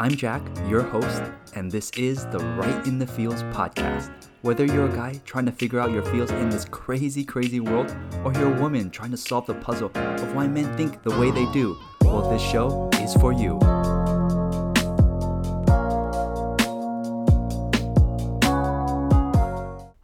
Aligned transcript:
I'm 0.00 0.14
Jack, 0.14 0.42
your 0.68 0.82
host, 0.82 1.24
and 1.56 1.72
this 1.72 1.90
is 1.96 2.24
the 2.26 2.38
Right 2.38 2.86
in 2.86 3.00
the 3.00 3.06
Feels 3.06 3.42
podcast. 3.42 4.12
Whether 4.42 4.64
you're 4.64 4.88
a 4.88 4.94
guy 4.94 5.20
trying 5.24 5.46
to 5.46 5.50
figure 5.50 5.80
out 5.80 5.90
your 5.90 6.04
feels 6.04 6.30
in 6.30 6.50
this 6.50 6.64
crazy, 6.66 7.24
crazy 7.24 7.58
world, 7.58 7.92
or 8.22 8.32
you're 8.34 8.56
a 8.56 8.60
woman 8.60 8.90
trying 8.90 9.10
to 9.10 9.16
solve 9.16 9.46
the 9.46 9.54
puzzle 9.54 9.90
of 9.96 10.34
why 10.36 10.46
men 10.46 10.76
think 10.76 11.02
the 11.02 11.18
way 11.18 11.32
they 11.32 11.50
do, 11.50 11.76
well, 12.02 12.30
this 12.30 12.40
show 12.40 12.88
is 13.00 13.12
for 13.14 13.32
you. 13.32 13.58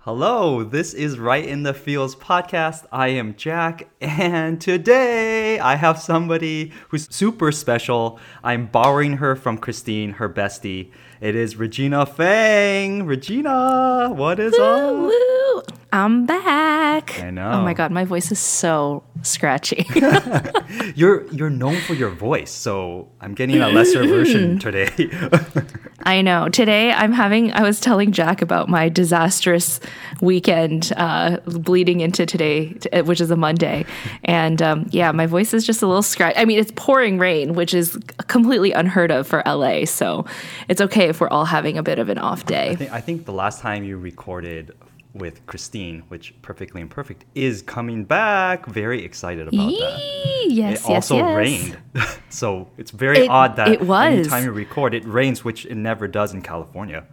Hello, 0.04 0.62
this 0.62 0.92
is 0.92 1.18
Right 1.18 1.46
in 1.46 1.62
the 1.62 1.72
Feels 1.72 2.14
podcast. 2.14 2.84
I 2.92 3.08
am 3.08 3.34
Jack, 3.36 3.88
and 4.02 4.60
today 4.60 5.58
I 5.58 5.76
have 5.76 5.98
somebody 5.98 6.72
who's 6.90 7.08
super 7.10 7.50
special. 7.50 8.20
I'm 8.42 8.66
borrowing 8.66 9.14
her 9.16 9.34
from 9.34 9.56
Christine, 9.56 10.10
her 10.12 10.28
bestie. 10.28 10.90
It 11.22 11.34
is 11.34 11.56
Regina 11.56 12.04
Fang. 12.04 13.06
Regina, 13.06 14.10
what 14.14 14.38
is 14.38 14.52
Woo, 14.58 14.62
up? 14.62 14.94
woo. 14.94 15.62
I'm 15.90 16.26
back. 16.26 17.22
I 17.22 17.30
know. 17.30 17.52
Oh 17.52 17.62
my 17.62 17.72
god, 17.72 17.90
my 17.90 18.04
voice 18.04 18.30
is 18.30 18.38
so 18.38 19.04
scratchy. 19.22 19.86
You're 20.94 21.24
you're 21.32 21.50
known 21.50 21.76
for 21.82 21.94
your 21.94 22.10
voice, 22.10 22.50
so 22.50 23.08
I'm 23.20 23.32
getting 23.32 23.60
a 23.62 23.68
lesser 23.68 24.06
version 24.06 24.58
today. 24.66 24.90
I 26.04 26.20
know. 26.20 26.48
Today 26.48 26.92
I'm 26.92 27.12
having 27.12 27.52
I 27.52 27.62
was 27.62 27.80
telling 27.80 28.12
Jack 28.12 28.42
about 28.42 28.68
my 28.68 28.88
disastrous 28.88 29.80
weekend 30.20 30.92
uh, 30.96 31.38
bleeding 31.46 32.00
into 32.00 32.26
today, 32.26 32.76
which 33.04 33.20
is 33.20 33.30
a 33.30 33.36
Monday. 33.36 33.86
And 34.24 34.60
um, 34.60 34.86
yeah, 34.90 35.12
my 35.12 35.26
voice 35.26 35.54
is 35.54 35.64
just 35.64 35.82
a 35.82 35.86
little 35.86 36.02
scratch. 36.02 36.34
I 36.36 36.44
mean, 36.44 36.58
it's 36.58 36.72
pouring 36.76 37.18
rain, 37.18 37.54
which 37.54 37.72
is 37.72 37.98
completely 38.26 38.72
unheard 38.72 39.10
of 39.10 39.26
for 39.26 39.42
LA. 39.46 39.86
So 39.86 40.26
it's 40.68 40.80
okay 40.80 41.08
if 41.08 41.20
we're 41.20 41.28
all 41.28 41.46
having 41.46 41.78
a 41.78 41.82
bit 41.82 41.98
of 41.98 42.08
an 42.08 42.18
off 42.18 42.44
day. 42.44 42.70
I 42.70 42.76
think, 42.76 42.92
I 42.92 43.00
think 43.00 43.24
the 43.24 43.32
last 43.32 43.60
time 43.60 43.84
you 43.84 43.96
recorded 43.96 44.72
with 45.14 45.46
Christine, 45.46 46.02
which 46.08 46.34
Perfectly 46.42 46.80
Imperfect, 46.80 47.24
is 47.34 47.62
coming 47.62 48.04
back. 48.04 48.66
Very 48.66 49.04
excited 49.04 49.48
about 49.48 49.56
that. 49.70 50.00
Yee, 50.00 50.46
yes, 50.50 50.84
it 50.84 50.90
also 50.90 51.16
yes, 51.16 51.24
yes. 51.24 51.36
rained. 51.36 52.18
so 52.28 52.68
it's 52.76 52.90
very 52.90 53.20
It- 53.20 53.30
odd 53.30 53.56
that 53.56 53.68
it 53.68 53.82
was. 53.82 54.12
anytime 54.12 54.44
you 54.44 54.52
record, 54.52 54.92
it 54.94 55.04
rains, 55.06 55.44
which 55.44 55.64
it 55.66 55.76
never 55.76 56.08
does 56.08 56.34
in 56.34 56.42
California. 56.42 57.04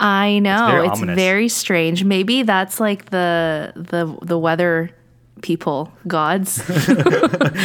I 0.00 0.40
know 0.40 0.68
very 0.68 0.88
it's 0.88 1.00
very 1.00 1.48
strange. 1.48 2.02
Maybe 2.02 2.42
that's 2.42 2.80
like 2.80 3.10
the 3.10 3.72
the 3.76 4.16
the 4.22 4.36
weather 4.36 4.90
people 5.42 5.92
gods 6.08 6.62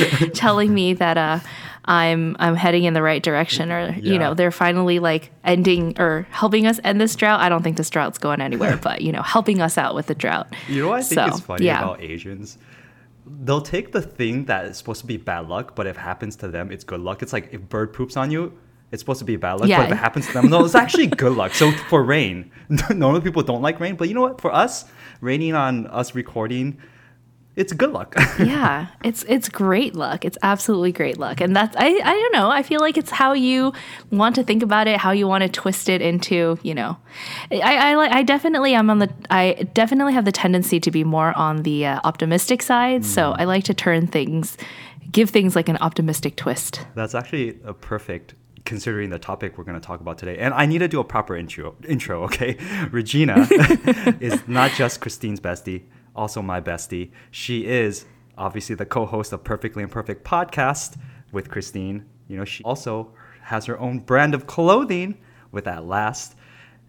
telling 0.34 0.74
me 0.74 0.94
that 0.94 1.18
uh, 1.18 1.40
I'm 1.88 2.36
I'm 2.40 2.56
heading 2.56 2.84
in 2.84 2.94
the 2.94 3.02
right 3.02 3.24
direction, 3.24 3.72
or 3.72 3.94
you 3.94 4.20
know 4.20 4.34
they're 4.34 4.52
finally 4.52 5.00
like 5.00 5.32
ending 5.44 5.96
or 6.00 6.28
helping 6.32 6.68
us 6.68 6.80
end 6.84 7.00
this 7.00 7.16
drought. 7.16 7.40
I 7.40 7.48
don't 7.50 7.64
think 7.64 7.78
this 7.78 7.90
drought's 7.90 8.18
going 8.18 8.42
anywhere, 8.42 8.78
but 8.84 9.02
you 9.02 9.12
know 9.12 9.22
helping 9.22 9.62
us 9.62 9.78
out 9.78 9.96
with 9.96 10.08
the 10.08 10.16
drought. 10.16 10.54
You 10.68 10.82
know 10.84 10.90
what 10.90 11.00
I 11.00 11.04
think 11.04 11.20
So, 11.30 11.36
is 11.36 11.40
funny 11.42 11.66
yeah. 11.66 11.82
about 11.84 12.02
Asians? 12.02 12.58
They'll 13.26 13.62
take 13.62 13.92
the 13.92 14.02
thing 14.02 14.46
that 14.46 14.66
is 14.66 14.78
supposed 14.78 15.02
to 15.02 15.08
be 15.08 15.18
bad 15.18 15.48
luck, 15.48 15.76
but 15.76 15.88
if 15.88 15.98
it 15.98 16.00
happens 16.02 16.36
to 16.38 16.48
them, 16.48 16.72
it's 16.72 16.84
good 16.84 17.02
luck. 17.02 17.22
It's 17.22 17.34
like 17.34 17.50
if 17.54 17.62
bird 17.68 17.94
poops 17.94 18.16
on 18.18 18.32
you, 18.32 18.58
it's 18.92 19.02
supposed 19.02 19.20
to 19.20 19.26
be 19.26 19.36
bad 19.36 19.54
luck, 19.60 19.68
Yeah. 19.70 19.80
but 19.80 19.86
if 19.88 19.92
it 19.94 19.96
happens 19.98 20.28
to 20.28 20.34
them, 20.34 20.50
no, 20.50 20.64
it's 20.64 20.76
actually 20.76 21.08
good 21.24 21.34
luck. 21.34 21.54
So 21.54 21.72
for 21.90 22.04
rain, 22.04 22.52
normally 22.90 23.20
people 23.22 23.44
don't 23.44 23.62
like 23.62 23.80
rain, 23.82 23.96
but 23.98 24.08
you 24.08 24.14
know 24.14 24.22
what? 24.22 24.40
For 24.40 24.54
us, 24.54 24.86
raining 25.20 25.56
on 25.56 25.88
us 25.88 26.16
recording, 26.16 26.78
it's 27.58 27.74
good 27.74 27.92
luck. 27.92 28.16
yeah, 28.40 28.88
it's 29.04 29.24
it's 29.28 29.50
great 29.50 29.96
luck. 29.96 30.24
It's 30.24 30.38
absolutely 30.44 30.92
great 30.92 31.18
luck, 31.18 31.42
and 31.42 31.56
that's 31.56 31.76
I 31.76 31.88
I 31.88 32.14
don't 32.14 32.34
know. 32.34 32.50
I 32.52 32.62
feel 32.62 32.80
like 32.80 32.98
it's 32.98 33.10
how 33.10 33.34
you 33.34 33.74
want 34.12 34.36
to 34.36 34.44
think 34.44 34.62
about 34.62 34.88
it, 34.88 34.98
how 35.00 35.12
you 35.12 35.28
want 35.28 35.42
to 35.42 35.50
twist 35.50 35.90
it 35.90 36.00
into. 36.00 36.60
You 36.62 36.76
know, 36.76 36.98
I 37.52 37.92
I, 37.92 37.96
like- 37.96 38.12
I 38.12 38.22
definitely 38.22 38.76
am 38.76 38.90
on 38.92 39.00
the 39.00 39.10
I 39.32 39.68
definitely 39.74 40.14
have 40.14 40.24
the 40.24 40.32
tendency 40.32 40.80
to 40.80 40.92
be 40.92 41.04
more 41.04 41.36
on 41.36 41.64
the 41.64 41.88
uh, 41.88 42.00
optimistic 42.04 42.62
side. 42.62 43.04
So 43.04 43.32
I 43.32 43.46
like 43.46 43.64
to 43.66 43.74
turn 43.74 44.06
things, 44.06 44.56
give 45.12 45.32
things 45.32 45.56
like 45.56 45.68
an 45.68 45.78
optimistic 45.78 46.36
twist. 46.36 46.86
That's 46.94 47.16
actually 47.16 47.60
a 47.66 47.74
perfect 47.74 48.36
considering 48.66 49.10
the 49.10 49.18
topic 49.18 49.58
we're 49.58 49.64
going 49.64 49.80
to 49.80 49.86
talk 49.86 50.00
about 50.02 50.18
today. 50.20 50.38
And 50.38 50.54
I 50.54 50.66
need 50.68 50.80
to 50.80 50.88
do 50.88 51.00
a 51.00 51.04
proper 51.04 51.36
intro. 51.36 51.76
Intro, 51.88 52.24
okay? 52.26 52.58
Regina 52.92 53.48
is 54.20 54.46
not 54.48 54.72
just 54.72 55.00
Christine's 55.00 55.40
bestie, 55.40 55.84
also 56.18 56.42
my 56.42 56.60
bestie. 56.60 57.12
She 57.32 57.66
is 57.66 58.06
obviously 58.38 58.76
the 58.76 58.86
co-host 58.86 59.32
of 59.32 59.44
Perfectly 59.44 59.84
Imperfect 59.84 60.24
podcast 60.26 60.98
with 61.32 61.50
Christine. 61.50 62.06
You 62.28 62.38
know, 62.38 62.46
she 62.46 62.64
also 62.64 63.14
has 63.44 63.66
her 63.66 63.80
own 63.80 64.00
brand 64.00 64.34
of 64.34 64.48
clothing 64.48 65.18
with 65.52 65.66
that 65.66 65.86
last. 65.86 66.36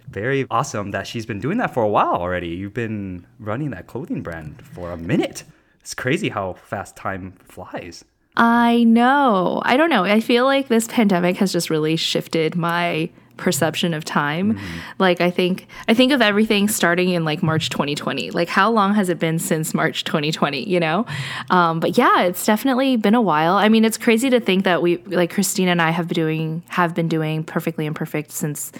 Very 0.08 0.46
awesome 0.50 0.90
that 0.92 1.06
she's 1.06 1.26
been 1.26 1.38
doing 1.38 1.58
that 1.58 1.74
for 1.74 1.82
a 1.82 1.88
while 1.88 2.14
already. 2.14 2.48
You've 2.48 2.74
been 2.74 3.26
running 3.38 3.70
that 3.70 3.86
clothing 3.86 4.22
brand 4.22 4.64
for 4.66 4.90
a 4.90 4.96
minute. 4.96 5.44
It's 5.80 5.94
crazy 5.94 6.30
how 6.30 6.54
fast 6.54 6.96
time 6.96 7.32
flies. 7.44 8.04
I 8.36 8.84
know. 8.84 9.60
I 9.64 9.76
don't 9.76 9.90
know. 9.90 10.04
I 10.04 10.20
feel 10.20 10.44
like 10.44 10.68
this 10.68 10.86
pandemic 10.86 11.36
has 11.36 11.52
just 11.52 11.70
really 11.70 11.96
shifted 11.96 12.56
my 12.56 13.10
perception 13.38 13.94
of 13.94 14.04
time. 14.04 14.58
Like 14.98 15.20
I 15.20 15.30
think 15.30 15.66
I 15.88 15.94
think 15.94 16.12
of 16.12 16.20
everything 16.20 16.68
starting 16.68 17.10
in 17.10 17.24
like 17.24 17.42
March 17.42 17.70
2020. 17.70 18.30
Like 18.32 18.48
how 18.48 18.70
long 18.70 18.94
has 18.94 19.08
it 19.08 19.18
been 19.18 19.38
since 19.38 19.72
March 19.72 20.04
2020, 20.04 20.68
you 20.68 20.80
know? 20.80 21.06
Um, 21.50 21.80
but 21.80 21.96
yeah, 21.96 22.22
it's 22.22 22.44
definitely 22.44 22.96
been 22.96 23.14
a 23.14 23.22
while. 23.22 23.54
I 23.54 23.68
mean, 23.68 23.84
it's 23.84 23.98
crazy 23.98 24.28
to 24.30 24.40
think 24.40 24.64
that 24.64 24.82
we 24.82 24.98
like 24.98 25.32
Christina 25.32 25.70
and 25.70 25.80
I 25.80 25.90
have 25.90 26.08
been 26.08 26.14
doing 26.14 26.62
have 26.68 26.94
been 26.94 27.08
doing 27.08 27.44
perfectly 27.44 27.86
imperfect 27.86 28.32
since 28.32 28.72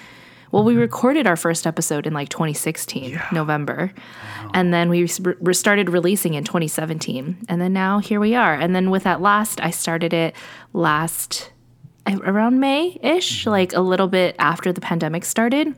well, 0.50 0.64
we 0.64 0.76
recorded 0.76 1.26
our 1.26 1.36
first 1.36 1.66
episode 1.66 2.06
in 2.06 2.14
like 2.14 2.30
2016, 2.30 3.20
November. 3.32 3.92
And 4.54 4.72
then 4.72 4.88
we 4.88 5.08
re- 5.20 5.54
started 5.54 5.90
releasing 5.90 6.34
in 6.34 6.44
2017. 6.44 7.44
And 7.48 7.60
then 7.60 7.72
now 7.72 7.98
here 7.98 8.18
we 8.18 8.34
are. 8.34 8.54
And 8.54 8.74
then 8.74 8.90
with 8.90 9.02
that 9.02 9.20
last, 9.20 9.60
I 9.60 9.70
started 9.70 10.14
it 10.14 10.34
last 10.72 11.50
around 12.22 12.60
May 12.60 12.98
ish, 13.02 13.46
like 13.46 13.72
a 13.72 13.80
little 13.80 14.08
bit 14.08 14.36
after 14.38 14.72
the 14.72 14.80
pandemic 14.80 15.24
started. 15.24 15.74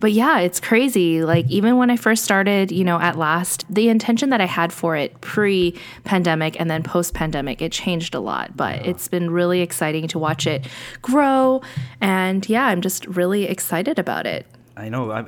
But 0.00 0.12
yeah, 0.12 0.38
it's 0.40 0.60
crazy. 0.60 1.22
Like, 1.22 1.46
even 1.50 1.76
when 1.76 1.90
I 1.90 1.96
first 1.96 2.24
started, 2.24 2.72
you 2.72 2.84
know, 2.84 2.98
at 2.98 3.18
last, 3.18 3.66
the 3.68 3.90
intention 3.90 4.30
that 4.30 4.40
I 4.40 4.46
had 4.46 4.72
for 4.72 4.96
it 4.96 5.20
pre 5.20 5.78
pandemic 6.04 6.58
and 6.58 6.70
then 6.70 6.82
post 6.82 7.12
pandemic, 7.12 7.60
it 7.60 7.70
changed 7.70 8.14
a 8.14 8.20
lot. 8.20 8.56
But 8.56 8.86
it's 8.86 9.08
been 9.08 9.30
really 9.30 9.60
exciting 9.60 10.08
to 10.08 10.18
watch 10.18 10.46
it 10.46 10.66
grow. 11.02 11.60
And 12.00 12.48
yeah, 12.48 12.66
I'm 12.66 12.80
just 12.80 13.06
really 13.08 13.44
excited 13.44 13.98
about 13.98 14.26
it. 14.26 14.46
I 14.74 14.88
know. 14.88 15.12
I, 15.12 15.26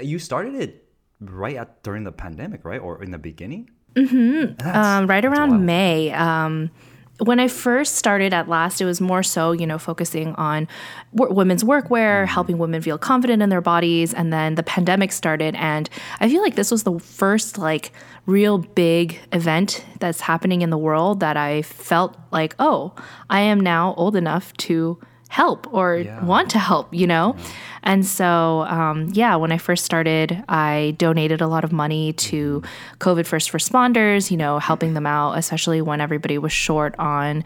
you 0.00 0.20
started 0.20 0.54
it 0.54 0.86
right 1.20 1.56
at 1.56 1.82
during 1.82 2.04
the 2.04 2.12
pandemic, 2.12 2.64
right, 2.64 2.80
or 2.80 3.02
in 3.02 3.10
the 3.10 3.18
beginning? 3.18 3.70
Mm-hmm. 3.94 4.68
Um, 4.68 5.08
right 5.08 5.24
around 5.24 5.66
May. 5.66 6.12
Um, 6.12 6.70
when 7.18 7.40
I 7.40 7.48
first 7.48 7.96
started 7.96 8.32
at 8.32 8.48
last, 8.48 8.80
it 8.80 8.84
was 8.84 9.00
more 9.00 9.22
so, 9.22 9.52
you 9.52 9.66
know, 9.66 9.78
focusing 9.78 10.34
on 10.34 10.68
w- 11.14 11.34
women's 11.34 11.64
workwear, 11.64 12.22
mm-hmm. 12.22 12.32
helping 12.32 12.58
women 12.58 12.82
feel 12.82 12.98
confident 12.98 13.42
in 13.42 13.48
their 13.48 13.60
bodies. 13.60 14.12
And 14.12 14.32
then 14.32 14.54
the 14.54 14.62
pandemic 14.62 15.12
started. 15.12 15.54
And 15.54 15.88
I 16.20 16.28
feel 16.28 16.42
like 16.42 16.56
this 16.56 16.70
was 16.70 16.82
the 16.82 16.98
first, 16.98 17.58
like, 17.58 17.92
real 18.26 18.58
big 18.58 19.18
event 19.32 19.84
that's 20.00 20.20
happening 20.20 20.62
in 20.62 20.70
the 20.70 20.78
world 20.78 21.20
that 21.20 21.36
I 21.36 21.62
felt 21.62 22.16
like, 22.32 22.54
oh, 22.58 22.92
I 23.30 23.40
am 23.40 23.60
now 23.60 23.94
old 23.96 24.16
enough 24.16 24.52
to 24.54 24.98
help 25.28 25.72
or 25.72 26.04
want 26.22 26.50
to 26.50 26.58
help, 26.58 26.94
you 26.94 27.06
know? 27.06 27.36
And 27.82 28.04
so, 28.04 28.62
um, 28.62 29.10
yeah, 29.12 29.36
when 29.36 29.52
I 29.52 29.58
first 29.58 29.84
started, 29.84 30.42
I 30.48 30.96
donated 30.98 31.40
a 31.40 31.46
lot 31.46 31.62
of 31.62 31.72
money 31.72 32.14
to 32.14 32.62
COVID 32.98 33.26
first 33.26 33.52
responders, 33.52 34.30
you 34.30 34.36
know, 34.36 34.58
helping 34.58 34.94
them 34.94 35.06
out, 35.06 35.38
especially 35.38 35.80
when 35.80 36.00
everybody 36.00 36.36
was 36.36 36.52
short 36.52 36.96
on 36.98 37.44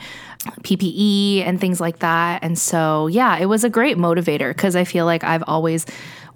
PPE 0.62 1.46
and 1.46 1.60
things 1.60 1.80
like 1.80 1.98
that. 1.98 2.42
And 2.42 2.58
so, 2.58 3.06
yeah, 3.06 3.36
it 3.36 3.46
was 3.46 3.64
a 3.64 3.70
great 3.70 3.98
motivator 3.98 4.48
because 4.48 4.76
I 4.76 4.84
feel 4.84 5.04
like 5.04 5.24
I've 5.24 5.44
always 5.46 5.84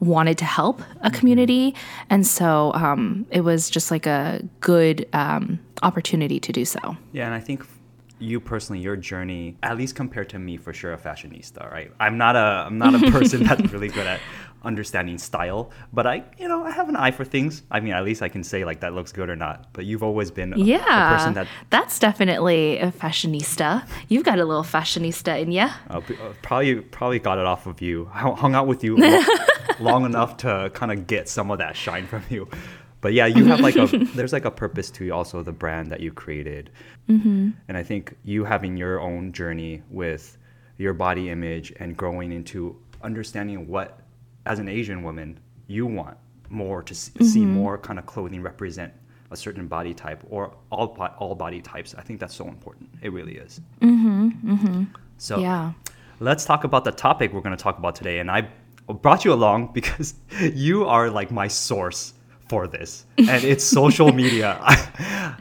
wanted 0.00 0.37
to 0.38 0.44
help 0.44 0.82
a 1.00 1.11
community. 1.11 1.75
And 2.11 2.26
so 2.26 2.73
um, 2.75 3.26
it 3.31 3.40
was 3.40 3.70
just 3.70 3.90
like 3.90 4.06
a 4.06 4.43
good 4.61 5.08
um, 5.14 5.58
opportunity 5.82 6.38
to 6.40 6.52
do 6.52 6.64
so. 6.64 6.97
Yeah, 7.12 7.26
and 7.26 7.35
I 7.35 7.40
think 7.40 7.64
you 8.19 8.40
personally, 8.40 8.81
your 8.81 8.96
journey, 8.96 9.56
at 9.62 9.76
least 9.76 9.94
compared 9.96 10.28
to 10.31 10.38
me, 10.38 10.56
for 10.56 10.72
sure, 10.72 10.93
a 10.93 10.99
fashionista, 10.99 11.70
right? 11.70 11.90
I'm 11.99 12.16
not 12.16 12.37
a, 12.37 12.64
I'm 12.66 12.78
not 12.78 12.94
a 12.94 13.11
person 13.11 13.43
that's 13.43 13.72
really 13.72 13.88
good 13.88 14.06
at 14.06 14.20
understanding 14.62 15.19
style, 15.19 15.70
but 15.93 16.06
I, 16.06 16.25
you 16.38 16.49
know, 16.49 16.64
I 16.64 16.70
have 16.70 16.88
an 16.88 16.96
eye 16.96 17.11
for 17.11 17.25
things. 17.25 17.62
I 17.70 17.81
mean, 17.81 17.93
at 17.93 18.02
least 18.05 18.22
I 18.22 18.28
can 18.28 18.43
say 18.43 18.64
like 18.64 18.81
that 18.81 18.94
looks 18.94 19.12
good 19.12 19.28
or 19.28 19.37
not. 19.37 19.72
But 19.72 19.84
you've 19.84 20.02
always 20.02 20.31
been 20.31 20.52
a, 20.55 20.56
Yeah, 20.58 21.12
a 21.12 21.16
person 21.16 21.34
that 21.34 21.49
that's 21.70 21.99
definitely 21.99 22.78
a 22.78 22.90
fashionista. 22.90 23.87
You've 24.08 24.25
got 24.25 24.38
a 24.38 24.44
little 24.44 24.62
fashionista 24.64 25.40
in 25.43 25.52
you. 25.52 25.62
uh, 25.90 25.99
uh, 25.99 26.00
probably 26.43 26.76
probably 26.81 27.19
got 27.19 27.38
it 27.38 27.44
off 27.46 27.66
of 27.66 27.82
you. 27.82 28.06
Hung 28.06 28.37
hung 28.37 28.55
out 28.55 28.66
with 28.66 28.82
you 28.84 28.96
lo- 28.96 29.22
long 29.81 30.05
enough 30.06 30.38
to 30.38 30.70
kind 30.72 30.93
of 30.93 31.06
get 31.06 31.28
some 31.28 31.50
of 31.50 31.58
that 31.58 31.76
shine 31.76 32.06
from 32.06 32.22
you. 32.31 32.49
But 33.04 33.12
yeah, 33.12 33.26
you 33.26 33.44
have 33.44 33.60
like 33.60 33.76
a 33.76 33.86
there's 34.16 34.32
like 34.32 34.46
a 34.46 34.50
purpose 34.50 34.90
to 34.92 35.10
also 35.10 35.42
the 35.42 35.52
brand 35.52 35.92
that 35.92 36.00
you 36.00 36.10
created, 36.10 36.70
Mm-hmm. 37.10 37.50
and 37.68 37.76
I 37.76 37.82
think 37.82 38.16
you 38.24 38.44
having 38.44 38.78
your 38.78 38.98
own 38.98 39.30
journey 39.32 39.82
with 39.90 40.38
your 40.78 40.94
body 40.94 41.28
image 41.28 41.70
and 41.80 41.94
growing 41.94 42.32
into 42.32 42.74
understanding 43.02 43.68
what, 43.68 44.00
as 44.46 44.58
an 44.58 44.68
Asian 44.68 45.02
woman, 45.02 45.38
you 45.66 45.84
want 45.84 46.16
more 46.48 46.82
to 46.82 46.94
see, 46.94 47.12
see 47.22 47.40
Mm-hmm. 47.40 47.52
more 47.62 47.76
kind 47.76 47.98
of 47.98 48.06
clothing 48.06 48.40
represent 48.40 48.90
a 49.30 49.36
certain 49.36 49.66
body 49.68 49.92
type 49.92 50.24
or 50.30 50.54
all 50.70 50.96
all 51.18 51.34
body 51.34 51.60
types. 51.60 51.94
I 51.98 52.00
think 52.00 52.20
that's 52.20 52.34
so 52.34 52.48
important. 52.48 52.88
It 53.02 53.12
really 53.12 53.36
is. 53.36 53.60
Mm-hmm. 53.82 54.28
Mm-hmm. 54.52 54.84
So 55.18 55.40
Yeah. 55.40 55.72
let's 56.20 56.46
talk 56.46 56.64
about 56.64 56.84
the 56.84 56.92
topic 56.92 57.34
we're 57.34 57.42
going 57.42 57.56
to 57.56 57.62
talk 57.62 57.76
about 57.78 57.96
today. 57.96 58.18
And 58.20 58.30
I 58.30 58.48
brought 59.04 59.26
you 59.26 59.32
along 59.34 59.72
because 59.78 60.14
you 60.40 60.86
are 60.86 61.10
like 61.10 61.30
my 61.30 61.48
source 61.48 62.13
for 62.49 62.67
this, 62.67 63.06
and 63.19 63.43
it's 63.44 63.64
social 63.64 64.12
media. 64.23 64.58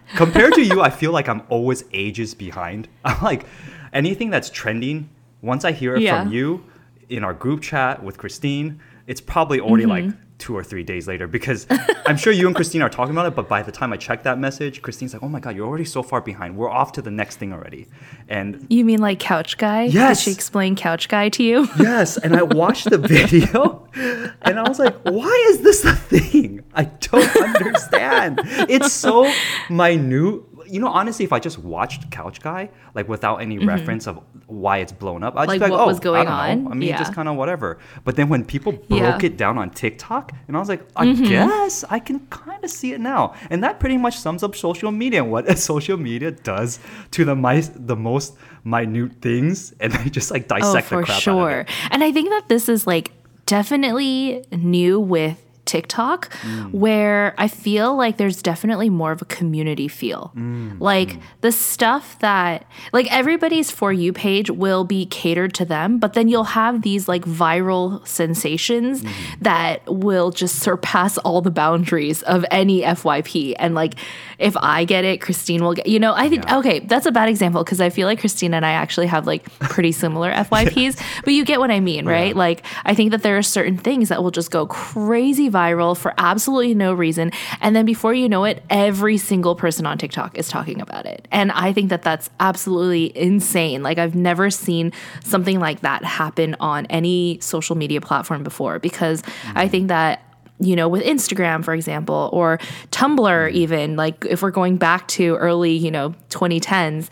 Compared 0.16 0.54
to 0.54 0.62
you, 0.64 0.82
I 0.82 0.90
feel 0.90 1.12
like 1.12 1.28
I'm 1.28 1.44
always 1.50 1.84
ages 1.94 2.34
behind. 2.34 2.88
I'm 3.06 3.22
like 3.22 3.46
anything 3.92 4.30
that's 4.30 4.50
trending. 4.50 5.10
Once 5.42 5.66
I 5.66 5.72
hear 5.72 5.96
it 5.96 6.02
Yeah. 6.02 6.24
from 6.24 6.32
you 6.34 6.64
in 7.10 7.24
our 7.24 7.34
group 7.34 7.62
chat 7.62 8.02
with 8.04 8.18
Christine, 8.18 8.80
it's 9.08 9.20
probably 9.22 9.60
already 9.60 9.86
like 9.86 10.06
mm-hmm. 10.06 10.33
Two 10.40 10.56
or 10.56 10.64
three 10.64 10.84
days 10.84 11.08
later 11.08 11.28
because 11.28 11.68
I'm 12.06 12.18
sure 12.18 12.34
you 12.34 12.48
and 12.48 12.56
Christine 12.56 12.82
are 12.82 12.90
talking 12.90 13.14
about 13.14 13.28
it. 13.28 13.36
But 13.36 13.48
by 13.48 13.62
the 13.62 13.72
time 13.72 13.94
I 13.94 13.98
check 13.98 14.24
that 14.24 14.40
message, 14.40 14.82
Christine's 14.82 15.14
like, 15.14 15.24
"Oh 15.24 15.30
my 15.30 15.40
god, 15.40 15.56
you're 15.56 15.68
already 15.68 15.86
so 15.86 16.04
far 16.04 16.22
behind. 16.22 16.58
We're 16.58 16.70
off 16.70 16.92
to 16.94 17.02
the 17.02 17.12
next 17.12 17.38
thing 17.38 17.54
already." 17.54 17.88
And 18.28 18.66
You 18.70 18.84
mean 18.86 19.00
like 19.00 19.20
Couch 19.20 19.58
Guy? 19.58 19.84
Yes. 19.84 20.20
Did 20.20 20.24
she 20.24 20.32
explain 20.32 20.76
Couch 20.76 21.08
Guy 21.10 21.30
to 21.30 21.44
you? 21.44 21.68
Yes, 21.84 22.18
and 22.18 22.36
I 22.36 22.44
watched 22.44 22.90
the 22.90 22.98
video 22.98 23.88
and 24.42 24.58
I 24.60 24.68
was 24.68 24.80
like, 24.80 24.96
why 25.04 25.46
is 25.50 25.62
this 25.62 25.84
a 25.84 25.96
thing? 25.96 26.64
I 26.74 26.86
don't 26.86 27.36
understand. 27.36 28.40
It's 28.70 28.92
so 28.94 29.30
minute. 29.70 30.42
You 30.68 30.80
know, 30.80 30.88
honestly, 30.88 31.26
if 31.26 31.34
I 31.34 31.40
just 31.40 31.58
watched 31.60 32.10
Couch 32.12 32.42
Guy, 32.42 32.70
like 32.96 33.08
without 33.08 33.38
any 33.38 33.58
reference 33.60 34.08
of 34.08 34.20
why 34.48 34.78
it's 34.78 34.92
blown 34.92 35.24
up, 35.24 35.36
I'd 35.36 35.48
Mm-hmm. 35.48 35.50
Like, 35.50 35.60
just 35.60 35.60
be 35.60 35.72
like, 35.72 35.72
what 35.80 35.84
oh, 35.84 35.88
was 35.88 36.00
going 36.00 36.28
I 36.28 36.54
don't 36.54 36.64
know. 36.64 36.68
on? 36.70 36.72
I 36.74 36.76
mean, 36.76 36.90
Yeah. 36.90 36.98
just 37.00 37.14
kind 37.14 37.28
of 37.30 37.36
whatever. 37.36 37.80
But 38.04 38.16
then 38.16 38.30
when 38.30 38.44
people 38.46 38.72
broke 38.74 38.90
Yeah. 38.90 39.12
Mm-hmm. 39.18 39.26
it 39.26 39.38
down 39.38 39.58
on 39.58 39.70
TikTok, 39.72 40.32
and 40.48 40.56
I 40.58 40.60
was 40.60 40.70
like, 40.70 40.82
I 40.96 41.12
guess 41.14 41.84
I 41.90 42.00
can 42.00 42.20
kind 42.28 42.64
of 42.64 42.70
see 42.70 42.94
it 42.94 43.00
now. 43.02 43.34
And 43.50 43.64
that 43.64 43.80
pretty 43.80 43.98
much 43.98 44.18
sums 44.18 44.44
up 44.44 44.56
social 44.56 44.92
media 44.92 45.22
and 45.24 45.32
what 45.32 45.58
social 45.72 45.98
media 45.98 46.32
does 46.32 46.80
to 47.12 47.26
the, 47.26 47.36
mi- 47.36 47.62
the 47.76 47.96
most 47.96 48.36
minute 48.64 49.14
things. 49.22 49.74
And 49.80 49.92
they 49.94 50.10
just 50.10 50.32
like 50.32 50.44
Oh, 50.52 50.60
dissect 50.60 50.88
for 50.88 50.98
the 50.98 51.04
crap 51.04 51.16
out 51.16 51.18
of 51.18 51.24
sure. 51.24 51.60
it. 51.62 51.70
And 51.92 52.04
I 52.04 52.12
think 52.12 52.30
that 52.30 52.48
this 52.50 52.70
is 52.70 52.86
like 52.88 53.12
definitely 53.46 54.44
new 54.52 55.00
with 55.00 55.40
TikTok, 55.66 56.30
Mm. 56.44 56.72
where 56.74 57.34
I 57.38 57.48
feel 57.48 57.96
like 57.96 58.18
there's 58.18 58.42
definitely 58.42 58.90
more 58.90 59.12
of 59.12 59.22
a 59.22 59.26
community 59.26 59.88
feel. 59.88 60.32
Mm, 60.36 60.80
Like 60.80 61.18
the 61.42 61.52
stuff 61.52 62.18
that, 62.20 62.66
like 62.92 63.12
everybody's 63.14 63.72
For 63.72 63.94
You 63.94 64.12
page 64.14 64.50
will 64.50 64.84
be 64.84 65.06
catered 65.06 65.54
to 65.56 65.66
them, 65.66 65.98
but 66.00 66.14
then 66.14 66.28
you'll 66.28 66.44
have 66.56 66.82
these 66.82 67.08
like 67.08 67.24
viral 67.26 68.06
sensations 68.08 69.04
that 69.42 69.82
will 69.88 70.32
just 70.32 70.60
surpass 70.60 71.18
all 71.20 71.42
the 71.42 71.52
boundaries 71.52 72.22
of 72.24 72.46
any 72.52 72.82
FYP. 72.82 73.56
And 73.60 73.76
like, 73.76 73.96
if 74.40 74.56
I 74.58 74.84
get 74.86 75.06
it, 75.06 75.22
Christine 75.22 75.64
will 75.64 75.74
get, 75.74 75.88
you 75.88 76.00
know, 76.00 76.14
I 76.16 76.28
think, 76.30 76.44
Yeah. 76.46 76.58
okay, 76.60 76.80
that's 76.80 77.06
a 77.06 77.12
bad 77.12 77.30
example 77.30 77.64
because 77.64 77.80
I 77.80 77.90
feel 77.90 78.08
like 78.08 78.20
Christine 78.20 78.54
and 78.54 78.66
I 78.66 78.72
actually 78.72 79.08
have 79.08 79.26
like 79.28 79.44
pretty 79.60 79.92
similar 79.92 80.32
FYPs, 80.50 81.00
but 81.24 81.34
you 81.34 81.46
get 81.46 81.60
what 81.60 81.72
I 81.72 81.80
mean, 81.80 82.06
right? 82.06 82.36
Like, 82.36 82.64
I 82.86 82.94
think 82.96 83.12
that 83.12 83.24
there 83.24 83.38
are 83.38 83.44
certain 83.44 83.78
things 83.78 84.10
that 84.10 84.22
will 84.24 84.32
just 84.32 84.52
go 84.52 84.66
crazy 84.66 85.50
viral 85.54 85.96
for 85.96 86.14
absolutely 86.18 86.74
no 86.74 86.94
reason. 86.94 87.32
And 87.62 87.76
then 87.76 87.86
before 87.86 88.14
you 88.14 88.28
know 88.28 88.44
it, 88.44 88.64
every 88.70 89.18
single 89.18 89.56
person 89.56 89.86
on 89.86 89.98
TikTok 89.98 90.38
is 90.38 90.50
talking 90.50 90.82
about 90.82 91.06
it. 91.06 91.28
And 91.32 91.52
I 91.52 91.72
think 91.72 91.90
that 91.90 92.02
that's 92.02 92.30
absolutely 92.40 93.18
insane. 93.18 93.84
Like, 93.84 93.98
I've 93.98 94.16
never 94.16 94.50
seen 94.50 94.92
something 95.24 95.60
like 95.60 95.82
that 95.82 96.04
happen 96.04 96.56
on 96.60 96.86
any 96.88 97.40
social 97.42 97.76
media 97.76 98.02
platform 98.02 98.44
before 98.44 98.80
because 98.80 99.24
I 99.56 99.68
think 99.68 99.88
that 99.88 100.22
you 100.60 100.76
know, 100.76 100.88
with 100.88 101.04
Instagram, 101.04 101.66
for 101.66 101.74
example, 101.74 102.30
or 102.32 102.58
Tumblr, 102.92 103.52
even 103.52 103.96
like 103.96 104.26
if 104.30 104.42
we're 104.42 104.52
going 104.52 104.78
back 104.78 105.08
to 105.10 105.36
early, 105.36 105.74
you 105.74 105.92
know, 105.92 106.14
2010s, 106.30 107.10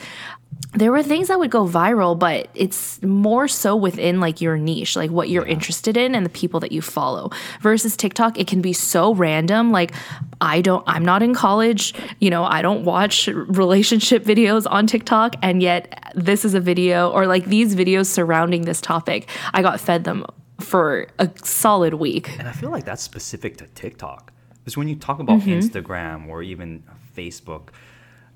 there 0.73 0.91
were 0.91 1.03
things 1.03 1.27
that 1.27 1.37
would 1.37 1.51
go 1.51 1.65
viral, 1.67 2.17
but 2.17 2.47
it's 2.53 3.01
more 3.03 3.47
so 3.47 3.75
within 3.75 4.19
like 4.19 4.39
your 4.39 4.57
niche, 4.57 4.95
like 4.95 5.11
what 5.11 5.29
you're 5.29 5.45
interested 5.45 5.97
in 5.97 6.15
and 6.15 6.25
the 6.25 6.29
people 6.29 6.59
that 6.61 6.71
you 6.71 6.81
follow. 6.81 7.29
Versus 7.61 7.97
TikTok, 7.97 8.39
it 8.39 8.47
can 8.47 8.61
be 8.61 8.71
so 8.71 9.13
random. 9.13 9.71
Like, 9.71 9.91
I 10.39 10.61
don't, 10.61 10.83
I'm 10.87 11.03
not 11.03 11.23
in 11.23 11.33
college, 11.33 11.93
you 12.19 12.29
know, 12.29 12.43
I 12.45 12.61
don't 12.61 12.85
watch 12.85 13.27
relationship 13.27 14.23
videos 14.23 14.65
on 14.69 14.87
TikTok, 14.87 15.35
and 15.41 15.61
yet 15.61 16.11
this 16.15 16.45
is 16.45 16.53
a 16.53 16.59
video 16.61 17.09
or 17.11 17.27
like 17.27 17.45
these 17.45 17.75
videos 17.75 18.05
surrounding 18.07 18.61
this 18.61 18.79
topic. 18.79 19.27
I 19.53 19.61
got 19.61 19.79
fed 19.79 20.05
them 20.05 20.25
for 20.59 21.07
a 21.19 21.29
solid 21.43 21.95
week. 21.95 22.37
And 22.39 22.47
I 22.47 22.53
feel 22.53 22.69
like 22.69 22.85
that's 22.85 23.03
specific 23.03 23.57
to 23.57 23.67
TikTok. 23.67 24.31
Because 24.59 24.77
when 24.77 24.87
you 24.87 24.95
talk 24.95 25.19
about 25.19 25.39
Mm-hmm. 25.41 25.49
Instagram 25.51 26.27
or 26.27 26.43
even 26.43 26.83
Facebook, 27.17 27.69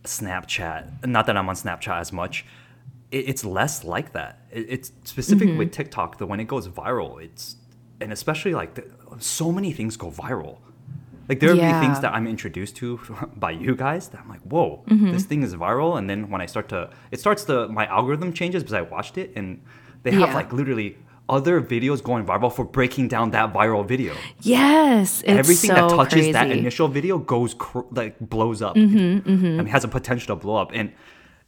Snapchat, 0.05 1.05
not 1.05 1.25
that 1.27 1.37
I'm 1.37 1.47
on 1.49 1.55
Snapchat 1.55 1.99
as 1.99 2.11
much, 2.13 2.45
it, 3.11 3.29
it's 3.29 3.43
less 3.45 3.83
like 3.83 4.13
that. 4.13 4.39
It, 4.51 4.65
it's 4.69 4.91
specific 5.03 5.49
Mm-hmm. 5.49 5.57
with 5.57 5.71
TikTok 5.71 6.17
that 6.19 6.25
when 6.27 6.39
it 6.39 6.47
goes 6.47 6.67
viral, 6.67 7.21
it's, 7.21 7.55
and 8.01 8.11
especially 8.11 8.53
like 8.53 8.75
the, 8.75 8.85
so 9.19 9.51
many 9.51 9.71
things 9.71 9.97
go 9.97 10.09
viral. 10.11 10.57
Like 11.27 11.39
there 11.39 11.49
will 11.49 11.57
be 11.57 11.73
things 11.79 11.99
that 12.01 12.13
I'm 12.13 12.27
introduced 12.27 12.75
to 12.77 12.99
by 13.35 13.51
you 13.51 13.75
guys 13.75 14.09
that 14.09 14.21
I'm 14.21 14.29
like, 14.29 14.41
whoa, 14.41 14.83
Mm-hmm. 14.87 15.11
this 15.11 15.25
thing 15.25 15.41
is 15.43 15.55
viral. 15.55 15.97
And 15.97 16.09
then 16.09 16.29
when 16.29 16.41
I 16.41 16.45
start 16.45 16.69
to, 16.69 16.89
it 17.11 17.19
starts 17.19 17.43
to, 17.45 17.67
my 17.67 17.85
algorithm 17.87 18.31
changes 18.33 18.61
because 18.63 18.73
I 18.75 18.81
watched 18.81 19.17
it 19.17 19.31
and 19.35 19.61
they 20.03 20.11
have 20.11 20.29
Yeah. 20.29 20.35
like 20.35 20.53
literally 20.53 20.97
other 21.27 21.61
videos 21.61 22.03
going 22.03 22.25
viral 22.25 22.51
for 22.53 22.63
breaking 22.65 23.07
down 23.07 23.31
that 23.31 23.51
viral 23.53 23.85
video 23.85 24.13
Yes, 24.41 25.21
it's 25.21 25.29
everything 25.29 25.69
so 25.69 25.75
that 25.75 25.89
touches 25.89 26.33
that 26.33 26.51
initial 26.51 26.87
video 26.87 27.17
goes 27.17 27.53
cr- 27.55 27.79
like 27.91 28.19
blows 28.19 28.61
up. 28.61 28.75
Mm-hmm, 28.75 29.27
I 29.27 29.31
mean, 29.63 29.65
has 29.67 29.83
a 29.83 29.87
potential 29.87 30.35
to 30.35 30.41
blow 30.41 30.55
up, 30.57 30.71
and 30.73 30.91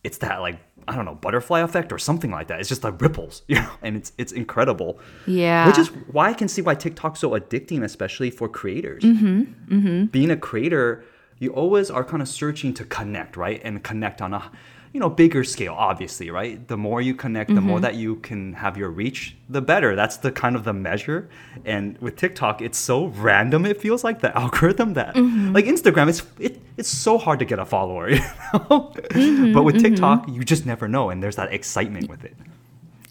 it's 0.03 0.17
that 0.19 0.39
like 0.39 0.59
I 0.87 0.95
don't 0.95 1.05
know 1.05 1.15
butterfly 1.15 1.59
effect 1.61 1.91
or 1.91 1.99
something 1.99 2.31
like 2.31 2.47
that. 2.47 2.59
It's 2.59 2.69
just 2.69 2.83
like 2.83 2.99
ripples, 3.01 3.43
you 3.47 3.55
know, 3.55 3.71
and 3.81 3.95
it's 3.97 4.13
it's 4.17 4.31
incredible. 4.31 4.99
Yeah. 5.25 5.67
which 5.67 5.77
is 5.77 5.89
why 6.11 6.29
I 6.29 6.33
can 6.33 6.47
see 6.47 6.61
why 6.61 6.75
TikTok's 6.75 7.19
so 7.19 7.31
addicting, 7.31 7.83
especially 7.83 8.29
for 8.31 8.47
creators. 8.49 9.03
Mm-hmm, 9.03 10.05
Being 10.05 10.31
a 10.31 10.37
creator, 10.37 11.03
you 11.39 11.51
always 11.51 11.91
are 11.91 12.03
kind 12.03 12.21
of 12.21 12.27
searching 12.27 12.73
to 12.75 12.83
connect, 12.85 13.37
right, 13.37 13.61
and 13.63 13.83
connect 13.83 14.21
on 14.21 14.33
a 14.33 14.51
you 14.93 14.99
know 14.99 15.09
bigger 15.09 15.43
scale 15.43 15.75
obviously 15.77 16.29
right? 16.29 16.67
The 16.67 16.77
more 16.77 17.01
you 17.01 17.13
connect 17.13 17.53
the 17.53 17.61
more 17.61 17.77
mm-hmm. 17.77 17.83
that 17.83 17.95
you 17.95 18.17
can 18.17 18.53
have 18.53 18.77
your 18.77 18.89
reach 18.89 19.35
the 19.49 19.61
better. 19.61 19.95
That's 19.95 20.17
the 20.17 20.31
kind 20.31 20.55
of 20.55 20.63
the 20.63 20.73
measure. 20.73 21.29
And 21.65 21.97
with 21.99 22.15
tiktok 22.15 22.61
it's 22.61 22.77
so 22.77 23.07
random 23.07 23.65
it 23.65 23.81
feels 23.81 24.03
like 24.03 24.21
the 24.21 24.35
algorithm 24.43 24.93
that 24.93 25.15
mm-hmm. 25.15 25.53
like 25.53 25.65
instagram 25.65 26.09
it's 26.09 26.23
it, 26.39 26.61
it's 26.77 26.89
so 26.89 27.17
hard 27.17 27.39
to 27.39 27.45
get 27.45 27.59
a 27.59 27.65
follower 27.65 28.09
you 28.09 28.19
know? 28.53 28.93
Mm-hmm, 28.93 29.53
but 29.53 29.63
with 29.63 29.79
tiktok 29.81 30.27
you 30.27 30.43
just 30.43 30.65
never 30.65 30.87
know 30.87 31.09
and 31.09 31.21
there's 31.21 31.35
that 31.35 31.51
excitement 31.53 32.09
with 32.09 32.23
it 32.23 32.35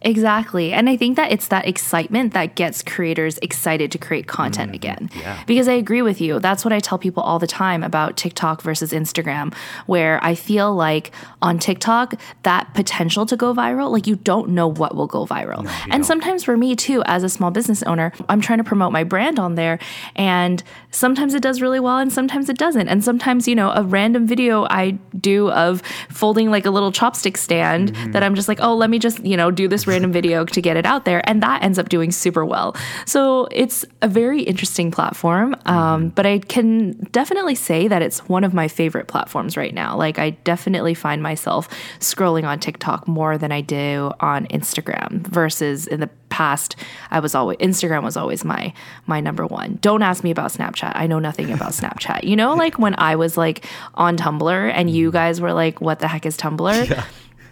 Exactly. 0.03 0.73
And 0.73 0.89
I 0.89 0.97
think 0.97 1.17
that 1.17 1.33
it's 1.33 1.49
that 1.49 1.67
excitement 1.67 2.33
that 2.35 2.55
gets 2.55 2.83
creators 2.83 3.39
excited 3.39 3.91
to 3.93 3.99
create 3.99 4.27
content 4.27 4.75
again. 4.75 5.11
yeah. 5.15 5.43
Because 5.47 5.69
I 5.69 5.73
agree 5.73 6.03
with 6.03 6.21
you. 6.21 6.39
That's 6.39 6.65
what 6.65 6.73
I 6.73 6.81
tell 6.81 6.99
people 6.99 7.23
all 7.23 7.39
the 7.39 7.47
time 7.47 7.83
about 7.83 8.17
TikTok 8.17 8.63
versus 8.63 8.93
Instagram, 8.93 9.55
where 9.87 10.23
I 10.23 10.35
feel 10.35 10.75
like 10.75 11.13
on 11.43 11.59
TikTok, 11.59 12.15
that 12.43 12.73
potential 12.75 13.27
to 13.27 13.37
go 13.37 13.55
viral, 13.55 13.91
like 13.91 14.07
you 14.07 14.17
don't 14.17 14.51
know 14.51 14.69
what 14.69 14.95
will 14.95 15.07
go 15.07 15.27
viral. 15.27 15.63
you 15.65 15.69
and 15.85 15.91
don't. 15.93 16.05
sometimes 16.05 16.45
for 16.45 16.57
me 16.57 16.77
too, 16.77 17.03
as 17.07 17.23
a 17.23 17.29
small 17.29 17.51
business 17.51 17.83
owner, 17.83 18.13
I'm 18.29 18.41
trying 18.41 18.59
to 18.59 18.65
promote 18.65 18.93
my 18.93 19.03
brand 19.05 19.39
on 19.39 19.55
there. 19.55 19.79
And 20.15 20.63
sometimes 20.91 21.35
it 21.35 21.43
does 21.43 21.61
really 21.61 21.81
well 21.81 21.99
and 21.99 22.13
sometimes 22.13 22.49
it 22.49 22.59
doesn't. 22.59 22.89
And 22.89 23.03
sometimes, 23.03 23.49
you 23.49 23.55
know, 23.55 23.71
a 23.71 23.83
random 23.83 24.27
video 24.27 24.65
I 24.71 24.99
do 25.19 25.51
of 25.51 25.83
folding 26.11 26.51
like 26.51 26.67
a 26.67 26.71
little 26.71 26.93
chopstick 26.93 27.37
stand 27.37 27.67
Mm-hmm. 27.67 28.13
that 28.13 28.23
I'm 28.23 28.35
just 28.35 28.49
like, 28.49 28.59
oh, 28.61 28.75
let 28.75 28.91
me 28.91 28.99
just, 28.99 29.25
you 29.25 29.37
know, 29.37 29.51
do 29.51 29.69
this 29.69 29.86
random 29.87 30.13
video 30.13 30.45
to 30.45 30.61
get 30.61 30.77
it 30.77 30.87
out 30.87 31.05
there. 31.05 31.23
And 31.29 31.43
that 31.43 31.63
ends 31.63 31.79
up 31.79 31.89
doing 31.89 32.11
super 32.13 32.45
well. 32.45 32.77
So 33.05 33.49
it's 33.51 33.85
a 34.03 34.09
very 34.09 34.43
interesting 34.43 34.91
platform. 34.91 35.55
Mm-hmm. 35.55 35.69
Um, 35.69 36.09
but 36.11 36.27
I 36.27 36.39
can 36.39 36.93
definitely 37.13 37.55
say 37.55 37.89
that 37.89 38.03
it's 38.03 38.29
one 38.29 38.45
of 38.45 38.55
my 38.55 38.69
favorite 38.69 39.09
platforms 39.09 39.57
right 39.57 39.75
now. 39.75 39.97
Like, 39.97 40.19
I 40.19 40.31
definitely 40.31 40.95
find 40.95 41.23
myself 41.23 41.69
scrolling 42.01 42.45
on 42.45 42.59
TikTok 42.59 43.07
more 43.07 43.39
than 43.39 43.53
I 43.53 43.61
do 43.61 44.13
on 44.21 44.47
Instagram 44.47 45.27
versus 45.27 45.87
in 45.87 46.01
the 46.01 46.11
past 46.29 46.77
I 47.11 47.21
was 47.21 47.35
always 47.35 47.57
Instagram 47.59 48.03
was 48.03 48.17
always 48.17 48.45
my 48.45 48.75
my 49.07 49.21
number 49.21 49.47
one. 49.47 49.79
Don't 49.81 50.03
ask 50.03 50.23
me 50.23 50.31
about 50.31 50.53
Snapchat. 50.53 50.93
I 50.95 51.07
know 51.07 51.19
nothing 51.19 51.51
about 51.51 51.73
Snapchat. 51.81 52.25
You 52.25 52.37
know 52.37 52.55
like 52.55 52.79
when 52.79 52.95
I 52.99 53.17
was 53.17 53.39
like 53.39 53.65
on 53.95 54.19
Tumblr 54.19 54.71
and 54.75 54.91
you 54.91 55.11
guys 55.11 55.41
were 55.41 55.55
like 55.55 55.81
what 55.81 56.01
the 56.01 56.09
heck 56.09 56.27
is 56.27 56.37
Tumblr? 56.37 57.05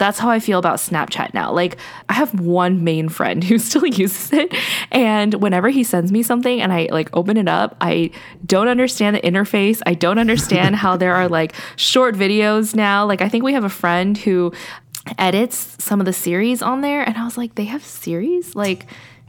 That's 0.04 0.18
how 0.18 0.28
I 0.28 0.38
feel 0.38 0.58
about 0.58 0.80
Snapchat 0.80 1.32
now. 1.32 1.50
Like, 1.50 1.78
I 2.10 2.12
have 2.12 2.38
one 2.38 2.84
main 2.84 3.08
friend 3.08 3.42
who 3.42 3.56
still 3.68 3.86
uses 3.86 4.34
it. 4.34 4.54
And 4.90 5.32
whenever 5.32 5.70
he 5.70 5.82
sends 5.82 6.12
me 6.12 6.22
something 6.22 6.60
and 6.60 6.74
I 6.74 6.88
like 6.92 7.08
open 7.16 7.38
it 7.38 7.48
up, 7.48 7.74
I 7.80 8.10
don't 8.44 8.68
understand 8.68 9.16
the 9.16 9.20
interface. 9.22 9.80
I 9.86 9.94
don't 9.94 10.18
understand 10.18 10.76
how 10.76 10.98
there 10.98 11.14
are 11.14 11.26
like 11.26 11.54
short 11.76 12.16
videos 12.16 12.74
now. 12.74 13.06
Like, 13.06 13.22
I 13.22 13.30
think 13.30 13.44
we 13.44 13.54
have 13.54 13.64
a 13.64 13.70
friend 13.70 14.18
who 14.18 14.52
edits 15.16 15.82
some 15.82 16.00
of 16.00 16.06
the 16.06 16.12
series 16.12 16.60
on 16.60 16.82
there, 16.82 17.02
and 17.02 17.16
I 17.16 17.24
was 17.24 17.38
like, 17.38 17.54
they 17.54 17.64
have 17.64 17.82
series? 17.82 18.54
Like, 18.54 18.84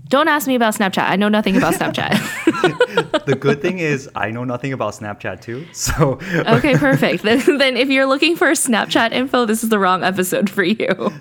don't 0.08 0.28
ask 0.28 0.48
me 0.48 0.56
about 0.56 0.76
Snapchat. 0.76 1.10
I 1.10 1.16
know 1.16 1.30
nothing 1.30 1.58
about 1.58 1.74
Snapchat. 1.76 2.12
the 3.26 3.36
good 3.36 3.62
thing 3.62 3.80
is 3.80 4.10
I 4.16 4.32
know 4.32 4.44
nothing 4.44 4.74
about 4.74 4.94
Snapchat 4.94 5.42
too. 5.42 5.66
So 5.74 6.20
okay, 6.34 6.76
perfect. 6.78 7.24
Then, 7.24 7.58
then 7.58 7.78
if 7.78 7.90
you're 7.90 8.06
looking 8.06 8.36
for 8.36 8.48
Snapchat 8.52 9.12
info, 9.12 9.46
this 9.46 9.64
is 9.64 9.70
the 9.70 9.80
wrong 9.80 10.04
episode 10.04 10.50
for 10.50 10.64
you. 10.64 11.12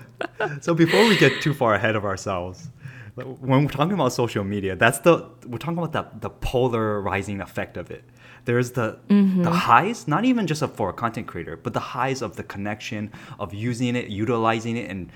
so 0.61 0.73
before 0.73 1.07
we 1.07 1.17
get 1.17 1.41
too 1.41 1.53
far 1.53 1.73
ahead 1.73 1.95
of 1.95 2.05
ourselves, 2.05 2.69
when 3.15 3.63
we're 3.63 3.69
talking 3.69 3.93
about 3.93 4.11
social 4.11 4.43
media, 4.43 4.75
that's 4.75 4.99
the 4.99 5.27
we're 5.47 5.57
talking 5.57 5.77
about 5.77 5.93
the 5.93 6.05
the 6.19 6.29
polarizing 6.29 7.41
effect 7.41 7.77
of 7.77 7.89
it. 7.91 8.03
There's 8.45 8.71
the 8.71 8.99
Mm-hmm. 9.09 9.43
the 9.43 9.51
highs, 9.51 10.07
not 10.07 10.25
even 10.25 10.45
just 10.47 10.63
for 10.75 10.89
a 10.89 10.93
content 10.93 11.25
creator, 11.27 11.57
but 11.57 11.73
the 11.73 11.79
highs 11.79 12.21
of 12.21 12.35
the 12.35 12.43
connection 12.43 13.11
of 13.39 13.53
using 13.53 13.95
it, 13.95 14.09
utilizing 14.09 14.77
it, 14.77 14.89
and 14.91 15.09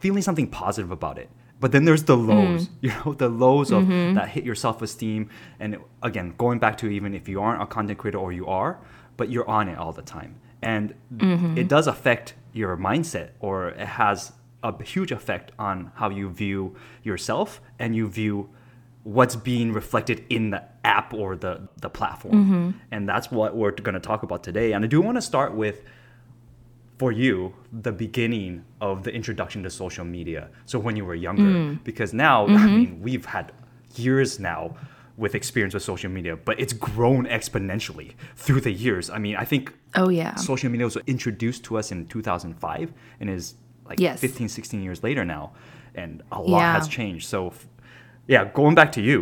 feeling 0.00 0.22
something 0.22 0.46
positive 0.48 0.90
about 0.90 1.18
it. 1.18 1.30
But 1.60 1.72
then 1.72 1.84
there's 1.84 2.04
the 2.04 2.16
lows, 2.16 2.68
Mm. 2.68 2.70
you 2.80 2.88
know, 3.04 3.12
the 3.14 3.28
lows 3.28 3.70
of 3.70 3.82
Mm-hmm. 3.84 4.14
that 4.14 4.28
hit 4.30 4.44
your 4.44 4.54
self 4.54 4.80
esteem. 4.82 5.28
And 5.58 5.76
again, 6.02 6.34
going 6.38 6.58
back 6.58 6.78
to 6.78 6.88
even 6.88 7.14
if 7.14 7.28
you 7.28 7.40
aren't 7.42 7.62
a 7.62 7.66
content 7.66 7.98
creator 7.98 8.18
or 8.18 8.32
you 8.32 8.46
are, 8.46 8.80
but 9.16 9.28
you're 9.30 9.48
on 9.48 9.68
it 9.68 9.76
all 9.78 9.92
the 9.92 10.02
time. 10.02 10.36
And 10.62 10.94
Mm-hmm. 11.16 11.58
it 11.58 11.68
does 11.68 11.86
affect 11.86 12.34
your 12.52 12.76
mindset 12.76 13.30
or 13.40 13.68
it 13.68 13.86
has 13.86 14.32
a 14.62 14.82
huge 14.82 15.12
effect 15.12 15.52
on 15.58 15.90
how 15.94 16.10
you 16.10 16.28
view 16.30 16.76
yourself 17.02 17.60
and 17.78 17.94
you 17.96 18.08
view 18.08 18.50
what's 19.04 19.34
being 19.36 19.72
reflected 19.72 20.22
in 20.28 20.50
the 20.50 20.62
app 20.84 21.14
or 21.14 21.34
the, 21.36 21.66
the 21.80 21.88
platform. 21.88 22.34
Mm-hmm. 22.34 22.70
And 22.90 23.08
that's 23.08 23.30
what 23.30 23.56
we're 23.56 23.70
going 23.70 23.94
to 23.94 24.00
talk 24.00 24.22
about 24.22 24.42
today. 24.44 24.72
And 24.72 24.84
I 24.84 24.88
do 24.88 25.00
want 25.00 25.16
to 25.16 25.22
start 25.22 25.54
with 25.54 25.82
for 27.00 27.10
you 27.22 27.34
the 27.86 27.92
beginning 28.04 28.52
of 28.88 28.94
the 29.06 29.12
introduction 29.20 29.58
to 29.66 29.70
social 29.84 30.04
media 30.18 30.42
so 30.70 30.76
when 30.86 30.94
you 30.98 31.04
were 31.10 31.18
younger 31.28 31.52
Mm. 31.54 31.70
because 31.90 32.10
now 32.28 32.38
i 32.46 32.48
Mm-hmm. 32.50 32.76
mean 32.78 32.90
we've 33.06 33.26
had 33.36 33.46
years 34.04 34.30
now 34.52 34.60
with 35.22 35.32
experience 35.40 35.72
with 35.76 35.84
social 35.92 36.10
media 36.18 36.34
but 36.48 36.54
it's 36.62 36.74
grown 36.88 37.22
exponentially 37.38 38.10
through 38.44 38.60
the 38.68 38.74
years 38.86 39.04
i 39.16 39.18
mean 39.24 39.36
i 39.44 39.46
think 39.52 39.62
Oh 40.02 40.08
yeah. 40.20 40.32
social 40.52 40.70
media 40.72 40.86
was 40.90 40.96
introduced 41.16 41.60
to 41.68 41.70
us 41.80 41.86
in 41.94 41.98
2005 42.06 42.92
and 43.20 43.26
is 43.38 43.44
like 43.88 43.98
Yes. 44.06 44.20
15 44.20 44.48
16 44.48 44.82
years 44.86 45.00
later 45.08 45.24
now 45.36 45.44
and 46.02 46.12
a 46.32 46.40
lot 46.40 46.60
Yeah. 46.60 46.72
has 46.78 46.86
changed 46.98 47.24
so 47.34 47.40
yeah 48.34 48.42
going 48.60 48.74
back 48.80 48.90
to 48.98 49.02
you 49.10 49.20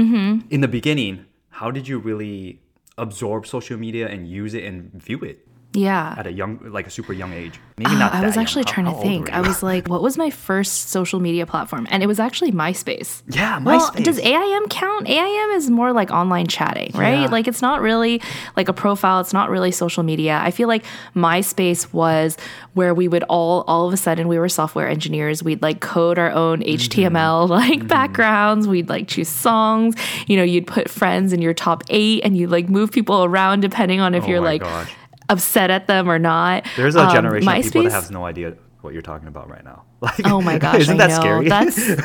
Mm-hmm. 0.00 0.30
in 0.54 0.60
the 0.66 0.68
beginning 0.78 1.14
how 1.60 1.68
did 1.76 1.84
you 1.90 1.96
really 2.10 2.60
absorb 3.04 3.40
social 3.56 3.78
media 3.86 4.04
and 4.12 4.20
use 4.42 4.52
it 4.58 4.64
and 4.68 4.76
view 5.08 5.18
it 5.30 5.38
yeah. 5.72 6.14
at 6.18 6.26
a 6.26 6.32
young, 6.32 6.58
like 6.64 6.86
a 6.86 6.90
super 6.90 7.12
young 7.12 7.32
age. 7.32 7.60
Maybe 7.78 7.90
Uh, 7.92 7.98
not. 7.98 8.14
I 8.14 8.24
was 8.26 8.34
young. 8.36 8.42
actually 8.42 8.64
How- 8.66 8.72
trying 8.72 8.86
how 8.86 8.92
to 8.94 9.00
think. 9.00 9.32
I 9.32 9.40
was 9.40 9.62
like, 9.62 9.88
what 9.88 10.02
was 10.02 10.18
my 10.18 10.28
first 10.30 10.90
social 10.90 11.20
media 11.20 11.46
platform? 11.46 11.86
And 11.90 12.02
it 12.02 12.06
was 12.06 12.20
actually 12.20 12.52
MySpace. 12.52 13.22
Yeah, 13.28 13.58
Well, 13.62 13.80
MySpace. 13.90 14.04
does 14.04 14.18
AIM 14.18 14.66
count? 14.68 15.08
AIM 15.08 15.50
is 15.52 15.70
more 15.70 15.92
like 15.92 16.10
online 16.10 16.46
chatting, 16.48 16.90
right? 16.94 17.20
Yeah. 17.22 17.26
Like 17.28 17.48
it's 17.48 17.62
not 17.62 17.80
really 17.80 18.20
like 18.56 18.68
a 18.68 18.72
profile. 18.72 19.20
It's 19.20 19.32
not 19.32 19.48
really 19.48 19.70
social 19.70 20.02
media. 20.02 20.40
I 20.42 20.50
feel 20.50 20.68
like 20.68 20.84
MySpace 21.14 21.92
was 21.92 22.36
where 22.74 22.94
we 22.94 23.08
would 23.08 23.22
all, 23.24 23.62
all 23.66 23.86
of 23.86 23.92
a 23.92 23.96
sudden, 23.96 24.28
we 24.28 24.38
were 24.38 24.48
software 24.48 24.88
engineers. 24.88 25.42
We'd 25.42 25.62
like 25.62 25.80
code 25.80 26.18
our 26.18 26.30
own 26.30 26.60
Mm-hmm. 26.60 26.70
HTML 26.70 27.48
like 27.60 27.86
backgrounds. 27.86 28.66
We'd 28.66 28.88
like 28.88 29.08
choose 29.08 29.28
songs. 29.28 29.94
You 30.26 30.36
know, 30.36 30.42
you'd 30.42 30.66
put 30.66 30.88
friends 30.88 31.32
in 31.32 31.40
your 31.42 31.54
top 31.54 31.84
eight 31.90 32.22
and 32.24 32.36
you'd 32.36 32.50
like 32.50 32.68
move 32.68 32.90
people 32.90 33.24
around 33.24 33.60
depending 33.60 34.00
on 34.00 34.14
if 34.14 34.24
Oh 34.24 34.28
you're 34.28 34.40
my 34.40 34.46
like 34.46 34.62
gosh. 34.62 34.92
Upset 35.30 35.70
at 35.70 35.86
them 35.86 36.10
or 36.10 36.18
not. 36.18 36.64
There's 36.76 36.96
a 36.96 37.00
Um, 37.06 37.12
generation 37.12 37.48
of 37.48 37.62
people 37.62 37.82
that 37.84 37.92
has 37.92 38.10
no 38.10 38.24
idea 38.26 38.54
what 38.82 38.92
you're 38.92 39.02
talking 39.02 39.28
about 39.28 39.48
right 39.48 39.64
now. 39.64 39.84
Like, 40.02 40.26
Oh 40.26 40.40
my 40.40 40.58
gosh, 40.64 40.80
isn't 40.80 41.00
I 41.00 41.06
that 41.06 41.14
know. 41.14 41.20
scary? 41.20 41.48
That's 41.48 42.02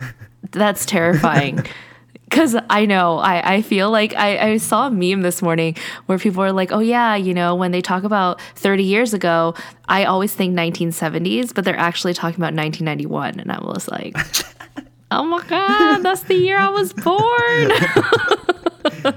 that's 0.50 0.86
terrifying. 0.86 1.64
Cause 2.30 2.56
I 2.70 2.86
know, 2.86 3.18
I, 3.18 3.54
I 3.56 3.62
feel 3.62 3.90
like 3.92 4.12
I, 4.16 4.38
I 4.52 4.56
saw 4.56 4.88
a 4.88 4.90
meme 4.90 5.20
this 5.22 5.40
morning 5.40 5.76
where 6.06 6.18
people 6.18 6.40
were 6.42 6.52
like, 6.52 6.72
oh 6.72 6.80
yeah, 6.80 7.14
you 7.14 7.32
know, 7.34 7.54
when 7.54 7.70
they 7.70 7.80
talk 7.82 8.02
about 8.02 8.40
30 8.56 8.82
years 8.82 9.14
ago, 9.14 9.54
I 9.88 10.04
always 10.04 10.34
think 10.34 10.56
1970s, 10.56 11.54
but 11.54 11.64
they're 11.64 11.76
actually 11.76 12.12
talking 12.14 12.36
about 12.40 12.54
1991. 12.54 13.38
And 13.38 13.52
I 13.52 13.58
was 13.62 13.86
like, 13.88 14.16
oh 15.12 15.24
my 15.24 15.44
God, 15.46 15.98
that's 15.98 16.22
the 16.22 16.34
year 16.34 16.58
I 16.58 16.70
was 16.70 16.92
born. 16.94 18.63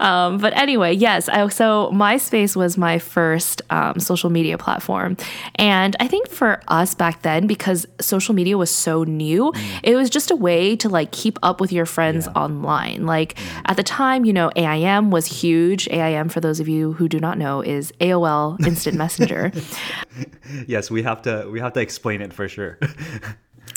Um, 0.00 0.38
but 0.38 0.52
anyway, 0.56 0.92
yes. 0.92 1.28
I, 1.28 1.46
so 1.48 1.90
MySpace 1.92 2.56
was 2.56 2.76
my 2.76 2.98
first 2.98 3.62
um, 3.70 4.00
social 4.00 4.30
media 4.30 4.58
platform, 4.58 5.16
and 5.56 5.94
I 6.00 6.08
think 6.08 6.28
for 6.28 6.60
us 6.66 6.94
back 6.94 7.22
then, 7.22 7.46
because 7.46 7.86
social 8.00 8.34
media 8.34 8.58
was 8.58 8.70
so 8.74 9.04
new, 9.04 9.52
it 9.84 9.94
was 9.94 10.10
just 10.10 10.32
a 10.32 10.36
way 10.36 10.74
to 10.76 10.88
like 10.88 11.12
keep 11.12 11.38
up 11.44 11.60
with 11.60 11.70
your 11.72 11.86
friends 11.86 12.26
Yeah. 12.26 12.32
online. 12.42 13.06
Like 13.06 13.36
at 13.66 13.76
the 13.76 13.84
time, 13.84 14.24
you 14.24 14.32
know, 14.32 14.50
AIM 14.56 15.10
was 15.12 15.26
huge. 15.26 15.86
AIM, 15.88 16.28
for 16.30 16.40
those 16.40 16.58
of 16.58 16.66
you 16.68 16.94
who 16.94 17.08
do 17.08 17.20
not 17.20 17.38
know, 17.38 17.60
is 17.60 17.92
AOL 18.00 18.58
Instant 18.66 18.96
Messenger. 18.96 19.52
yes, 20.66 20.90
we 20.90 21.02
have 21.04 21.22
to. 21.22 21.48
We 21.52 21.60
have 21.60 21.74
to 21.74 21.80
explain 21.80 22.22
it 22.22 22.32
for 22.32 22.48
sure. 22.48 22.78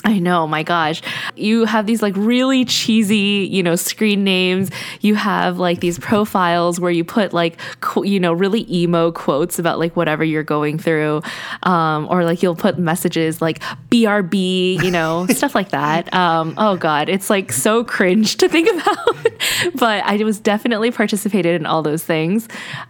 I 0.06 0.20
know, 0.20 0.46
my 0.46 0.62
gosh. 0.62 1.02
You 1.36 1.66
have 1.66 1.88
these 1.88 2.04
like 2.04 2.16
really 2.16 2.64
cheesy, 2.64 3.50
you 3.52 3.64
know, 3.64 3.76
screen 3.76 4.24
names. 4.24 4.70
You 5.02 5.16
have 5.16 5.58
like 5.58 5.80
these 5.80 5.98
profiles 5.98 6.80
where 6.80 6.92
you 6.92 7.04
put 7.04 7.34
like, 7.34 7.60
qu- 7.82 8.06
you 8.06 8.20
know, 8.20 8.32
really 8.32 8.72
emo 8.72 9.12
quotes 9.12 9.58
about 9.58 9.80
like 9.80 9.96
whatever 9.96 10.24
you're 10.24 10.44
going 10.44 10.78
through. 10.78 11.24
Um, 11.64 12.08
or 12.12 12.24
like 12.24 12.44
you'll 12.44 12.56
put 12.56 12.78
messages 12.78 13.42
like 13.42 13.62
BRB, 13.90 14.84
you 14.84 14.92
know, 14.92 15.26
stuff 15.32 15.56
like 15.56 15.70
that. 15.70 16.14
Um, 16.14 16.54
oh 16.58 16.78
God, 16.78 17.10
it's 17.10 17.32
like 17.32 17.52
so 17.52 17.84
cringe 17.84 18.36
to 18.38 18.48
think 18.48 18.70
about. 18.82 19.28
but 19.74 20.04
I 20.04 20.24
was 20.24 20.40
definitely 20.40 20.92
participated 20.92 21.60
in 21.60 21.66
all 21.66 21.82
those 21.82 22.04
things. 22.04 22.48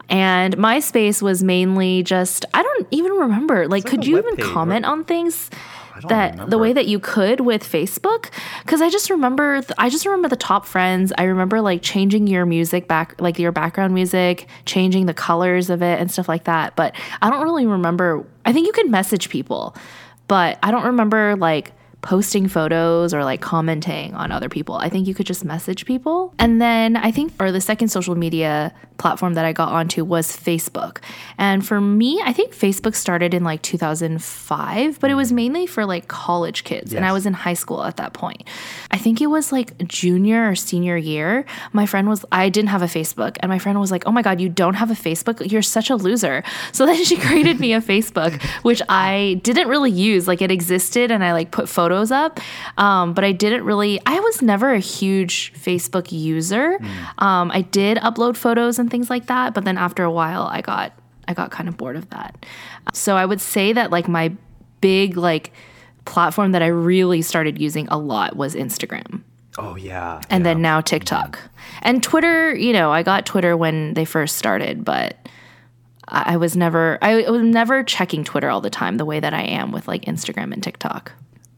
And 0.09 0.57
MySpace 0.57 1.21
was 1.21 1.43
mainly 1.43 2.03
just, 2.03 2.45
I 2.53 2.61
don't 2.61 2.87
even 2.91 3.13
remember. 3.13 3.69
Like, 3.69 3.85
like 3.85 3.85
could 3.85 4.03
a 4.03 4.09
you 4.09 4.17
even 4.17 4.35
page, 4.35 4.45
right? 4.45 4.53
comment 4.53 4.85
on 4.85 5.05
things? 5.05 5.49
Don't 5.99 6.09
that 6.09 6.49
the 6.49 6.57
way 6.57 6.73
that 6.73 6.87
you 6.87 6.99
could 6.99 7.41
with 7.41 7.63
Facebook? 7.63 8.29
Because 8.63 8.81
I 8.81 8.89
just 8.89 9.09
remember 9.09 9.61
th- 9.61 9.73
I 9.77 9.89
just 9.89 10.05
remember 10.05 10.27
the 10.27 10.35
top 10.35 10.65
friends. 10.65 11.13
I 11.17 11.23
remember 11.23 11.61
like 11.61 11.81
changing 11.81 12.27
your 12.27 12.45
music 12.45 12.87
back 12.87 13.15
like 13.19 13.39
your 13.39 13.51
background 13.51 13.93
music 13.93 14.47
changing 14.65 15.05
the 15.05 15.13
colors 15.13 15.69
of 15.69 15.81
it 15.81 15.99
and 15.99 16.11
stuff 16.11 16.27
like 16.27 16.45
that 16.45 16.75
but 16.75 16.95
I 17.21 17.29
don't 17.29 17.43
really 17.43 17.65
remember 17.65 18.25
I 18.45 18.53
think 18.53 18.67
you 18.67 18.73
could 18.73 18.89
message 18.89 19.29
people 19.29 19.75
but 20.27 20.57
I 20.63 20.71
don't 20.71 20.85
remember 20.85 21.35
like 21.35 21.71
posting 22.05 22.47
photos 22.47 23.15
or 23.15 23.23
like 23.23 23.41
commenting 23.41 24.13
on 24.13 24.31
other 24.31 24.47
people. 24.47 24.75
I 24.75 24.89
think 24.89 25.07
you 25.07 25.15
could 25.15 25.25
just 25.25 25.43
message 25.43 25.87
people. 25.87 26.35
And 26.37 26.61
then 26.61 26.95
I 26.95 27.09
think 27.09 27.33
or 27.39 27.51
the 27.51 27.59
second 27.59 27.87
social 27.87 28.13
media 28.13 28.71
platform 28.97 29.33
that 29.33 29.43
I 29.43 29.53
got 29.53 29.69
onto 29.73 30.05
was 30.05 30.27
Facebook. 30.27 30.99
And 31.39 31.65
for 31.65 31.81
me, 31.81 32.21
I 32.23 32.31
think 32.31 32.53
Facebook 32.53 32.93
started 32.93 33.33
in 33.33 33.43
like 33.43 33.63
2005, 33.63 34.99
but 34.99 35.09
it 35.09 35.15
was 35.15 35.31
mm. 35.31 35.35
mainly 35.35 35.65
for 35.65 35.83
like 35.85 36.07
college 36.07 36.63
kids 36.63 36.93
and 36.93 37.05
I 37.05 37.11
was 37.11 37.25
in 37.25 37.33
high 37.33 37.55
school 37.55 37.83
at 37.83 37.97
that 37.97 38.13
point. 38.13 38.43
I 38.91 38.99
think 38.99 39.19
it 39.19 39.27
was 39.27 39.51
like 39.51 39.75
junior 39.87 40.47
or 40.47 40.55
senior 40.55 40.95
year. 40.95 41.43
My 41.73 41.87
friend 41.87 42.07
was 42.07 42.23
I 42.31 42.49
didn't 42.49 42.69
have 42.69 42.83
a 42.83 42.85
Facebook 42.85 43.37
and 43.39 43.49
my 43.49 43.57
friend 43.57 43.79
was 43.79 43.91
like, 43.91 44.03
"Oh 44.05 44.11
my 44.11 44.21
god, 44.21 44.39
you 44.39 44.47
don't 44.47 44.75
have 44.75 44.91
a 44.91 44.93
Facebook? 44.93 45.51
You're 45.51 45.63
such 45.63 45.89
a 45.89 45.95
loser." 45.95 46.43
So 46.71 46.85
then 46.85 47.03
she 47.03 47.17
created 47.27 47.59
me 47.59 47.73
a 47.73 47.81
Facebook, 47.81 48.41
which 48.61 48.81
I 48.87 49.41
didn't 49.43 49.67
really 49.67 49.91
use. 49.91 50.27
Like 50.27 50.43
it 50.43 50.51
existed 50.51 51.09
and 51.09 51.23
I 51.23 51.33
like 51.33 51.49
put 51.49 51.67
photos 51.67 51.94
up, 52.11 52.39
um, 52.77 53.13
but 53.13 53.23
I 53.23 53.31
didn't 53.31 53.63
really. 53.63 53.99
I 54.05 54.19
was 54.19 54.41
never 54.41 54.73
a 54.73 54.79
huge 54.79 55.53
Facebook 55.53 56.11
user. 56.11 56.77
Um, 57.17 57.51
I 57.51 57.61
did 57.61 57.97
upload 57.99 58.35
photos 58.35 58.79
and 58.79 58.89
things 58.91 59.09
like 59.09 59.27
that, 59.27 59.53
but 59.53 59.65
then 59.65 59.77
after 59.77 60.03
a 60.03 60.11
while, 60.11 60.43
I 60.43 60.61
got 60.61 60.93
I 61.27 61.33
got 61.33 61.51
kind 61.51 61.69
of 61.69 61.77
bored 61.77 61.95
of 61.95 62.09
that. 62.09 62.45
So 62.93 63.15
I 63.15 63.25
would 63.25 63.41
say 63.41 63.73
that 63.73 63.91
like 63.91 64.07
my 64.07 64.33
big 64.81 65.17
like 65.17 65.51
platform 66.05 66.51
that 66.51 66.61
I 66.61 66.67
really 66.67 67.21
started 67.21 67.59
using 67.59 67.87
a 67.87 67.97
lot 67.97 68.35
was 68.35 68.55
Instagram. 68.55 69.21
oh 69.57 69.75
yeah. 69.75 70.21
And 70.29 70.41
yeah. 70.43 70.53
then 70.53 70.61
now 70.61 70.81
TikTok. 70.81 71.39
And 71.81 72.03
Twitter, 72.03 72.55
you 72.55 72.73
know, 72.73 72.91
I 72.91 73.03
got 73.03 73.25
Twitter 73.25 73.57
when 73.57 73.93
they 73.93 74.05
first 74.05 74.35
started, 74.37 74.85
but 74.85 75.17
I 76.07 76.33
I 76.33 76.37
was 76.37 76.55
never 76.55 76.99
I 77.01 77.29
was 77.29 77.41
never 77.41 77.83
checking 77.83 78.23
Twitter 78.23 78.49
all 78.49 78.61
the 78.61 78.69
time 78.69 78.97
the 78.97 79.05
way 79.05 79.19
that 79.19 79.33
I 79.33 79.41
am 79.41 79.71
with 79.71 79.87
like 79.87 80.05
Instagram 80.05 80.53
and 80.53 80.61
TikTok. 80.61 81.11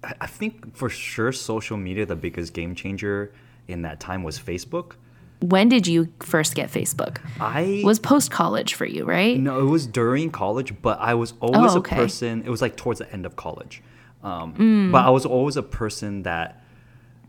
I 0.04 0.28
think 0.28 0.76
for 0.76 0.90
sure 0.90 1.32
social 1.32 1.76
media 1.78 2.06
the 2.06 2.16
biggest 2.16 2.54
game 2.54 2.76
changer 2.76 3.32
in 3.68 3.82
that 3.82 4.00
time 4.00 4.24
was 4.24 4.40
Facebook. 4.40 4.94
When 5.42 5.70
did 5.70 5.86
you 5.86 6.12
first 6.20 6.56
get 6.56 6.72
Facebook? 6.72 7.20
I 7.40 7.82
was 7.84 8.00
post 8.00 8.32
college 8.32 8.74
for 8.74 8.86
you, 8.86 9.06
right? 9.06 9.38
No, 9.40 9.60
it 9.60 9.70
was 9.70 9.86
during 9.86 10.32
college, 10.32 10.74
but 10.82 11.00
I 11.00 11.14
was 11.14 11.34
always 11.40 11.76
Oh, 11.76 11.80
a 11.80 11.82
person. 11.82 12.44
It 12.46 12.50
was 12.50 12.62
like 12.62 12.76
towards 12.76 13.00
the 13.00 13.12
end 13.14 13.26
of 13.26 13.36
college, 13.36 13.82
um, 14.24 14.54
Mm. 14.54 14.92
but 14.92 15.06
I 15.06 15.10
was 15.10 15.26
always 15.26 15.58
a 15.58 15.64
person 15.64 16.24
that 16.24 16.64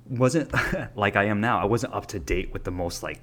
wasn't 0.09 0.51
like 0.97 1.17
I 1.17 1.25
am 1.25 1.41
now. 1.41 1.59
I 1.59 1.67
wasn't 1.67 1.93
up 1.95 2.07
to 2.07 2.19
date 2.19 2.53
with 2.53 2.65
the 2.65 2.71
most 2.71 3.03
like 3.03 3.21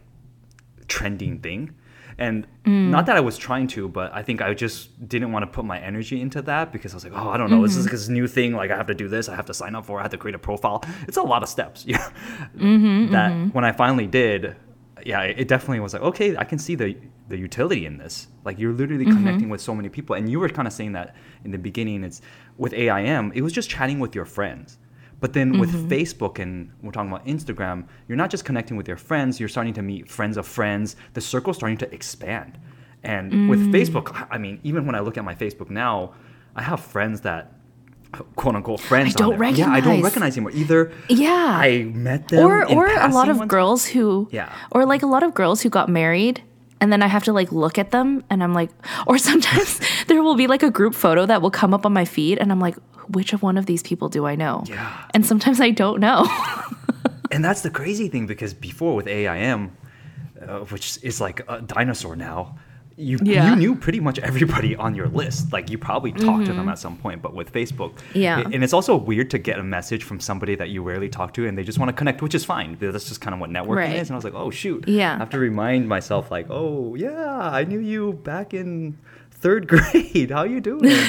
trending 0.87 1.39
thing, 1.39 1.73
And 2.17 2.47
mm. 2.65 2.89
not 2.89 3.05
that 3.07 3.17
I 3.17 3.19
was 3.19 3.37
trying 3.37 3.67
to, 3.67 3.89
but 3.89 4.13
I 4.13 4.23
think 4.23 4.41
I 4.41 4.53
just 4.53 5.07
didn't 5.07 5.31
want 5.31 5.43
to 5.43 5.47
put 5.47 5.65
my 5.65 5.79
energy 5.79 6.21
into 6.21 6.41
that 6.43 6.71
because 6.71 6.93
I 6.93 6.95
was 6.95 7.03
like, 7.03 7.13
oh, 7.13 7.29
I 7.29 7.37
don't 7.37 7.49
know, 7.49 7.61
this 7.61 7.75
is 7.75 7.85
mm-hmm. 7.85 7.95
this 7.95 8.07
new 8.07 8.27
thing. 8.27 8.53
Like 8.53 8.71
I 8.71 8.77
have 8.77 8.87
to 8.87 8.93
do 8.93 9.07
this, 9.07 9.27
I 9.27 9.35
have 9.35 9.45
to 9.47 9.53
sign 9.53 9.75
up 9.75 9.85
for, 9.85 9.97
it, 9.97 10.01
I 10.01 10.03
have 10.03 10.11
to 10.11 10.17
create 10.17 10.35
a 10.35 10.39
profile. 10.39 10.83
It's 11.07 11.17
a 11.17 11.23
lot 11.23 11.43
of 11.43 11.49
steps. 11.49 11.85
Yeah. 11.95 12.09
Mm-hmm, 12.57 13.11
that 13.11 13.31
mm-hmm. 13.31 13.49
when 13.49 13.63
I 13.63 13.71
finally 13.71 14.07
did, 14.07 14.55
yeah, 15.05 15.21
it 15.21 15.39
it 15.39 15.47
definitely 15.47 15.79
was 15.79 15.93
like, 15.93 16.01
okay, 16.01 16.35
I 16.35 16.43
can 16.43 16.57
see 16.57 16.75
the 16.75 16.97
the 17.29 17.37
utility 17.37 17.85
in 17.85 17.97
this. 17.97 18.27
Like 18.43 18.59
you're 18.59 18.73
literally 18.73 19.05
connecting 19.05 19.49
with 19.49 19.61
so 19.61 19.75
many 19.75 19.89
people, 19.89 20.15
and 20.15 20.29
you 20.29 20.39
were 20.39 20.49
kind 20.49 20.67
of 20.67 20.73
saying 20.73 20.93
that 20.93 21.15
in 21.43 21.51
the 21.51 21.57
beginning. 21.57 22.03
It's 22.03 22.21
with 22.57 22.73
AIM, 22.73 23.31
it 23.35 23.41
was 23.41 23.53
just 23.53 23.69
chatting 23.69 23.99
with 23.99 24.15
your 24.15 24.25
friends. 24.25 24.77
But 25.19 25.33
then 25.33 25.59
with 25.59 25.71
mm-hmm. 25.71 25.87
Facebook 25.87 26.39
and 26.39 26.71
we're 26.81 26.91
talking 26.91 27.09
about 27.11 27.25
Instagram, 27.25 27.87
you're 28.07 28.17
not 28.17 28.29
just 28.29 28.45
connecting 28.45 28.77
with 28.77 28.87
your 28.87 28.97
friends, 28.97 29.39
you're 29.39 29.49
starting 29.49 29.73
to 29.73 29.81
meet 29.81 30.09
friends 30.09 30.37
of 30.37 30.45
friends. 30.45 30.95
The 31.13 31.21
circle's 31.21 31.55
starting 31.57 31.77
to 31.79 31.93
expand. 31.93 32.59
And 33.03 33.49
with 33.49 33.59
mm. 33.59 33.71
Facebook, 33.71 34.27
I 34.31 34.37
mean, 34.39 34.59
even 34.63 34.85
when 34.85 34.95
I 34.95 34.99
look 34.99 35.17
at 35.17 35.23
my 35.23 35.35
Facebook 35.35 35.69
now, 35.69 36.13
I 36.55 36.63
have 36.63 36.79
friends 36.79 37.21
that 37.21 37.53
quote 38.35 38.55
unquote 38.55 38.79
friends. 38.79 39.15
I 39.15 39.19
don't 39.19 39.37
there. 39.37 39.49
Yeah, 39.49 39.69
I 39.69 39.79
don't 39.79 40.01
recognize. 40.01 40.03
recognize 40.03 40.37
anymore. 40.37 40.51
Either 40.51 40.91
Yeah. 41.09 41.57
I 41.59 41.83
met 41.83 42.29
them 42.29 42.45
or 42.45 42.65
or 42.65 42.87
a 42.87 43.09
lot 43.09 43.29
of 43.29 43.47
girls 43.47 43.85
who 43.85 44.27
Yeah. 44.31 44.51
or 44.71 44.85
like 44.85 45.03
a 45.03 45.07
lot 45.07 45.23
of 45.23 45.33
girls 45.33 45.61
who 45.61 45.69
got 45.69 45.89
married 45.89 46.41
and 46.81 46.91
then 46.91 47.01
I 47.01 47.07
have 47.07 47.23
to 47.25 47.33
like 47.33 47.51
look 47.51 47.77
at 47.77 47.91
them 47.91 48.23
and 48.29 48.43
I'm 48.43 48.53
like 48.53 48.69
or 49.07 49.17
sometimes 49.17 49.79
there 50.07 50.21
will 50.21 50.35
be 50.35 50.47
like 50.47 50.63
a 50.63 50.71
group 50.71 50.95
photo 50.95 51.25
that 51.25 51.41
will 51.41 51.51
come 51.51 51.73
up 51.73 51.85
on 51.85 51.93
my 51.93 52.05
feed 52.05 52.37
and 52.37 52.51
I'm 52.51 52.59
like 52.59 52.75
which 53.09 53.33
of 53.33 53.43
one 53.43 53.57
of 53.57 53.67
these 53.67 53.83
people 53.83 54.09
do 54.09 54.25
I 54.25 54.35
know? 54.35 54.63
Yeah. 54.65 55.05
And 55.13 55.25
sometimes 55.25 55.61
I 55.61 55.69
don't 55.69 55.99
know. 55.99 56.25
And 57.31 57.43
that's 57.43 57.61
the 57.61 57.69
crazy 57.69 58.07
thing 58.07 58.27
because 58.27 58.53
before 58.53 58.95
with 58.95 59.07
AIM, 59.07 59.75
uh, 60.41 60.59
which 60.59 60.99
is 61.01 61.19
like 61.19 61.41
a 61.49 61.61
dinosaur 61.61 62.15
now, 62.15 62.57
you 62.97 63.17
Yeah. 63.21 63.49
you 63.49 63.55
knew 63.57 63.75
pretty 63.75 63.99
much 63.99 64.19
everybody 64.19 64.75
on 64.75 64.95
your 64.95 65.07
list. 65.09 65.51
Like 65.51 65.69
you 65.69 65.77
probably 65.77 66.11
talked 66.13 66.45
to 66.45 66.53
them 66.53 66.69
at 66.69 66.79
some 66.79 66.95
point. 66.97 67.21
But 67.21 67.33
with 67.33 67.51
Facebook, 67.51 67.93
Mm-hmm. 67.95 68.17
Yeah. 68.19 68.39
a- 68.41 68.49
and 68.49 68.63
it's 68.63 68.71
also 68.73 68.95
weird 68.95 69.29
to 69.31 69.37
get 69.37 69.59
a 69.59 69.63
message 69.63 70.03
from 70.03 70.19
somebody 70.19 70.55
that 70.55 70.69
you 70.69 70.81
rarely 70.81 71.09
talk 71.09 71.33
to, 71.33 71.45
and 71.47 71.57
they 71.57 71.63
just 71.63 71.77
want 71.77 71.89
to 71.89 71.93
connect, 71.93 72.21
which 72.21 72.33
is 72.35 72.45
fine. 72.45 72.77
That's 72.79 73.07
just 73.07 73.19
kind 73.21 73.33
of 73.33 73.39
what 73.41 73.49
networking 73.49 73.75
Right. 73.75 73.95
is. 73.97 74.09
And 74.09 74.15
I 74.15 74.17
was 74.17 74.23
like, 74.23 74.33
oh 74.35 74.49
shoot, 74.49 74.87
Yeah. 74.87 75.15
I 75.15 75.17
have 75.17 75.29
to 75.31 75.39
remind 75.39 75.89
myself 75.89 76.31
like, 76.31 76.47
oh 76.49 76.95
yeah, 76.95 77.37
I 77.59 77.63
knew 77.65 77.79
you 77.79 78.13
back 78.23 78.53
in 78.53 78.97
third 79.31 79.67
grade. 79.71 80.31
How 80.31 80.43
you 80.43 80.61
doing? 80.61 80.89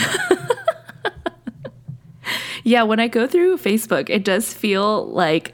Yeah, 2.65 2.83
when 2.83 2.99
I 2.99 3.07
go 3.07 3.29
through 3.29 3.59
Facebook, 3.59 4.11
it 4.11 4.25
does 4.25 4.53
feel 4.53 5.07
like 5.07 5.53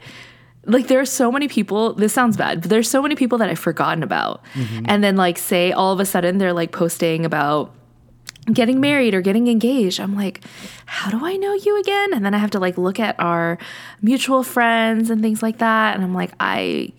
like 0.65 0.87
there 0.87 0.99
are 0.99 1.05
so 1.05 1.31
many 1.31 1.47
people 1.47 1.93
this 1.93 2.13
sounds 2.13 2.37
bad 2.37 2.61
but 2.61 2.69
there's 2.69 2.89
so 2.89 3.01
many 3.01 3.15
people 3.15 3.37
that 3.37 3.49
i've 3.49 3.59
forgotten 3.59 4.03
about. 4.03 4.43
Mm-hmm. 4.53 4.85
And 4.85 5.03
then 5.03 5.15
like 5.15 5.37
say 5.37 5.71
all 5.71 5.91
of 5.91 5.99
a 5.99 6.05
sudden 6.05 6.37
they're 6.37 6.53
like 6.53 6.71
posting 6.71 7.25
about 7.25 7.73
getting 8.51 8.81
married 8.81 9.13
or 9.13 9.21
getting 9.21 9.47
engaged. 9.47 9.99
I'm 9.99 10.15
like 10.15 10.41
how 10.85 11.09
do 11.09 11.25
i 11.25 11.35
know 11.35 11.53
you 11.53 11.79
again? 11.79 12.13
And 12.13 12.25
then 12.25 12.33
i 12.33 12.37
have 12.37 12.51
to 12.51 12.59
like 12.59 12.77
look 12.77 12.99
at 12.99 13.19
our 13.19 13.57
mutual 14.01 14.43
friends 14.43 15.09
and 15.09 15.21
things 15.21 15.41
like 15.41 15.59
that. 15.59 15.95
And 15.95 16.03
i'm 16.03 16.13
like 16.13 16.31
i 16.39 16.93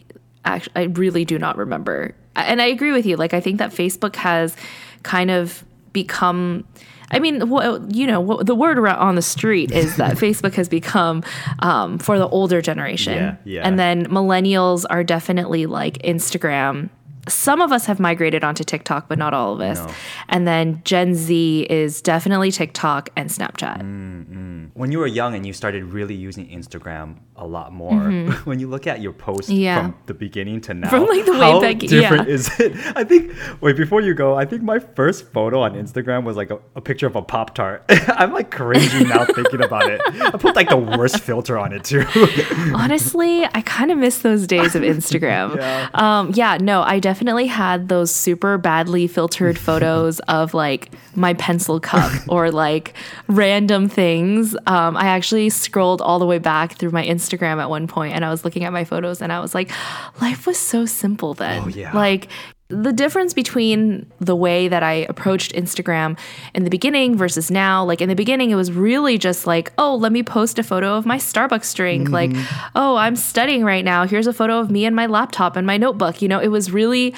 actually 0.44 0.72
i 0.76 0.82
really 0.84 1.24
do 1.24 1.38
not 1.38 1.56
remember. 1.56 2.14
And 2.36 2.60
i 2.60 2.66
agree 2.66 2.92
with 2.92 3.06
you. 3.06 3.16
Like 3.16 3.34
i 3.34 3.40
think 3.40 3.58
that 3.58 3.70
facebook 3.70 4.16
has 4.16 4.56
kind 5.02 5.30
of 5.30 5.64
become 5.92 6.66
I 7.10 7.18
mean, 7.18 7.48
what, 7.48 7.94
you 7.94 8.06
know, 8.06 8.20
what, 8.20 8.46
the 8.46 8.54
word 8.54 8.78
on 8.78 9.14
the 9.14 9.22
street 9.22 9.70
is 9.70 9.96
that 9.96 10.16
Facebook 10.16 10.54
has 10.54 10.68
become 10.68 11.22
um, 11.60 11.98
for 11.98 12.18
the 12.18 12.28
older 12.28 12.60
generation, 12.62 13.14
Yeah, 13.14 13.36
yeah. 13.44 13.62
and 13.66 13.78
then 13.78 14.06
millennials 14.06 14.84
are 14.88 15.04
definitely 15.04 15.66
like 15.66 15.98
Instagram. 15.98 16.90
Some 17.28 17.60
of 17.60 17.72
us 17.72 17.86
have 17.86 17.98
migrated 18.00 18.44
onto 18.44 18.64
TikTok, 18.64 19.08
but 19.08 19.18
not 19.18 19.32
all 19.34 19.54
of 19.54 19.60
us. 19.60 19.78
No. 19.78 19.94
And 20.28 20.46
then 20.46 20.82
Gen 20.84 21.14
Z 21.14 21.66
is 21.70 22.02
definitely 22.02 22.50
TikTok 22.50 23.10
and 23.16 23.30
Snapchat. 23.30 23.78
when 24.74 24.90
you 24.92 24.98
were 24.98 25.06
young 25.06 25.34
and 25.34 25.46
you 25.46 25.52
started 25.52 25.84
really 25.84 26.14
using 26.14 26.48
Instagram 26.48 27.16
a 27.36 27.46
lot 27.46 27.72
more, 27.72 27.98
when 28.44 28.58
you 28.60 28.68
look 28.68 28.86
at 28.86 29.00
your 29.00 29.12
posts 29.12 29.50
Mm-hmm. 29.50 29.60
Yeah. 29.60 29.80
from 29.82 29.94
the 30.06 30.14
beginning 30.14 30.60
to 30.62 30.74
now, 30.74 30.88
From, 30.90 31.06
like, 31.06 31.24
the 31.24 31.32
way 31.32 31.38
how 31.38 31.60
back- 31.60 31.78
different 31.78 32.28
yeah. 32.28 32.34
is 32.34 32.60
it? 32.60 32.72
I 32.96 33.04
think. 33.04 33.32
Wait, 33.60 33.76
before 33.76 34.00
you 34.00 34.14
go, 34.14 34.34
I 34.36 34.44
think 34.44 34.62
my 34.62 34.78
first 34.78 35.30
photo 35.32 35.60
on 35.60 35.74
Instagram 35.74 36.24
was 36.24 36.36
like 36.36 36.50
a, 36.50 36.58
a 36.76 36.80
picture 36.80 37.06
of 37.06 37.16
a 37.16 37.22
pop 37.22 37.54
tart. 37.54 37.84
I'm 38.08 38.32
like 38.32 38.50
cringing 38.50 39.08
now 39.08 39.24
thinking 39.24 39.62
about 39.62 39.88
it. 39.90 40.00
I 40.06 40.30
put 40.32 40.54
like 40.56 40.68
the 40.68 40.76
worst 40.76 41.20
filter 41.20 41.58
on 41.58 41.72
it 41.72 41.84
too. 41.84 42.04
Honestly, 42.74 43.44
I 43.44 43.62
kind 43.62 43.90
of 43.90 43.98
miss 43.98 44.18
those 44.20 44.46
days 44.46 44.74
of 44.74 44.82
Instagram. 44.82 45.56
Yeah. 45.56 45.88
Um, 45.94 46.30
yeah, 46.34 46.58
no, 46.60 46.82
I 46.82 46.98
definitely 46.98 47.13
had 47.46 47.88
those 47.88 48.14
super 48.14 48.58
badly 48.58 49.06
filtered 49.06 49.58
photos 49.68 50.20
of 50.20 50.54
like 50.54 50.90
my 51.14 51.34
pencil 51.34 51.80
cup 51.80 52.12
or 52.28 52.50
like 52.50 52.94
random 53.28 53.88
things. 53.88 54.54
Um, 54.66 54.96
I 54.96 55.06
actually 55.06 55.50
scrolled 55.50 56.00
all 56.00 56.18
the 56.18 56.26
way 56.26 56.38
back 56.38 56.76
through 56.76 56.90
my 56.90 57.04
Instagram 57.04 57.60
at 57.60 57.70
one 57.70 57.86
point 57.86 58.14
and 58.14 58.24
I 58.24 58.30
was 58.30 58.44
looking 58.44 58.64
at 58.64 58.72
my 58.72 58.84
photos 58.84 59.22
and 59.22 59.32
I 59.32 59.40
was 59.40 59.54
like, 59.54 59.70
life 60.20 60.46
was 60.46 60.58
so 60.58 60.86
simple 60.86 61.34
then. 61.34 61.62
Oh, 61.64 61.68
yeah. 61.68 61.92
Like, 61.92 62.28
the 62.74 62.92
difference 62.92 63.32
between 63.32 64.10
the 64.20 64.36
way 64.36 64.68
that 64.68 64.82
I 64.82 65.06
approached 65.08 65.52
Instagram 65.52 66.18
in 66.54 66.64
the 66.64 66.70
beginning 66.70 67.16
versus 67.16 67.50
now, 67.50 67.84
like 67.84 68.00
in 68.00 68.08
the 68.08 68.14
beginning, 68.14 68.50
it 68.50 68.56
was 68.56 68.72
really 68.72 69.18
just 69.18 69.46
like, 69.46 69.72
oh, 69.78 69.94
let 69.94 70.12
me 70.12 70.22
post 70.22 70.58
a 70.58 70.62
photo 70.62 70.96
of 70.96 71.06
my 71.06 71.16
Starbucks 71.16 71.74
drink. 71.74 72.10
Like, 72.10 72.30
mm-hmm. 72.30 72.68
oh, 72.74 72.96
I'm 72.96 73.16
studying 73.16 73.64
right 73.64 73.84
now. 73.84 74.06
Here's 74.06 74.26
a 74.26 74.32
photo 74.32 74.58
of 74.58 74.70
me 74.70 74.84
and 74.84 74.94
my 74.94 75.06
laptop 75.06 75.56
and 75.56 75.66
my 75.66 75.76
notebook. 75.76 76.20
You 76.20 76.28
know, 76.28 76.40
it 76.40 76.48
was 76.48 76.70
really 76.70 77.14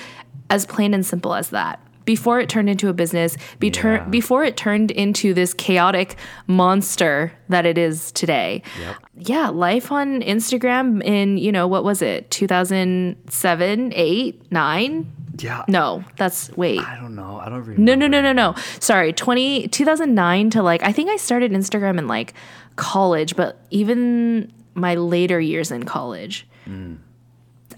as 0.50 0.66
plain 0.66 0.94
and 0.94 1.04
simple 1.04 1.34
as 1.34 1.50
that. 1.50 1.80
Before 2.06 2.40
it 2.40 2.48
turned 2.48 2.70
into 2.70 2.88
a 2.88 2.94
business, 2.94 3.36
be 3.58 3.70
tur- 3.70 3.96
Yeah. 3.96 4.04
before 4.04 4.42
it 4.44 4.56
turned 4.56 4.90
into 4.90 5.34
this 5.34 5.52
chaotic 5.52 6.16
monster 6.46 7.32
that 7.50 7.66
it 7.66 7.76
is 7.76 8.10
today. 8.12 8.62
Yep. 8.80 8.96
Yeah, 9.18 9.48
life 9.50 9.92
on 9.92 10.22
Instagram 10.22 11.02
in, 11.04 11.36
you 11.36 11.52
know, 11.52 11.66
what 11.68 11.84
was 11.84 12.00
it, 12.00 12.30
2007, 12.30 13.92
8, 13.94 14.42
9? 14.52 15.12
yeah. 15.38 15.64
No, 15.68 16.02
that's 16.16 16.50
wait. 16.56 16.80
I 16.80 16.96
don't 16.98 17.14
know. 17.14 17.38
I 17.44 17.50
don't 17.50 17.60
remember. 17.60 17.82
No, 17.82 17.94
no, 17.94 18.06
no, 18.06 18.20
no, 18.22 18.32
no. 18.32 18.54
Sorry, 18.80 19.12
20, 19.12 19.68
2009 19.68 20.50
to 20.50 20.62
like, 20.62 20.82
I 20.82 20.92
think 20.92 21.10
I 21.10 21.16
started 21.16 21.52
Instagram 21.52 21.98
in 21.98 22.06
like 22.08 22.32
college, 22.76 23.36
but 23.36 23.60
even 23.70 24.50
my 24.74 24.94
later 24.94 25.38
years 25.40 25.70
in 25.70 25.82
college. 25.84 26.46
Hmm. 26.64 26.94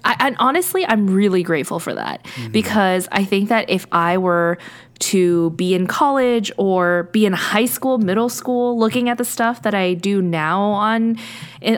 I, 0.08 0.16
and 0.20 0.36
honestly, 0.38 0.86
I'm 0.86 1.06
really 1.06 1.42
grateful 1.42 1.78
for 1.78 1.94
that 1.94 2.24
mm-hmm. 2.24 2.50
because 2.50 3.08
I 3.12 3.24
think 3.24 3.50
that 3.50 3.68
if 3.68 3.86
I 3.92 4.16
were 4.16 4.56
to 5.00 5.50
be 5.50 5.74
in 5.74 5.86
college 5.86 6.50
or 6.56 7.04
be 7.12 7.26
in 7.26 7.34
high 7.34 7.66
school, 7.66 7.98
middle 7.98 8.30
school, 8.30 8.78
looking 8.78 9.10
at 9.10 9.18
the 9.18 9.24
stuff 9.24 9.62
that 9.62 9.74
I 9.74 9.94
do 9.94 10.22
now 10.22 10.62
on 10.62 11.18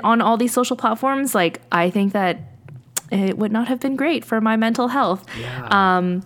on 0.05 0.21
all 0.21 0.37
these 0.37 0.53
social 0.53 0.77
platforms, 0.77 1.35
like 1.35 1.61
I 1.73 1.91
think 1.91 2.13
that 2.13 2.41
it 3.11 3.37
would 3.37 3.51
not 3.51 3.67
have 3.67 3.81
been 3.81 3.97
great 3.97 4.25
for 4.25 4.41
my 4.41 4.57
mental 4.57 4.87
health. 4.87 5.27
Yeah. 5.37 5.67
Um, 5.69 6.23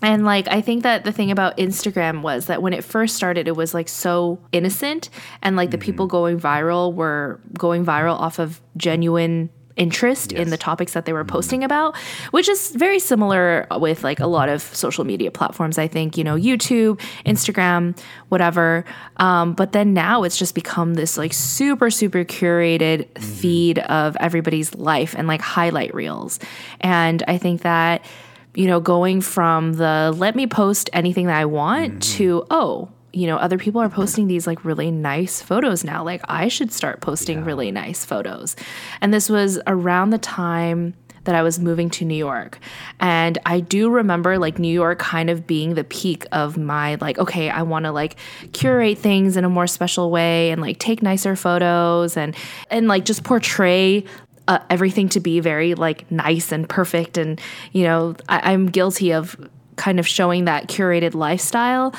and 0.00 0.24
like 0.24 0.48
I 0.48 0.62
think 0.62 0.84
that 0.84 1.04
the 1.04 1.12
thing 1.12 1.30
about 1.30 1.58
Instagram 1.58 2.22
was 2.22 2.46
that 2.46 2.62
when 2.62 2.72
it 2.72 2.82
first 2.82 3.14
started 3.14 3.46
it 3.46 3.56
was 3.56 3.74
like 3.74 3.88
so 3.88 4.38
innocent 4.52 5.10
and 5.42 5.54
like 5.54 5.70
the 5.70 5.76
mm-hmm. 5.76 5.84
people 5.84 6.06
going 6.06 6.40
viral 6.40 6.94
were 6.94 7.40
going 7.58 7.84
viral 7.84 8.18
off 8.18 8.38
of 8.38 8.60
genuine 8.76 9.50
interest 9.76 10.32
in 10.32 10.50
the 10.50 10.56
topics 10.56 10.92
that 10.92 11.04
they 11.04 11.12
were 11.12 11.20
mm-hmm. 11.20 11.28
posting 11.28 11.64
about, 11.64 11.96
which 12.30 12.48
is 12.48 12.70
very 12.70 12.98
similar 12.98 13.66
with 13.78 14.02
like 14.02 14.20
a 14.20 14.26
lot 14.26 14.48
of 14.48 14.62
social 14.62 15.04
media 15.04 15.30
platforms. 15.30 15.78
I 15.78 15.88
think, 15.88 16.16
you 16.16 16.24
know, 16.24 16.36
YouTube, 16.36 17.00
Instagram, 17.24 17.98
whatever. 18.28 18.84
Um, 19.18 19.54
but 19.54 19.72
then 19.72 19.94
now 19.94 20.22
it's 20.22 20.38
just 20.38 20.54
become 20.54 20.94
this 20.94 21.16
like 21.16 21.32
super, 21.32 21.90
super 21.90 22.24
curated 22.24 23.06
mm-hmm. 23.06 23.22
feed 23.22 23.78
of 23.80 24.16
everybody's 24.18 24.74
life 24.74 25.14
and 25.16 25.28
like 25.28 25.40
highlight 25.40 25.94
reels. 25.94 26.38
And 26.80 27.22
I 27.28 27.38
think 27.38 27.62
that 27.62 28.04
you 28.54 28.66
know, 28.66 28.80
going 28.80 29.20
from 29.20 29.74
the 29.74 30.14
let 30.16 30.34
me 30.34 30.46
post 30.46 30.88
anything 30.94 31.26
that 31.26 31.36
I 31.36 31.44
want 31.44 31.90
mm-hmm. 31.90 32.16
to, 32.16 32.46
oh, 32.50 32.88
you 33.16 33.26
know, 33.26 33.36
other 33.36 33.56
people 33.56 33.80
are 33.80 33.88
posting 33.88 34.26
these 34.26 34.46
like 34.46 34.62
really 34.62 34.90
nice 34.90 35.40
photos 35.40 35.84
now. 35.84 36.04
Like 36.04 36.20
I 36.28 36.48
should 36.48 36.70
start 36.70 37.00
posting 37.00 37.44
really 37.44 37.70
nice 37.70 38.04
photos. 38.04 38.56
And 39.00 39.12
this 39.12 39.30
was 39.30 39.58
around 39.66 40.10
the 40.10 40.18
time 40.18 40.92
that 41.24 41.34
I 41.34 41.42
was 41.42 41.58
moving 41.58 41.88
to 41.90 42.04
New 42.04 42.14
York. 42.14 42.58
And 43.00 43.38
I 43.46 43.60
do 43.60 43.88
remember 43.88 44.38
like 44.38 44.58
New 44.58 44.72
York 44.72 44.98
kind 44.98 45.30
of 45.30 45.46
being 45.46 45.74
the 45.74 45.82
peak 45.82 46.26
of 46.30 46.58
my 46.58 46.96
like, 47.00 47.18
okay, 47.18 47.48
I 47.48 47.62
want 47.62 47.86
to 47.86 47.90
like 47.90 48.16
curate 48.52 48.98
things 48.98 49.38
in 49.38 49.46
a 49.46 49.48
more 49.48 49.66
special 49.66 50.10
way 50.10 50.50
and 50.50 50.60
like 50.60 50.78
take 50.78 51.02
nicer 51.02 51.36
photos 51.36 52.18
and 52.18 52.36
and 52.70 52.86
like 52.86 53.06
just 53.06 53.24
portray 53.24 54.04
uh, 54.46 54.58
everything 54.68 55.08
to 55.08 55.20
be 55.20 55.40
very 55.40 55.74
like 55.74 56.08
nice 56.12 56.52
and 56.52 56.68
perfect 56.68 57.18
and 57.18 57.40
you 57.72 57.82
know 57.82 58.14
I, 58.28 58.52
i'm 58.52 58.66
guilty 58.66 59.12
of 59.12 59.36
kind 59.74 59.98
of 59.98 60.06
showing 60.06 60.44
that 60.44 60.68
curated 60.68 61.14
lifestyle 61.14 61.92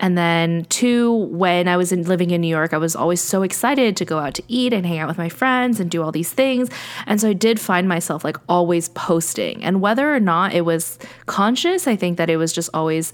And 0.00 0.16
then 0.16 0.64
two, 0.66 1.12
when 1.12 1.68
I 1.68 1.76
was 1.76 1.92
in, 1.92 2.04
living 2.04 2.30
in 2.30 2.40
New 2.40 2.48
York, 2.48 2.72
I 2.72 2.78
was 2.78 2.94
always 2.94 3.20
so 3.20 3.42
excited 3.42 3.96
to 3.96 4.04
go 4.04 4.18
out 4.18 4.34
to 4.34 4.42
eat 4.48 4.72
and 4.72 4.86
hang 4.86 4.98
out 4.98 5.08
with 5.08 5.18
my 5.18 5.28
friends 5.28 5.80
and 5.80 5.90
do 5.90 6.02
all 6.02 6.12
these 6.12 6.32
things. 6.32 6.70
And 7.06 7.20
so 7.20 7.30
I 7.30 7.32
did 7.32 7.60
find 7.60 7.88
myself 7.88 8.24
like 8.24 8.36
always 8.48 8.88
posting. 8.90 9.62
And 9.64 9.80
whether 9.80 10.14
or 10.14 10.20
not 10.20 10.54
it 10.54 10.64
was 10.64 10.98
conscious, 11.26 11.86
I 11.86 11.96
think 11.96 12.18
that 12.18 12.30
it 12.30 12.36
was 12.36 12.52
just 12.52 12.70
always 12.72 13.12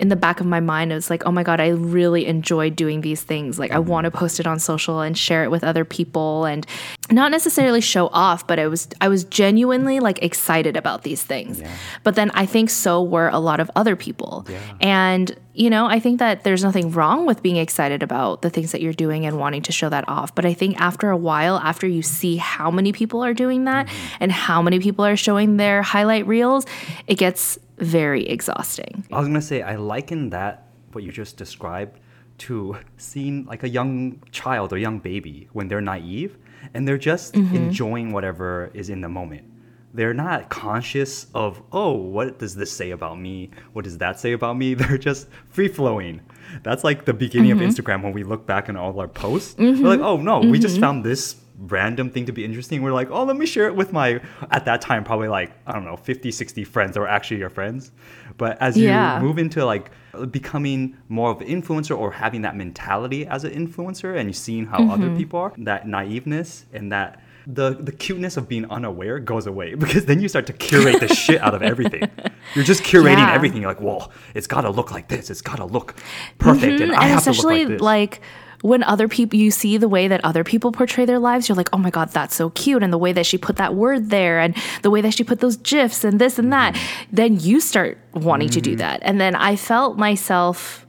in 0.00 0.08
the 0.08 0.16
back 0.16 0.40
of 0.40 0.46
my 0.46 0.58
mind 0.58 0.90
it 0.90 0.96
was 0.96 1.08
like 1.08 1.22
oh 1.24 1.30
my 1.30 1.42
god 1.44 1.60
i 1.60 1.68
really 1.68 2.26
enjoy 2.26 2.68
doing 2.68 3.00
these 3.00 3.22
things. 3.22 3.58
Like 3.58 3.70
i 3.70 3.76
Mm-hmm. 3.76 3.90
want 3.90 4.04
to 4.06 4.10
post 4.10 4.40
it 4.40 4.46
on 4.46 4.58
social 4.58 5.00
and 5.00 5.16
share 5.16 5.44
it 5.44 5.50
with 5.50 5.62
other 5.62 5.84
people 5.84 6.44
and 6.46 6.66
not 7.10 7.30
necessarily 7.30 7.80
show 7.80 8.08
off 8.08 8.46
but 8.46 8.58
i 8.58 8.66
was 8.66 8.88
i 9.00 9.08
was 9.08 9.24
genuinely 9.24 10.00
like 10.00 10.22
excited 10.22 10.76
about 10.76 11.02
these 11.02 11.22
things. 11.22 11.62
But 12.02 12.14
then 12.16 12.30
i 12.34 12.44
think 12.46 12.70
so 12.70 13.02
were 13.02 13.28
a 13.28 13.38
lot 13.38 13.60
of 13.60 13.70
other 13.76 13.94
people. 13.96 14.46
Yeah. 14.48 14.58
and 14.80 15.36
you 15.56 15.70
know 15.70 15.86
i 15.86 16.00
think 16.00 16.18
that 16.18 16.42
there's 16.44 16.64
nothing 16.64 16.90
wrong 16.90 17.26
with 17.26 17.40
being 17.42 17.56
excited 17.56 18.02
about 18.02 18.42
the 18.42 18.50
things 18.50 18.72
that 18.72 18.80
you're 18.80 18.92
doing 18.92 19.24
and 19.26 19.38
wanting 19.38 19.62
to 19.62 19.72
show 19.72 19.88
that 19.88 20.08
off. 20.08 20.34
But 20.34 20.44
i 20.44 20.54
think 20.54 20.80
after 20.80 21.10
a 21.10 21.16
while 21.16 21.56
after 21.58 21.86
you 21.86 22.02
see 22.02 22.36
how 22.36 22.70
many 22.70 22.90
people 22.92 23.22
are 23.24 23.34
doing 23.34 23.64
that 23.64 23.88
and 24.18 24.32
how 24.32 24.60
many 24.62 24.80
people 24.80 25.04
are 25.04 25.16
showing 25.16 25.56
their 25.56 25.82
highlight 25.82 26.26
reels 26.26 26.66
it 27.06 27.14
gets 27.18 27.58
very 27.78 28.26
exhausting 28.26 29.04
I 29.12 29.18
was 29.18 29.28
gonna 29.28 29.42
say 29.42 29.62
I 29.62 29.76
liken 29.76 30.30
that 30.30 30.68
what 30.92 31.04
you 31.04 31.12
just 31.12 31.36
described 31.36 32.00
to 32.36 32.76
seeing 32.96 33.44
like 33.46 33.62
a 33.62 33.68
young 33.68 34.22
child 34.32 34.72
or 34.72 34.78
young 34.78 34.98
baby 34.98 35.48
when 35.52 35.68
they're 35.68 35.80
naive 35.80 36.36
and 36.72 36.86
they're 36.88 36.98
just 36.98 37.34
mm-hmm. 37.34 37.54
enjoying 37.54 38.12
whatever 38.12 38.70
is 38.74 38.90
in 38.90 39.00
the 39.00 39.08
moment. 39.08 39.44
They're 39.92 40.14
not 40.14 40.48
conscious 40.48 41.26
of 41.34 41.62
oh 41.70 41.92
what 41.92 42.38
does 42.38 42.56
this 42.56 42.72
say 42.72 42.90
about 42.90 43.18
me? 43.18 43.50
What 43.72 43.84
does 43.84 43.98
that 43.98 44.18
say 44.18 44.32
about 44.32 44.56
me? 44.56 44.74
They're 44.80 44.98
just 44.98 45.28
free 45.50 45.68
flowing. 45.68 46.20
That's 46.64 46.82
like 46.82 47.04
the 47.04 47.14
beginning 47.14 47.52
of 47.52 47.58
mm-hmm. 47.58 47.68
Instagram 47.68 48.02
when 48.02 48.12
we 48.12 48.24
look 48.24 48.44
back 48.44 48.68
on 48.68 48.76
all 48.76 48.98
our 48.98 49.08
posts. 49.08 49.54
We're 49.56 49.72
mm-hmm. 49.72 49.84
like 49.84 50.00
oh 50.00 50.16
no 50.16 50.40
we 50.40 50.58
just 50.58 50.80
found 50.80 51.04
this 51.04 51.36
random 51.58 52.10
thing 52.10 52.26
to 52.26 52.32
be 52.32 52.44
interesting 52.44 52.82
we're 52.82 52.92
like 52.92 53.08
oh 53.10 53.22
let 53.22 53.36
me 53.36 53.46
share 53.46 53.66
it 53.68 53.76
with 53.76 53.92
my 53.92 54.20
at 54.50 54.64
that 54.64 54.80
time 54.80 55.04
probably 55.04 55.28
like 55.28 55.52
i 55.68 55.72
don't 55.72 55.84
know 55.84 55.96
50 55.96 56.32
60 56.32 56.64
friends 56.64 56.94
that 56.94 57.00
were 57.00 57.08
actually 57.08 57.38
your 57.38 57.48
friends 57.50 57.92
but 58.38 58.60
as 58.60 58.76
you 58.76 58.88
Yeah. 58.88 59.20
move 59.20 59.38
into 59.38 59.64
like 59.64 59.90
becoming 60.32 60.96
more 61.08 61.30
of 61.30 61.40
an 61.40 61.46
influencer 61.46 61.96
or 61.96 62.10
having 62.10 62.42
that 62.42 62.56
mentality 62.56 63.26
as 63.26 63.44
an 63.44 63.52
influencer 63.52 64.16
and 64.18 64.28
you 64.28 64.32
seeing 64.32 64.66
how 64.66 64.82
other 64.90 65.06
Mm-hmm. 65.06 65.16
people 65.16 65.38
are 65.40 65.52
that 65.58 65.86
naiveness 65.86 66.64
and 66.72 66.90
that 66.90 67.20
the 67.46 67.70
the 67.78 67.92
cuteness 67.92 68.36
of 68.38 68.48
being 68.48 68.68
unaware 68.70 69.18
goes 69.20 69.46
away 69.46 69.74
because 69.84 70.06
then 70.06 70.20
you 70.20 70.28
start 70.28 70.46
to 70.46 70.52
curate 70.52 70.98
the 71.00 71.08
shit 71.14 71.40
out 71.40 71.54
of 71.54 71.62
everything 71.62 72.02
you're 72.54 72.64
just 72.64 72.82
curating 72.82 73.18
Yeah. 73.18 73.32
everything 73.34 73.60
you're 73.62 73.70
like 73.70 73.80
well 73.80 74.10
it's 74.34 74.46
got 74.48 74.62
to 74.62 74.70
look 74.70 74.90
like 74.90 75.06
this 75.08 75.30
it's 75.30 75.42
got 75.42 75.56
to 75.56 75.66
look 75.66 75.94
perfect 76.38 76.80
and 76.80 76.92
i 76.92 77.04
and 77.04 77.12
have 77.12 77.22
to 77.24 77.30
look 77.30 77.36
especially 77.36 77.58
like 77.60 77.68
this 77.68 77.80
like 77.80 78.20
when 78.70 78.82
other 78.82 79.08
people 79.08 79.38
you 79.38 79.50
see 79.50 79.76
the 79.76 79.88
way 79.96 80.08
that 80.08 80.20
other 80.24 80.42
people 80.42 80.72
portray 80.72 81.04
their 81.04 81.18
lives 81.18 81.48
you're 81.48 81.56
like 81.62 81.68
oh 81.74 81.78
my 81.86 81.90
god 81.90 82.08
that's 82.16 82.34
so 82.34 82.48
cute 82.50 82.82
and 82.82 82.92
the 82.92 83.02
way 83.04 83.12
that 83.12 83.26
she 83.26 83.36
put 83.36 83.56
that 83.56 83.74
word 83.74 84.08
there 84.08 84.40
and 84.40 84.56
the 84.82 84.88
way 84.94 85.00
that 85.02 85.12
she 85.12 85.22
put 85.22 85.40
those 85.40 85.56
gifs 85.58 86.02
and 86.04 86.18
this 86.18 86.38
and 86.38 86.50
that 86.52 86.72
Mm-hmm. 86.74 87.16
then 87.20 87.30
you 87.40 87.60
start 87.60 87.98
wanting 88.14 88.48
to 88.56 88.60
do 88.60 88.74
that 88.76 89.00
and 89.02 89.20
then 89.20 89.34
i 89.36 89.54
felt 89.56 89.98
myself 89.98 90.86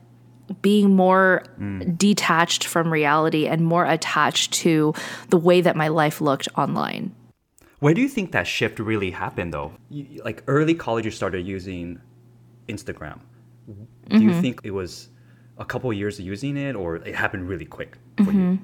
being 0.62 0.96
more 0.96 1.44
Mm. 1.60 1.98
detached 1.98 2.64
from 2.66 2.92
reality 2.94 3.44
and 3.48 3.60
more 3.66 3.86
attached 3.86 4.54
to 4.64 4.94
the 5.30 5.38
way 5.38 5.60
that 5.62 5.76
my 5.76 5.88
life 6.02 6.22
looked 6.22 6.48
online 6.58 7.12
Where 7.80 7.94
do 7.94 8.02
you 8.02 8.10
think 8.10 8.32
that 8.32 8.48
shift 8.48 8.80
really 8.80 9.12
happened, 9.12 9.52
though? 9.54 9.72
You, 9.96 10.04
like 10.24 10.40
early 10.48 10.76
college, 10.86 11.06
you 11.06 11.12
started 11.12 11.42
using 11.58 12.00
Instagram. 12.74 13.20
Do 14.10 14.24
you 14.28 14.34
think 14.42 14.62
it 14.64 14.72
was 14.82 15.10
a 15.58 15.66
couple 15.66 15.92
years 15.94 16.20
of 16.20 16.26
using 16.26 16.58
it, 16.58 16.76
or 16.76 16.98
it 16.98 17.16
happened 17.16 17.48
really 17.48 17.66
quick 17.66 17.98
you? 18.18 18.26
Mm-hmm. 18.26 18.56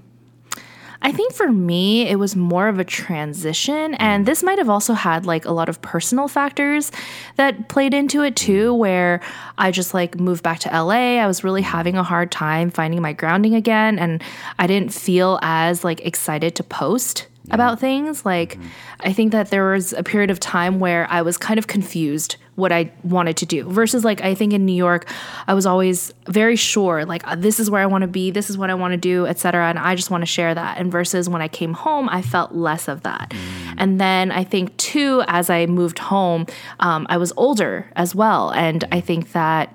I 1.04 1.12
think 1.12 1.34
for 1.34 1.52
me, 1.52 2.08
it 2.08 2.18
was 2.18 2.36
more 2.36 2.68
of 2.68 2.78
a 2.78 2.84
transition. 2.84 3.96
And 3.96 4.24
mm. 4.24 4.26
this 4.28 4.44
might 4.44 4.60
have 4.60 4.70
also 4.70 4.94
had 4.94 5.26
like 5.26 5.46
a 5.46 5.52
lot 5.52 5.68
of 5.68 5.82
personal 5.82 6.28
factors 6.28 6.92
that 7.38 7.70
played 7.70 7.96
into 7.96 8.22
it 8.22 8.36
too, 8.36 8.72
mm. 8.74 8.78
where 8.78 9.22
I 9.58 9.72
just 9.72 9.96
like 9.96 10.20
moved 10.20 10.44
back 10.44 10.60
to 10.60 10.70
LA. 10.70 11.18
I 11.18 11.26
was 11.26 11.44
really 11.44 11.64
mm. 11.64 11.66
having 11.66 11.98
a 11.98 12.04
hard 12.04 12.32
time 12.32 12.70
finding 12.70 13.02
my 13.02 13.14
grounding 13.14 13.56
again. 13.56 13.98
And 13.98 14.22
I 14.60 14.68
didn't 14.68 14.94
feel 14.94 15.40
as 15.42 15.84
like 15.84 16.02
excited 16.02 16.56
to 16.56 16.64
post 16.64 17.28
about 17.52 17.80
things. 17.80 18.26
Like, 18.26 18.58
I 19.02 19.14
think 19.14 19.32
that 19.32 19.50
there 19.50 19.72
was 19.72 19.94
a 19.94 20.04
period 20.04 20.32
of 20.32 20.40
time 20.40 20.80
where 20.80 21.08
I 21.10 21.22
was 21.22 21.38
kind 21.38 21.58
of 21.58 21.68
confused 21.68 22.38
what 22.56 22.72
I 22.72 22.92
wanted 23.04 23.38
to 23.38 23.46
do 23.46 23.70
versus 23.70 24.04
like 24.04 24.22
I 24.22 24.36
think 24.36 24.54
in 24.54 24.66
New 24.66 24.76
York 24.76 25.10
I 25.48 25.54
was 25.54 25.66
always 25.66 26.14
very 26.28 26.58
sure 26.58 27.06
like 27.06 27.26
uh, 27.26 27.36
this 27.36 27.60
is 27.60 27.72
where 27.72 27.82
I 27.82 27.86
want 27.86 28.02
to 28.02 28.08
be 28.08 28.30
this 28.30 28.50
is 28.50 28.58
what 28.58 28.70
I 28.70 28.74
want 28.74 28.92
to 28.92 28.98
do 28.98 29.26
etc 29.26 29.70
and 29.70 29.80
I 29.80 29.96
just 29.96 30.12
want 30.12 30.22
to 30.22 30.26
share 30.26 30.54
that. 30.54 30.78
And 30.78 30.92
versus 30.92 31.30
when 31.30 31.42
I 31.42 31.48
came 31.48 31.74
home 31.74 32.10
I 32.10 32.22
felt 32.22 32.54
less 32.54 32.88
of 32.88 33.04
that. 33.04 33.34
And 33.78 34.00
then 34.00 34.32
I 34.32 34.44
think 34.44 34.76
too 34.78 35.24
as 35.28 35.50
I 35.50 35.66
moved 35.66 36.00
home 36.00 36.46
um, 36.80 37.08
I 37.10 37.18
was 37.18 37.32
older 37.38 37.90
as 37.96 38.14
well. 38.14 38.52
And 38.52 38.84
I 38.92 39.00
think 39.00 39.32
that 39.32 39.74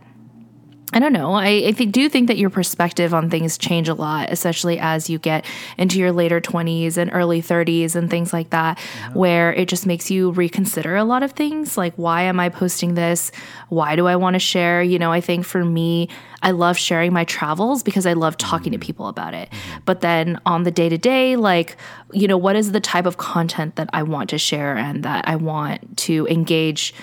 I 0.93 1.01
don't 1.01 1.13
know. 1.13 1.33
I, 1.33 1.65
I 1.67 1.73
think, 1.73 1.93
do 1.93 2.09
think 2.09 2.29
that 2.29 2.39
your 2.39 2.49
perspective 2.49 3.13
on 3.13 3.29
things 3.29 3.59
change 3.59 3.89
a 3.89 3.95
lot, 3.95 4.31
especially 4.31 4.79
as 4.79 5.11
you 5.11 5.19
get 5.19 5.45
into 5.77 5.99
your 5.99 6.13
later 6.13 6.41
20s 6.41 6.97
and 6.97 7.11
early 7.13 7.43
30s 7.43 7.97
and 7.97 8.09
things 8.09 8.33
like 8.33 8.51
that, 8.51 8.79
where 9.13 9.53
it 9.53 9.69
just 9.69 9.85
makes 9.85 10.13
you 10.13 10.31
reconsider 10.31 10.95
a 10.95 11.03
lot 11.03 11.25
of 11.25 11.33
things. 11.33 11.77
Like, 11.77 11.93
why 11.97 12.23
am 12.23 12.39
I 12.39 12.51
posting 12.51 12.95
this? 12.95 13.33
Why 13.69 13.97
do 13.97 14.07
I 14.07 14.15
want 14.15 14.35
to 14.35 14.39
share? 14.41 14.81
You 14.81 15.01
know, 15.01 15.11
I 15.11 15.21
think 15.21 15.45
for 15.45 15.65
me, 15.65 16.09
I 16.41 16.53
love 16.53 16.79
sharing 16.79 17.13
my 17.13 17.25
travels 17.25 17.83
because 17.83 18.07
I 18.07 18.13
love 18.13 18.37
talking 18.37 18.71
to 18.71 18.79
mm-hmm. 18.79 18.87
people 18.87 19.09
about 19.09 19.35
it. 19.35 19.51
Mm-hmm. 19.51 19.81
But 19.87 20.03
then 20.03 20.41
on 20.47 20.63
the 20.63 20.71
day 20.71 20.89
to 20.89 20.99
day, 20.99 21.35
like, 21.35 21.77
you 22.13 22.29
know, 22.29 22.39
what 22.39 22.55
is 22.55 22.71
the 22.71 22.81
type 22.81 23.07
of 23.07 23.17
content 23.17 23.75
that 23.75 23.91
I 23.93 24.05
want 24.05 24.31
to 24.31 24.39
share 24.39 24.77
and 24.77 25.03
that 25.03 25.27
I 25.27 25.35
want 25.35 25.97
to 25.99 26.29
engage 26.29 26.95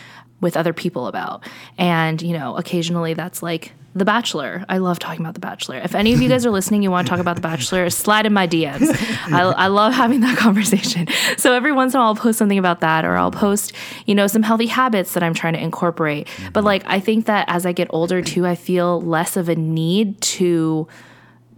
with 0.43 0.55
other 0.55 0.73
people 0.73 1.07
about. 1.07 1.43
And, 1.77 2.21
you 2.21 2.37
know, 2.37 2.55
occasionally 2.55 3.15
that's 3.15 3.41
like 3.41 3.71
The 3.95 4.05
Bachelor. 4.05 4.63
I 4.69 4.77
love 4.77 4.99
talking 4.99 5.21
about 5.21 5.33
The 5.33 5.39
Bachelor. 5.39 5.77
If 5.77 5.95
any 5.95 6.13
of 6.13 6.21
you 6.21 6.29
guys 6.29 6.45
are 6.45 6.51
listening, 6.51 6.83
you 6.83 6.91
want 6.91 7.07
to 7.07 7.09
talk 7.09 7.19
about 7.19 7.35
The 7.35 7.41
Bachelor, 7.41 7.89
slide 7.89 8.25
in 8.25 8.33
my 8.33 8.47
DMs. 8.47 8.95
I, 9.33 9.41
I 9.41 9.67
love 9.67 9.93
having 9.93 10.19
that 10.19 10.37
conversation. 10.45 11.07
So 11.37 11.53
every 11.53 11.71
once 11.71 11.93
in 11.93 11.99
a 11.99 12.01
while, 12.01 12.09
I'll 12.09 12.15
post 12.15 12.37
something 12.37 12.59
about 12.59 12.81
that, 12.81 13.05
or 13.05 13.17
I'll 13.17 13.31
post, 13.31 13.73
you 14.05 14.13
know, 14.13 14.27
some 14.27 14.43
healthy 14.43 14.67
habits 14.67 15.13
that 15.13 15.23
I'm 15.23 15.33
trying 15.33 15.53
to 15.53 15.61
incorporate. 15.61 16.27
But 16.51 16.63
like, 16.63 16.83
I 16.85 16.99
think 16.99 17.25
that 17.25 17.45
as 17.47 17.65
I 17.65 17.71
get 17.71 17.87
older 17.89 18.21
too, 18.21 18.45
I 18.45 18.55
feel 18.55 19.01
less 19.01 19.37
of 19.37 19.49
a 19.49 19.55
need 19.55 20.21
to 20.21 20.87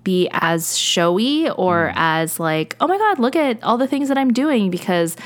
be 0.06 0.30
as 0.32 0.78
showy 0.78 1.50
or 1.50 1.90
mm. 1.90 1.94
as 1.98 2.40
like, 2.40 2.78
oh 2.80 2.88
my 2.88 2.98
God, 2.98 3.20
look 3.20 3.36
at 3.36 3.62
all 3.62 3.78
the 3.78 3.88
things 3.88 4.08
that 4.08 4.18
I'm 4.18 4.32
doing 4.32 4.70
because 4.70 5.18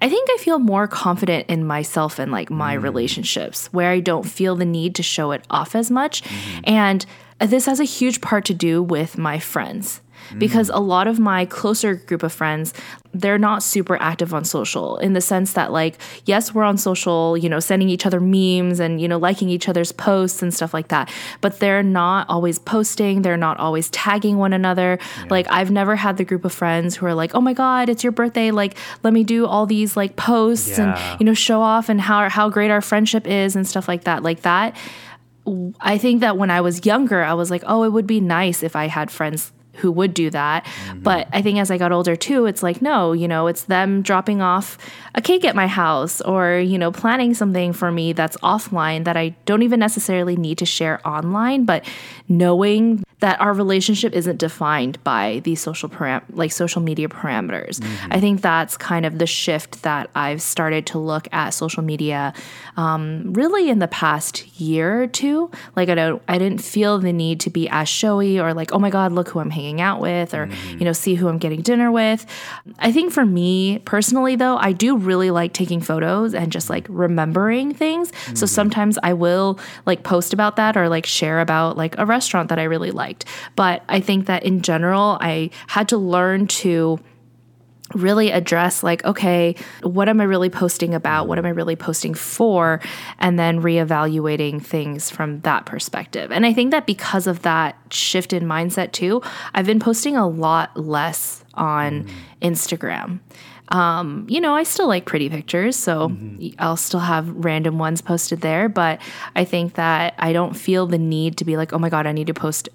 I 0.00 0.08
think 0.08 0.28
I 0.30 0.36
feel 0.38 0.58
more 0.58 0.86
confident 0.86 1.46
in 1.48 1.66
myself 1.66 2.18
and 2.18 2.32
like 2.32 2.50
my 2.50 2.76
mm. 2.76 2.82
relationships 2.82 3.68
where 3.72 3.90
I 3.90 4.00
don't 4.00 4.24
feel 4.24 4.56
the 4.56 4.64
need 4.64 4.94
to 4.96 5.02
show 5.02 5.32
it 5.32 5.44
off 5.50 5.74
as 5.74 5.90
much. 5.90 6.22
Mm-hmm. 6.22 6.60
And 6.64 7.06
this 7.38 7.66
has 7.66 7.80
a 7.80 7.84
huge 7.84 8.20
part 8.20 8.44
to 8.46 8.54
do 8.54 8.82
with 8.82 9.18
my 9.18 9.38
friends 9.38 10.00
because 10.38 10.70
mm. 10.70 10.76
a 10.76 10.80
lot 10.80 11.06
of 11.06 11.18
my 11.18 11.44
closer 11.46 11.94
group 11.94 12.22
of 12.22 12.32
friends 12.32 12.72
they're 13.14 13.38
not 13.38 13.62
super 13.62 14.00
active 14.00 14.32
on 14.32 14.44
social 14.44 14.96
in 14.98 15.12
the 15.12 15.20
sense 15.20 15.52
that 15.52 15.70
like 15.70 15.98
yes 16.24 16.54
we're 16.54 16.62
on 16.62 16.78
social 16.78 17.36
you 17.36 17.48
know 17.48 17.60
sending 17.60 17.88
each 17.88 18.06
other 18.06 18.20
memes 18.20 18.80
and 18.80 19.00
you 19.00 19.08
know 19.08 19.18
liking 19.18 19.48
each 19.48 19.68
other's 19.68 19.92
posts 19.92 20.42
and 20.42 20.54
stuff 20.54 20.72
like 20.72 20.88
that 20.88 21.12
but 21.40 21.58
they're 21.60 21.82
not 21.82 22.26
always 22.30 22.58
posting 22.58 23.22
they're 23.22 23.36
not 23.36 23.58
always 23.58 23.90
tagging 23.90 24.38
one 24.38 24.52
another. 24.52 24.98
Like 25.28 25.46
i've 25.50 25.70
never 25.70 25.96
had 25.96 26.16
the 26.16 26.24
group 26.24 26.44
of 26.44 26.52
friends 26.52 26.96
who 26.96 27.06
are 27.06 27.14
like 27.14 27.34
oh 27.34 27.40
my 27.40 27.52
god 27.52 27.88
it's 27.88 28.02
your 28.02 28.12
birthday 28.12 28.50
like 28.50 28.76
let 29.02 29.12
me 29.12 29.24
do 29.24 29.46
all 29.46 29.66
these 29.66 29.96
like 29.96 30.16
posts 30.16 30.78
Yeah. 30.78 31.10
and 31.10 31.20
you 31.20 31.26
know 31.26 31.34
show 31.34 31.60
off 31.60 31.88
and 31.88 32.00
how 32.00 32.28
how 32.28 32.48
great 32.48 32.70
our 32.70 32.80
friendship 32.80 33.26
is 33.26 33.56
and 33.56 33.66
stuff 33.66 33.88
like 33.88 34.04
that. 34.04 34.22
Like 34.22 34.42
that 34.42 34.76
I 35.80 35.98
think 35.98 36.20
that 36.20 36.36
when 36.36 36.50
I 36.50 36.60
was 36.60 36.86
younger, 36.86 37.22
I 37.22 37.34
was 37.34 37.50
like, 37.50 37.64
oh, 37.66 37.82
it 37.82 37.90
would 37.90 38.06
be 38.06 38.20
nice 38.20 38.62
if 38.62 38.76
I 38.76 38.86
had 38.86 39.10
friends 39.10 39.52
who 39.74 39.90
would 39.90 40.14
do 40.14 40.30
that. 40.30 40.64
Mm-hmm. 40.64 41.00
But 41.00 41.28
I 41.32 41.42
think 41.42 41.58
as 41.58 41.70
I 41.70 41.78
got 41.78 41.92
older 41.92 42.16
too, 42.16 42.46
it's 42.46 42.62
like, 42.62 42.82
no, 42.82 43.12
you 43.12 43.26
know, 43.26 43.46
it's 43.46 43.64
them 43.64 44.02
dropping 44.02 44.42
off 44.42 44.78
a 45.14 45.22
cake 45.22 45.44
at 45.44 45.54
my 45.54 45.66
house 45.66 46.20
or, 46.20 46.58
you 46.58 46.78
know, 46.78 46.92
planning 46.92 47.34
something 47.34 47.72
for 47.72 47.90
me 47.90 48.12
that's 48.12 48.36
offline 48.38 49.04
that 49.04 49.16
I 49.16 49.30
don't 49.44 49.62
even 49.62 49.80
necessarily 49.80 50.36
need 50.36 50.58
to 50.58 50.66
share 50.66 51.06
online, 51.06 51.64
but 51.64 51.84
knowing 52.28 53.02
that 53.22 53.40
our 53.40 53.52
relationship 53.52 54.12
isn't 54.14 54.38
defined 54.38 55.02
by 55.04 55.40
these 55.44 55.60
social 55.60 55.88
param- 55.88 56.24
like 56.30 56.50
social 56.50 56.82
media 56.82 57.08
parameters. 57.08 57.78
Mm-hmm. 57.78 58.12
I 58.12 58.18
think 58.18 58.40
that's 58.42 58.76
kind 58.76 59.06
of 59.06 59.18
the 59.18 59.26
shift 59.26 59.84
that 59.84 60.10
I've 60.16 60.42
started 60.42 60.86
to 60.86 60.98
look 60.98 61.28
at 61.32 61.50
social 61.50 61.84
media 61.84 62.34
um, 62.76 63.32
really 63.32 63.70
in 63.70 63.78
the 63.78 63.86
past 63.86 64.60
year 64.60 65.04
or 65.04 65.06
two. 65.06 65.52
Like 65.76 65.88
I 65.88 65.94
don't 65.94 66.20
I 66.26 66.38
didn't 66.38 66.62
feel 66.62 66.98
the 66.98 67.12
need 67.12 67.38
to 67.40 67.50
be 67.50 67.68
as 67.68 67.88
showy 67.88 68.40
or 68.40 68.54
like, 68.54 68.72
oh 68.72 68.80
my 68.80 68.90
God, 68.90 69.12
look 69.12 69.28
who 69.28 69.38
I'm 69.38 69.50
hanging 69.50 69.80
out 69.80 70.00
with 70.00 70.34
or, 70.34 70.48
mm-hmm. 70.48 70.78
you 70.78 70.84
know, 70.84 70.92
see 70.92 71.14
who 71.14 71.28
I'm 71.28 71.38
getting 71.38 71.62
dinner 71.62 71.92
with. 71.92 72.26
I 72.80 72.90
think 72.90 73.12
for 73.12 73.24
me 73.24 73.78
personally 73.84 74.34
though, 74.34 74.56
I 74.56 74.72
do 74.72 74.96
really 74.96 75.30
like 75.30 75.52
taking 75.52 75.80
photos 75.80 76.34
and 76.34 76.50
just 76.50 76.68
like 76.68 76.86
remembering 76.88 77.72
things. 77.72 78.08
So 78.08 78.32
mm-hmm. 78.32 78.46
sometimes 78.46 78.98
I 79.04 79.12
will 79.12 79.60
like 79.86 80.02
post 80.02 80.32
about 80.32 80.56
that 80.56 80.76
or 80.76 80.88
like 80.88 81.06
share 81.06 81.40
about 81.40 81.76
like 81.76 81.96
a 81.98 82.04
restaurant 82.04 82.48
that 82.48 82.58
I 82.58 82.64
really 82.64 82.90
liked. 83.12 83.24
But 83.56 83.82
I 83.88 84.00
think 84.00 84.26
that 84.26 84.44
in 84.44 84.62
general, 84.62 85.18
I 85.20 85.50
had 85.68 85.88
to 85.88 85.98
learn 85.98 86.46
to 86.46 86.98
really 87.94 88.30
address 88.30 88.82
like 88.82 89.04
okay 89.04 89.54
what 89.82 90.08
am 90.08 90.18
i 90.18 90.24
really 90.24 90.48
posting 90.48 90.94
about? 90.94 91.28
What 91.28 91.36
am 91.36 91.44
i 91.44 91.50
really 91.50 91.76
posting 91.76 92.14
for? 92.14 92.80
And 93.18 93.38
then 93.38 93.60
reevaluating 93.60 94.62
things 94.64 95.10
from 95.10 95.40
that 95.40 95.66
perspective. 95.66 96.32
And 96.32 96.46
i 96.46 96.54
think 96.54 96.70
that 96.70 96.86
because 96.86 97.26
of 97.26 97.42
that 97.42 97.76
shift 97.90 98.32
in 98.32 98.44
mindset 98.44 98.92
too 98.92 99.20
i've 99.52 99.66
been 99.66 99.80
posting 99.80 100.16
a 100.16 100.26
lot 100.26 100.74
less 100.74 101.44
on 101.52 102.08
instagram. 102.40 103.20
Um, 103.72 104.26
you 104.28 104.40
know, 104.40 104.54
I 104.54 104.64
still 104.64 104.86
like 104.86 105.06
pretty 105.06 105.30
pictures, 105.30 105.76
so 105.76 106.14
I'll 106.58 106.76
still 106.76 107.00
have 107.00 107.28
random 107.30 107.78
ones 107.78 108.02
posted 108.02 108.42
there. 108.42 108.68
But 108.68 109.00
I 109.34 109.44
think 109.44 109.74
that 109.74 110.14
I 110.18 110.34
don't 110.34 110.54
feel 110.54 110.86
the 110.86 110.98
need 110.98 111.38
to 111.38 111.44
be 111.46 111.56
like, 111.56 111.72
oh 111.72 111.78
my 111.78 111.88
God, 111.88 112.06
I 112.06 112.12
need 112.12 112.26
to 112.26 112.34
post 112.34 112.68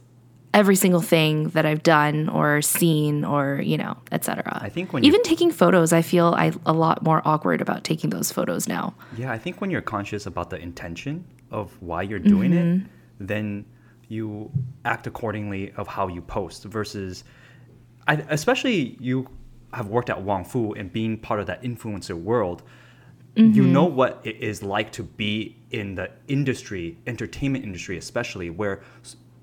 every 0.58 0.76
single 0.76 1.02
thing 1.02 1.50
that 1.50 1.68
I've 1.68 1.84
done 1.84 2.30
or 2.30 2.64
seen 2.64 3.24
or, 3.24 3.62
you 3.64 3.78
know, 3.78 3.96
etc. 4.12 4.58
I 4.60 4.70
think 4.70 4.92
when 4.92 5.04
you- 5.04 5.08
even 5.10 5.22
taking 5.22 5.52
photos, 5.52 5.94
I 5.94 6.02
feel 6.02 6.34
I, 6.36 6.52
a 6.66 6.74
lot 6.74 7.04
more 7.04 7.22
awkward 7.26 7.62
about 7.62 7.84
taking 7.84 8.10
those 8.10 8.32
photos 8.32 8.68
now. 8.68 8.96
Yeah, 9.16 9.32
I 9.32 9.38
think 9.38 9.62
when 9.62 9.70
you're 9.70 9.88
conscious 9.98 10.26
about 10.26 10.50
the 10.50 10.58
intention 10.58 11.24
of 11.52 11.80
why 11.80 12.02
you're 12.02 12.26
doing 12.36 12.54
it, 12.54 12.66
mm-hmm. 12.66 12.88
then 13.20 13.66
you 14.10 14.50
act 14.84 15.06
accordingly 15.06 15.74
of 15.74 15.88
how 15.88 16.08
you 16.08 16.22
post 16.24 16.64
versus 16.64 17.24
I, 18.08 18.16
especially 18.30 18.98
you 19.00 19.30
have 19.74 19.88
worked 19.90 20.10
at 20.10 20.20
Wong 20.20 20.44
Fu 20.44 20.74
and 20.74 20.92
being 20.92 21.20
part 21.20 21.40
of 21.40 21.46
that 21.46 21.62
influencer 21.62 22.20
world, 22.20 22.64
you 23.36 23.44
mm-hmm. 23.44 23.74
know 23.74 23.86
what 23.86 24.22
it 24.24 24.38
is 24.38 24.64
like 24.64 24.92
to 24.94 25.04
be 25.04 25.56
in 25.70 25.94
the 25.94 26.10
industry, 26.28 26.98
entertainment 27.06 27.64
industry 27.64 27.98
especially, 27.98 28.50
where 28.50 28.82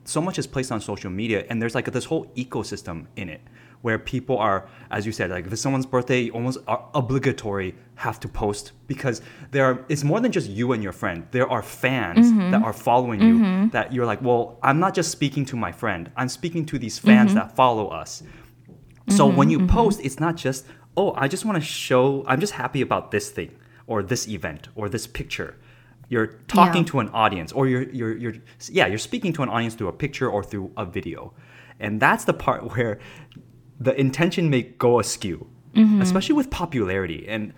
so 0.05 0.21
much 0.21 0.39
is 0.39 0.47
placed 0.47 0.71
on 0.71 0.81
social 0.81 1.11
media 1.11 1.47
and 1.49 1.61
there's 1.61 1.75
like 1.75 1.91
this 1.93 2.05
whole 2.05 2.27
ecosystem 2.37 3.07
in 3.17 3.29
it 3.29 3.41
where 3.85 3.99
people 3.99 4.39
are, 4.39 4.67
as 4.91 5.05
you 5.05 5.13
said, 5.13 5.31
like 5.31 5.45
if 5.47 5.53
it's 5.53 5.61
someone's 5.61 5.85
birthday, 5.85 6.23
you 6.23 6.33
almost 6.33 6.59
are 6.67 6.89
obligatory 6.95 7.75
have 7.97 8.19
to 8.19 8.27
post 8.27 8.73
because 8.87 9.21
there 9.51 9.67
are, 9.67 9.85
it's 9.91 10.03
more 10.03 10.21
than 10.21 10.33
just 10.33 10.49
you 10.49 10.73
and 10.73 10.83
your 10.83 10.93
friend. 10.93 11.27
There 11.33 11.47
are 11.51 11.63
fans 11.63 12.29
mm-hmm. 12.29 12.51
that 12.51 12.63
are 12.63 12.73
following 12.73 13.21
you 13.21 13.35
mm-hmm. 13.35 13.69
that 13.69 13.93
you're 13.93 14.07
like, 14.07 14.23
well, 14.23 14.59
I'm 14.63 14.81
not 14.81 14.95
just 14.95 15.11
speaking 15.11 15.45
to 15.47 15.57
my 15.57 15.71
friend. 15.71 16.11
I'm 16.17 16.31
speaking 16.31 16.65
to 16.67 16.79
these 16.79 16.99
fans 16.99 17.33
mm-hmm. 17.33 17.41
that 17.41 17.57
follow 17.57 17.89
us. 17.89 18.23
So 19.11 19.27
when 19.27 19.51
you 19.51 19.67
post, 19.67 20.01
it's 20.03 20.19
not 20.19 20.37
just, 20.37 20.65
oh, 20.97 21.13
I 21.15 21.29
just 21.29 21.45
want 21.45 21.57
to 21.57 21.65
show, 21.65 22.25
I'm 22.27 22.41
just 22.41 22.55
happy 22.55 22.81
about 22.81 23.11
this 23.11 23.29
thing 23.29 23.55
or 23.87 24.03
this 24.03 24.27
event 24.29 24.69
or 24.75 24.89
this 24.89 25.07
picture. 25.07 25.57
You're 26.09 26.39
talking 26.49 26.83
Yeah. 26.83 26.91
to 26.91 27.01
an 27.01 27.09
audience 27.11 27.53
or 27.53 27.67
you're, 27.67 27.83
you're, 27.91 28.17
you're, 28.17 28.35
yeah, 28.71 28.87
you're 28.87 28.99
speaking 28.99 29.33
to 29.35 29.43
an 29.43 29.49
audience 29.49 29.75
through 29.75 29.89
a 29.89 29.93
picture 29.93 30.29
or 30.29 30.43
through 30.43 30.71
a 30.77 30.85
video. 30.85 31.33
And 31.81 32.01
that's 32.01 32.25
the 32.25 32.35
part 32.35 32.63
where 32.77 32.99
the 33.81 33.99
intention 33.99 34.51
may 34.51 34.63
go 34.63 35.01
askew, 35.01 35.47
mm-hmm. 35.75 36.01
especially 36.01 36.35
with 36.35 36.51
popularity. 36.51 37.27
And 37.29 37.53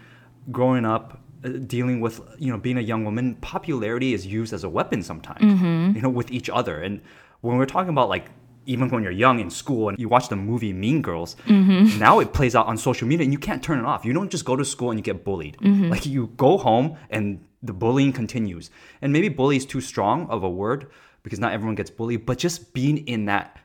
growing 0.50 0.84
up, 0.84 1.20
uh, 1.44 1.48
dealing 1.66 2.00
with, 2.00 2.20
you 2.38 2.50
know, 2.50 2.58
being 2.58 2.78
a 2.78 2.82
young 2.82 3.04
woman, 3.04 3.34
popularity 3.36 4.14
is 4.14 4.26
used 4.26 4.52
as 4.52 4.64
a 4.64 4.68
weapon 4.68 5.02
sometimes, 5.02 5.42
mm-hmm. 5.42 5.94
you 5.94 6.02
know, 6.02 6.08
with 6.08 6.30
each 6.30 6.48
other. 6.48 6.80
And 6.80 7.00
when 7.42 7.56
we're 7.58 7.66
talking 7.66 7.90
about 7.90 8.08
like, 8.08 8.26
even 8.68 8.88
when 8.88 9.04
you're 9.04 9.12
young 9.12 9.38
in 9.38 9.48
school 9.48 9.90
and 9.90 9.98
you 9.98 10.08
watch 10.08 10.28
the 10.28 10.34
movie 10.34 10.72
Mean 10.72 11.00
Girls, 11.00 11.36
mm-hmm. 11.46 12.00
now 12.00 12.18
it 12.18 12.32
plays 12.32 12.56
out 12.56 12.66
on 12.66 12.76
social 12.76 13.06
media 13.06 13.22
and 13.22 13.32
you 13.32 13.38
can't 13.38 13.62
turn 13.62 13.78
it 13.78 13.84
off. 13.84 14.04
You 14.04 14.12
don't 14.12 14.28
just 14.28 14.44
go 14.44 14.56
to 14.56 14.64
school 14.64 14.90
and 14.90 14.98
you 14.98 15.04
get 15.04 15.24
bullied. 15.24 15.56
Like 15.88 16.04
you 16.04 16.32
go 16.36 16.58
home 16.58 16.96
and 17.08 17.44
the 17.66 17.72
bullying 17.72 18.12
continues. 18.12 18.70
And 19.02 19.12
maybe 19.12 19.28
bully 19.28 19.56
is 19.56 19.66
too 19.66 19.80
strong 19.80 20.28
of 20.28 20.42
a 20.42 20.50
word 20.50 20.90
because 21.22 21.40
not 21.40 21.52
everyone 21.52 21.74
gets 21.74 21.90
bullied, 21.90 22.26
but 22.26 22.38
just 22.38 22.72
being 22.72 22.98
in 23.06 23.26
that 23.26 23.58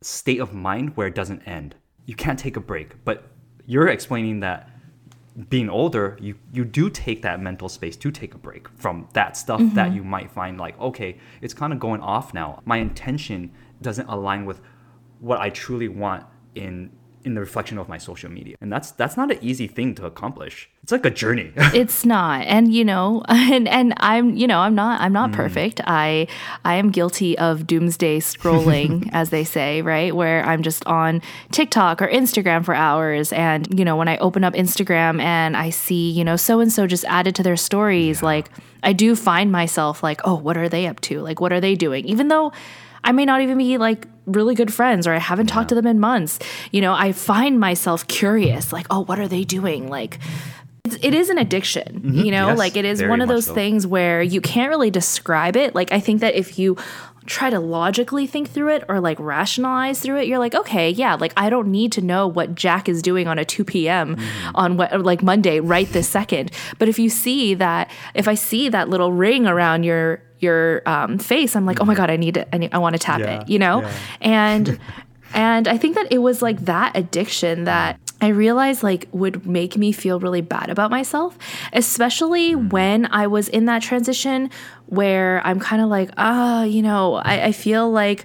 state 0.00 0.40
of 0.40 0.52
mind 0.52 0.96
where 0.96 1.06
it 1.06 1.14
doesn't 1.14 1.42
end. 1.42 1.74
You 2.06 2.14
can't 2.14 2.38
take 2.38 2.56
a 2.56 2.60
break. 2.60 3.04
But 3.04 3.30
you're 3.66 3.88
explaining 3.88 4.40
that 4.40 4.68
being 5.48 5.70
older, 5.70 6.18
you 6.20 6.34
you 6.52 6.64
do 6.64 6.90
take 6.90 7.22
that 7.22 7.40
mental 7.40 7.68
space 7.68 7.96
to 7.96 8.10
take 8.10 8.34
a 8.34 8.38
break 8.38 8.68
from 8.68 9.08
that 9.14 9.36
stuff 9.36 9.60
that 9.74 9.88
mm-hmm. 9.88 9.96
you 9.96 10.04
might 10.04 10.30
find 10.30 10.58
like, 10.58 10.78
okay, 10.80 11.18
it's 11.40 11.54
kind 11.54 11.72
of 11.72 11.78
going 11.78 12.00
off 12.00 12.34
now. 12.34 12.60
My 12.64 12.78
intention 12.78 13.50
doesn't 13.80 14.08
align 14.08 14.44
with 14.44 14.60
what 15.20 15.40
I 15.40 15.50
truly 15.50 15.88
want 15.88 16.24
in 16.54 16.90
in 17.24 17.34
the 17.34 17.40
reflection 17.40 17.78
of 17.78 17.88
my 17.88 17.98
social 17.98 18.30
media. 18.30 18.56
And 18.60 18.72
that's 18.72 18.90
that's 18.92 19.16
not 19.16 19.30
an 19.30 19.38
easy 19.40 19.66
thing 19.66 19.94
to 19.96 20.06
accomplish. 20.06 20.68
It's 20.82 20.92
like 20.92 21.06
a 21.06 21.10
journey. 21.10 21.52
it's 21.56 22.04
not. 22.04 22.46
And 22.46 22.72
you 22.74 22.84
know 22.84 23.22
and 23.28 23.68
and 23.68 23.94
i'm 23.98 24.36
you 24.36 24.46
know 24.46 24.58
i'm 24.58 24.74
not 24.74 25.00
i'm 25.00 25.12
not 25.12 25.30
mm. 25.30 25.34
perfect. 25.34 25.80
I 25.86 26.26
i 26.64 26.74
am 26.74 26.90
guilty 26.90 27.38
of 27.38 27.66
doomsday 27.66 28.20
scrolling 28.20 29.08
as 29.12 29.30
they 29.30 29.44
say 29.44 29.82
right? 29.82 30.14
Where 30.14 30.44
i'm 30.44 30.62
just 30.62 30.84
on 30.86 31.22
tiktok 31.50 32.02
or 32.02 32.08
instagram 32.08 32.64
for 32.64 32.74
hours. 32.74 33.32
And 33.32 33.78
you 33.78 33.84
know 33.84 33.96
when 33.96 34.08
i 34.08 34.16
open 34.18 34.44
up 34.44 34.54
instagram 34.54 35.20
and 35.20 35.56
i 35.56 35.70
see 35.70 36.10
you 36.10 36.24
know 36.24 36.36
so 36.36 36.60
and 36.60 36.72
so 36.72 36.86
just 36.86 37.04
added 37.04 37.34
to 37.36 37.42
their 37.42 37.56
stories 37.56 38.22
like 38.22 38.50
i 38.82 38.92
do 38.92 39.14
find 39.14 39.52
myself 39.52 40.02
like 40.02 40.20
oh 40.24 40.34
what 40.34 40.56
are 40.56 40.68
they 40.68 40.86
up 40.86 41.00
to? 41.02 41.20
Like 41.20 41.40
what 41.40 41.52
are 41.52 41.60
they 41.60 41.74
doing? 41.74 42.04
Even 42.06 42.28
though 42.28 42.52
I 43.04 43.12
may 43.12 43.24
not 43.24 43.40
even 43.40 43.58
be 43.58 43.78
like 43.78 44.06
really 44.26 44.54
good 44.54 44.72
friends 44.72 45.06
or 45.06 45.12
I 45.12 45.18
haven't 45.18 45.48
talked 45.48 45.70
to 45.70 45.74
them 45.74 45.86
in 45.86 45.98
months. 46.00 46.38
You 46.70 46.80
know, 46.80 46.92
I 46.92 47.12
find 47.12 47.58
myself 47.58 48.06
curious, 48.06 48.72
like, 48.72 48.86
oh, 48.90 49.04
what 49.04 49.18
are 49.18 49.28
they 49.28 49.44
doing? 49.44 49.88
Like, 49.88 50.18
it's, 50.84 50.96
it 51.02 51.14
is 51.14 51.28
an 51.28 51.38
addiction, 51.38 52.00
you 52.14 52.30
know, 52.30 52.48
Yes, 52.48 52.58
like 52.58 52.76
it 52.76 52.84
is 52.84 53.02
one 53.02 53.20
of 53.20 53.28
those 53.28 53.46
so. 53.46 53.54
things 53.54 53.86
where 53.86 54.22
you 54.22 54.40
can't 54.40 54.68
really 54.68 54.90
describe 54.90 55.56
it. 55.56 55.74
Like, 55.74 55.92
I 55.92 56.00
think 56.00 56.20
that 56.20 56.34
if 56.34 56.58
you 56.58 56.76
try 57.26 57.50
to 57.50 57.60
logically 57.60 58.26
think 58.26 58.50
through 58.50 58.68
it 58.74 58.84
or 58.88 59.00
like 59.00 59.18
rationalize 59.20 60.00
through 60.00 60.18
it, 60.18 60.26
you're 60.26 60.40
like, 60.40 60.54
okay, 60.54 60.90
yeah, 60.90 61.14
like 61.14 61.32
I 61.36 61.50
don't 61.50 61.68
need 61.68 61.92
to 61.92 62.00
know 62.00 62.26
what 62.26 62.54
Jack 62.54 62.88
is 62.88 63.00
doing 63.00 63.28
on 63.28 63.38
a 63.38 63.44
2 63.44 63.64
p.m. 63.64 64.16
Mm-hmm. 64.16 64.56
on 64.56 64.76
what 64.76 65.00
like 65.02 65.22
Monday 65.22 65.60
right 65.60 65.88
this 65.88 66.08
second. 66.08 66.50
But 66.78 66.88
if 66.88 66.98
you 66.98 67.08
see 67.08 67.54
that, 67.54 67.90
if 68.14 68.26
I 68.26 68.34
see 68.34 68.68
that 68.68 68.88
little 68.88 69.12
ring 69.12 69.46
around 69.46 69.84
your 69.84 70.20
your 70.42 70.82
um, 70.86 71.18
face, 71.18 71.56
I'm 71.56 71.64
like, 71.66 71.80
oh 71.80 71.84
my 71.84 71.94
god, 71.94 72.10
I 72.10 72.16
need 72.16 72.36
it. 72.36 72.48
I, 72.52 72.58
need, 72.58 72.74
I 72.74 72.78
want 72.78 72.94
to 72.94 72.98
tap 72.98 73.12
Mm-hmm. 73.20 73.30
Yeah, 73.30 73.40
it, 73.42 73.48
you 73.48 73.58
know, 73.58 73.82
yeah. 73.82 73.92
and 74.20 74.80
and 75.34 75.68
I 75.68 75.78
think 75.78 75.94
that 75.94 76.10
it 76.10 76.18
was 76.18 76.42
like 76.42 76.64
that 76.64 76.96
addiction 76.96 77.64
that 77.64 77.98
I 78.20 78.28
realized 78.28 78.82
like 78.82 79.08
would 79.12 79.46
make 79.46 79.76
me 79.76 79.92
feel 79.92 80.20
really 80.20 80.40
bad 80.40 80.70
about 80.70 80.90
myself, 80.90 81.36
especially 81.72 82.54
when 82.54 83.06
I 83.06 83.26
was 83.26 83.48
in 83.48 83.64
that 83.66 83.82
transition 83.82 84.50
where 84.86 85.44
I'm 85.44 85.58
kind 85.58 85.82
of 85.82 85.88
like, 85.88 86.10
ah, 86.16 86.62
you 86.62 86.82
know, 86.82 87.14
I, 87.14 87.46
I 87.46 87.52
feel 87.52 87.90
like 87.90 88.24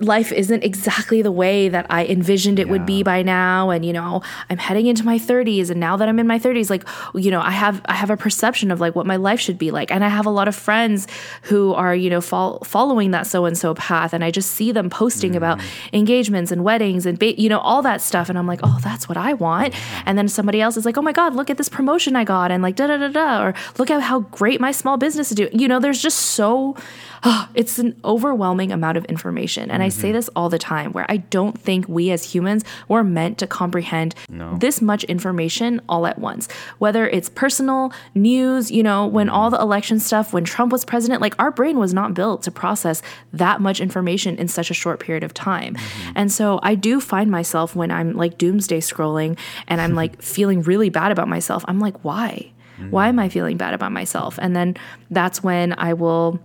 life 0.00 0.32
isn't 0.32 0.64
exactly 0.64 1.22
the 1.22 1.32
way 1.32 1.68
that 1.68 1.86
I 1.90 2.06
envisioned 2.06 2.58
it 2.58 2.68
would 2.68 2.86
be 2.86 3.02
by 3.02 3.22
now. 3.22 3.70
And 3.70 3.84
you 3.84 3.92
know 3.92 4.22
I'm 4.50 4.58
heading 4.58 4.86
into 4.86 5.04
my 5.04 5.18
30s 5.18 5.70
and 5.70 5.80
now 5.80 5.96
that 5.96 6.08
I'm 6.08 6.18
in 6.18 6.26
my 6.26 6.38
30s 6.38 6.70
like 6.70 6.84
you 7.14 7.30
know 7.30 7.40
I 7.40 7.50
have 7.50 7.80
I 7.86 7.94
have 7.94 8.10
a 8.10 8.16
perception 8.16 8.70
of 8.70 8.80
like 8.80 8.94
what 8.94 9.06
my 9.06 9.16
life 9.16 9.40
should 9.40 9.58
be 9.58 9.70
like. 9.70 9.90
And 9.90 10.04
I 10.04 10.08
have 10.08 10.26
a 10.26 10.30
lot 10.30 10.48
of 10.48 10.54
friends 10.54 11.06
who 11.42 11.74
are 11.74 11.94
you 11.94 12.10
know 12.10 12.20
fol- 12.20 12.60
following 12.64 13.10
that 13.12 13.26
so 13.26 13.44
and 13.44 13.56
so 13.56 13.74
path 13.74 14.12
and 14.12 14.24
I 14.24 14.30
just 14.30 14.50
see 14.52 14.72
them 14.72 14.90
posting 14.90 15.36
about 15.36 15.58
mm. 15.58 15.64
engagements 15.92 16.52
and 16.52 16.64
weddings 16.64 17.06
and 17.06 17.18
ba- 17.18 17.40
you 17.40 17.48
know 17.48 17.58
all 17.60 17.82
that 17.82 18.00
stuff. 18.00 18.28
And 18.28 18.38
I'm 18.38 18.46
like 18.46 18.60
oh 18.62 18.78
that's 18.82 19.08
what 19.08 19.16
I 19.16 19.34
want. 19.34 19.74
And 20.06 20.16
then 20.18 20.28
somebody 20.28 20.60
else 20.60 20.76
is 20.76 20.84
like 20.84 20.96
oh 20.96 21.02
my 21.02 21.12
god 21.12 21.34
look 21.34 21.50
at 21.50 21.58
this 21.58 21.68
promotion 21.68 22.16
I 22.16 22.24
got 22.24 22.50
and 22.50 22.62
like 22.62 22.76
da 22.76 22.86
da 22.86 22.96
da 22.96 23.08
da 23.08 23.42
or 23.42 23.54
look 23.78 23.90
at 23.90 24.00
how 24.02 24.20
great 24.20 24.60
my 24.60 24.72
small 24.72 24.96
business 24.96 25.30
is 25.30 25.36
doing. 25.36 25.58
You 25.58 25.68
know 25.68 25.78
there's 25.78 26.02
just 26.02 26.18
so 26.18 26.76
Ah, 27.24 27.48
it's 27.54 27.78
an 27.78 27.94
overwhelming 28.04 28.72
amount 28.72 28.98
of 28.98 29.04
information. 29.04 29.70
And 29.70 29.80
I 29.82 29.90
say 29.90 30.08
mm-hmm. 30.08 30.14
this 30.14 30.30
all 30.34 30.48
the 30.48 30.58
time 30.58 30.92
where 30.92 31.06
I 31.08 31.18
don't 31.18 31.56
think 31.56 31.88
we 31.88 32.10
as 32.10 32.34
humans 32.34 32.64
were 32.88 33.04
meant 33.04 33.38
to 33.38 33.46
comprehend 33.46 34.16
no. 34.28 34.56
this 34.58 34.82
much 34.82 35.04
information 35.04 35.80
all 35.88 36.06
at 36.06 36.18
once. 36.18 36.48
Whether 36.78 37.08
it's 37.08 37.28
personal, 37.28 37.92
news, 38.14 38.72
you 38.72 38.82
know, 38.82 39.06
when 39.06 39.28
mm-hmm. 39.28 39.36
all 39.36 39.50
the 39.50 39.60
election 39.60 40.00
stuff, 40.00 40.32
when 40.32 40.44
Trump 40.44 40.72
was 40.72 40.84
president, 40.84 41.20
like 41.20 41.34
our 41.38 41.52
brain 41.52 41.78
was 41.78 41.94
not 41.94 42.12
built 42.12 42.42
to 42.42 42.50
process 42.50 43.02
that 43.32 43.60
much 43.60 43.80
information 43.80 44.36
in 44.36 44.48
such 44.48 44.70
a 44.70 44.74
short 44.74 44.98
period 44.98 45.22
of 45.22 45.32
time. 45.32 45.76
Mm-hmm. 45.76 46.12
And 46.16 46.32
so 46.32 46.58
I 46.64 46.74
do 46.74 47.00
find 47.00 47.30
myself 47.30 47.76
when 47.76 47.92
I'm 47.92 48.14
like 48.14 48.36
doomsday 48.36 48.80
scrolling 48.80 49.38
and 49.68 49.80
I'm 49.80 49.94
like 49.94 50.20
feeling 50.32 50.62
really 50.62 50.88
bad 50.88 51.12
about 51.12 51.28
myself, 51.28 51.64
I'm 51.68 51.78
like, 51.78 52.04
why? 52.04 52.52
Why 52.90 53.08
am 53.08 53.16
mm. 53.16 53.22
I 53.22 53.28
feeling 53.28 53.56
bad 53.56 53.74
about 53.74 53.92
myself? 53.92 54.38
And 54.42 54.56
then 54.56 54.76
that's 55.10 55.42
when 55.42 55.74
I 55.78 55.92
will 55.92 56.40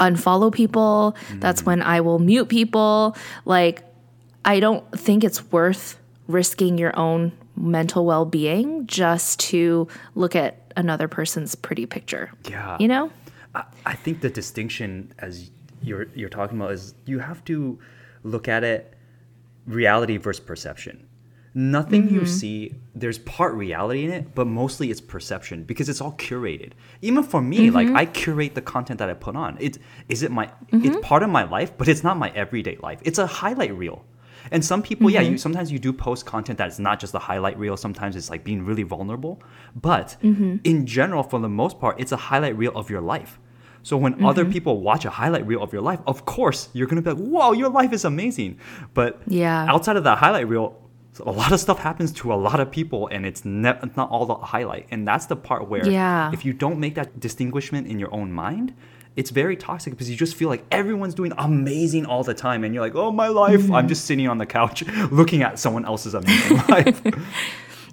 unfollow 0.00 0.52
people. 0.52 1.16
That's 1.34 1.62
mm. 1.62 1.66
when 1.66 1.82
I 1.82 2.00
will 2.00 2.18
mute 2.18 2.48
people. 2.48 3.16
Like, 3.44 3.82
I 4.44 4.60
don't 4.60 4.98
think 4.98 5.24
it's 5.24 5.50
worth 5.52 5.98
risking 6.28 6.78
your 6.78 6.96
own 6.98 7.32
mental 7.56 8.04
well 8.04 8.24
being 8.24 8.86
just 8.86 9.38
to 9.40 9.86
look 10.14 10.34
at 10.34 10.72
another 10.76 11.08
person's 11.08 11.54
pretty 11.54 11.86
picture. 11.86 12.32
Yeah. 12.48 12.76
You 12.80 12.88
know? 12.88 13.10
I, 13.54 13.64
I 13.86 13.94
think 13.94 14.20
the 14.20 14.30
distinction 14.30 15.12
as 15.18 15.50
you're 15.82 16.06
you're 16.14 16.28
talking 16.28 16.56
about 16.58 16.72
is 16.72 16.94
you 17.06 17.18
have 17.18 17.44
to 17.44 17.78
look 18.22 18.48
at 18.48 18.64
it 18.64 18.94
reality 19.66 20.16
versus 20.16 20.44
perception. 20.44 21.06
Nothing 21.54 22.08
you 22.08 22.20
mm-hmm. 22.20 22.26
see, 22.26 22.74
there's 22.94 23.18
part 23.18 23.52
reality 23.54 24.04
in 24.04 24.10
it, 24.10 24.34
but 24.34 24.46
mostly 24.46 24.90
it's 24.90 25.02
perception 25.02 25.64
because 25.64 25.90
it's 25.90 26.00
all 26.00 26.12
curated. 26.12 26.72
Even 27.02 27.22
for 27.22 27.42
me, 27.42 27.70
like 27.70 27.88
mm-hmm. 27.88 27.96
I 27.96 28.06
curate 28.06 28.54
the 28.54 28.62
content 28.62 28.98
that 29.00 29.10
I 29.10 29.14
put 29.14 29.36
on. 29.36 29.58
It 29.60 29.76
is 30.08 30.22
it 30.22 30.30
my 30.30 30.50
it's 30.68 30.86
mm-hmm. 30.86 31.00
part 31.00 31.22
of 31.22 31.28
my 31.28 31.42
life, 31.42 31.76
but 31.76 31.88
it's 31.88 32.02
not 32.02 32.16
my 32.16 32.30
everyday 32.30 32.76
life. 32.76 33.00
It's 33.04 33.18
a 33.18 33.26
highlight 33.26 33.76
reel. 33.76 34.04
And 34.50 34.64
some 34.64 34.82
people, 34.82 35.08
yeah, 35.10 35.20
you 35.20 35.38
sometimes 35.38 35.70
you 35.70 35.78
do 35.78 35.92
post 35.92 36.26
content 36.26 36.58
that's 36.58 36.78
not 36.78 36.98
just 36.98 37.14
a 37.14 37.18
highlight 37.18 37.58
reel. 37.58 37.76
Sometimes 37.76 38.16
it's 38.16 38.30
like 38.30 38.44
being 38.44 38.64
really 38.64 38.82
vulnerable. 38.82 39.40
But 39.76 40.16
in 40.64 40.86
general, 40.86 41.22
for 41.22 41.38
the 41.38 41.48
most 41.48 41.78
part, 41.78 42.00
it's 42.00 42.12
a 42.12 42.16
highlight 42.16 42.56
reel 42.56 42.72
of 42.74 42.90
your 42.90 43.02
life. 43.02 43.38
So 43.84 43.96
when 43.96 44.24
other 44.24 44.44
people 44.44 44.80
watch 44.80 45.04
a 45.04 45.10
highlight 45.10 45.46
reel 45.46 45.62
of 45.62 45.72
your 45.72 45.82
life, 45.82 46.00
of 46.06 46.24
course 46.24 46.68
you're 46.72 46.86
gonna 46.86 47.02
be 47.02 47.10
like, 47.10 47.18
"Wow, 47.20 47.52
your 47.52 47.68
life 47.68 47.92
is 47.92 48.04
amazing." 48.04 48.58
But 48.94 49.20
Yeah. 49.26 49.66
outside 49.68 49.96
of 49.96 50.04
that 50.04 50.18
highlight 50.18 50.48
reel, 50.48 50.76
a 51.20 51.30
lot 51.30 51.52
of 51.52 51.60
stuff 51.60 51.78
happens 51.78 52.12
to 52.12 52.32
a 52.32 52.36
lot 52.36 52.60
of 52.60 52.70
people, 52.70 53.08
and 53.08 53.26
it's 53.26 53.44
ne- 53.44 53.78
it's 53.82 53.96
not 53.96 54.10
all 54.10 54.26
the 54.26 54.34
highlight. 54.34 54.86
And 54.90 55.06
that's 55.06 55.26
the 55.26 55.36
part 55.36 55.68
where 55.68 55.86
Yeah. 55.86 56.30
if 56.32 56.44
you 56.44 56.52
don't 56.52 56.78
make 56.78 56.94
that 56.94 57.20
distinguishment 57.20 57.86
in 57.86 57.98
your 57.98 58.12
own 58.14 58.32
mind, 58.32 58.72
it's 59.14 59.30
very 59.30 59.56
toxic 59.56 59.92
because 59.92 60.08
you 60.08 60.16
just 60.16 60.34
feel 60.34 60.48
like 60.48 60.64
everyone's 60.70 61.14
doing 61.14 61.32
amazing 61.36 62.06
all 62.06 62.24
the 62.24 62.34
time, 62.34 62.64
and 62.64 62.74
you're 62.74 62.82
like, 62.82 62.94
"Oh, 62.94 63.12
my 63.12 63.28
life! 63.28 63.64
I'm 63.64 63.70
mm-hmm. 63.70 63.88
just 63.88 64.06
sitting 64.06 64.26
on 64.26 64.38
the 64.38 64.46
couch 64.46 64.84
looking 65.10 65.42
at 65.42 65.58
someone 65.58 65.84
else's 65.84 66.14
amazing 66.14 66.56
life." 66.68 67.02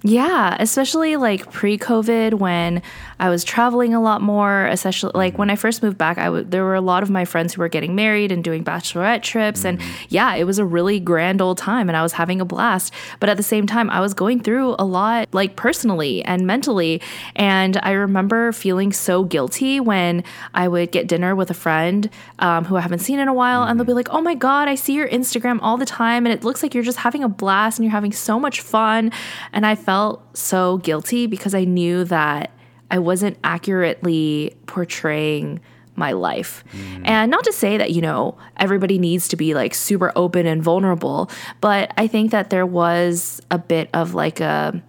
Yeah, 0.02 0.56
especially 0.58 1.16
like 1.16 1.52
pre-COVID 1.52 2.34
when 2.34 2.80
I 3.20 3.28
was 3.28 3.44
traveling 3.44 3.94
a 3.94 4.00
lot 4.00 4.22
more. 4.22 4.66
Especially 4.66 5.12
like 5.14 5.38
when 5.38 5.50
I 5.50 5.52
mm-hmm. 5.52 5.60
first 5.60 5.82
moved 5.82 5.98
back, 5.98 6.16
I 6.16 6.24
w- 6.24 6.44
there 6.44 6.64
were 6.64 6.74
a 6.74 6.80
lot 6.80 7.02
of 7.02 7.10
my 7.10 7.26
friends 7.26 7.54
who 7.54 7.60
were 7.60 7.68
getting 7.68 7.94
married 7.94 8.32
and 8.32 8.42
doing 8.42 8.64
bachelorette 8.64 9.22
trips, 9.22 9.64
and 9.64 9.78
mm-hmm. 9.78 10.04
yeah, 10.08 10.34
it 10.34 10.44
was 10.44 10.58
a 10.58 10.64
really 10.64 10.98
grand 10.98 11.42
old 11.42 11.58
time, 11.58 11.88
and 11.88 11.96
I 11.96 12.02
was 12.02 12.14
having 12.14 12.40
a 12.40 12.44
blast. 12.44 12.92
But 13.20 13.28
at 13.28 13.36
the 13.36 13.42
same 13.42 13.66
time, 13.66 13.90
I 13.90 14.00
was 14.00 14.14
going 14.14 14.40
through 14.40 14.74
a 14.78 14.84
lot, 14.84 15.28
like 15.32 15.54
personally 15.54 16.24
and 16.24 16.46
mentally, 16.46 17.02
and 17.36 17.78
I 17.82 17.92
remember 17.92 18.52
feeling 18.52 18.92
so 18.92 19.24
guilty 19.24 19.80
when 19.80 20.24
I 20.54 20.66
would 20.66 20.90
get 20.90 21.06
dinner 21.06 21.36
with 21.36 21.50
a 21.50 21.54
friend 21.54 22.08
um, 22.38 22.64
who 22.64 22.76
I 22.76 22.80
haven't 22.80 23.00
seen 23.00 23.18
in 23.18 23.28
a 23.28 23.34
while, 23.34 23.64
and 23.64 23.78
they'll 23.78 23.84
be 23.84 23.90
mm-hmm. 23.90 23.96
like, 23.96 24.08
"Oh 24.10 24.22
my 24.22 24.34
god, 24.34 24.66
I 24.66 24.74
see 24.74 24.94
your 24.94 25.08
Instagram 25.08 25.58
all 25.60 25.76
the 25.76 25.86
time, 25.86 26.24
and 26.24 26.32
it 26.32 26.42
looks 26.42 26.62
like 26.62 26.74
you're 26.74 26.82
just 26.82 26.98
having 26.98 27.22
a 27.22 27.28
blast 27.28 27.78
and 27.78 27.84
you're 27.84 27.92
having 27.92 28.12
so 28.12 28.40
much 28.40 28.62
fun," 28.62 29.12
and 29.52 29.66
I 29.66 29.74
felt 29.74 30.24
so 30.36 30.78
guilty 30.78 31.26
because 31.26 31.54
I 31.54 31.64
knew 31.64 32.04
that 32.04 32.50
I 32.90 32.98
wasn't 32.98 33.38
accurately 33.44 34.56
portraying 34.66 35.60
my 35.96 36.12
life. 36.12 36.64
And 37.04 37.30
not 37.30 37.44
to 37.44 37.52
say 37.52 37.76
that, 37.76 37.92
you 37.92 38.00
know, 38.00 38.36
everybody 38.56 38.98
needs 38.98 39.28
to 39.28 39.36
be 39.36 39.54
like 39.54 39.74
super 39.74 40.12
open 40.16 40.46
and 40.46 40.62
vulnerable, 40.62 41.30
but 41.60 41.92
I 41.96 42.06
think 42.06 42.30
that 42.30 42.50
there 42.50 42.66
was 42.66 43.40
a 43.50 43.58
bit 43.58 43.90
of 43.92 44.14
like 44.14 44.40
a 44.40 44.82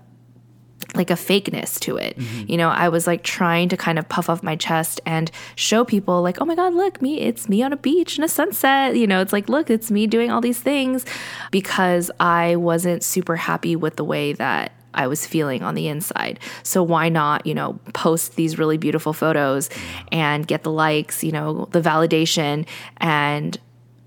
like 0.93 1.09
a 1.09 1.13
fakeness 1.13 1.79
to 1.79 1.95
it. 1.95 2.17
Mm-hmm. 2.17 2.51
You 2.51 2.57
know, 2.57 2.69
I 2.69 2.89
was 2.89 3.07
like 3.07 3.23
trying 3.23 3.69
to 3.69 3.77
kind 3.77 3.97
of 3.97 4.09
puff 4.09 4.29
up 4.29 4.43
my 4.43 4.55
chest 4.55 4.99
and 5.05 5.31
show 5.55 5.85
people 5.85 6.21
like, 6.21 6.41
"Oh 6.41 6.45
my 6.45 6.55
god, 6.55 6.73
look, 6.73 7.01
me, 7.01 7.19
it's 7.19 7.47
me 7.47 7.63
on 7.63 7.71
a 7.71 7.77
beach 7.77 8.17
in 8.17 8.23
a 8.23 8.27
sunset." 8.27 8.95
You 8.95 9.07
know, 9.07 9.21
it's 9.21 9.31
like, 9.31 9.47
"Look, 9.47 9.69
it's 9.69 9.89
me 9.89 10.07
doing 10.07 10.31
all 10.31 10.41
these 10.41 10.59
things" 10.59 11.05
because 11.49 12.11
I 12.19 12.57
wasn't 12.57 13.03
super 13.03 13.37
happy 13.37 13.75
with 13.75 13.95
the 13.95 14.03
way 14.03 14.33
that 14.33 14.73
I 14.93 15.07
was 15.07 15.25
feeling 15.25 15.63
on 15.63 15.75
the 15.75 15.87
inside. 15.87 16.39
So 16.63 16.83
why 16.83 17.09
not, 17.09 17.45
you 17.45 17.53
know, 17.53 17.79
post 17.93 18.35
these 18.35 18.57
really 18.57 18.77
beautiful 18.77 19.13
photos 19.13 19.69
and 20.11 20.47
get 20.47 20.63
the 20.63 20.71
likes, 20.71 21.23
you 21.23 21.31
know, 21.31 21.67
the 21.71 21.81
validation 21.81 22.65
and 22.97 23.57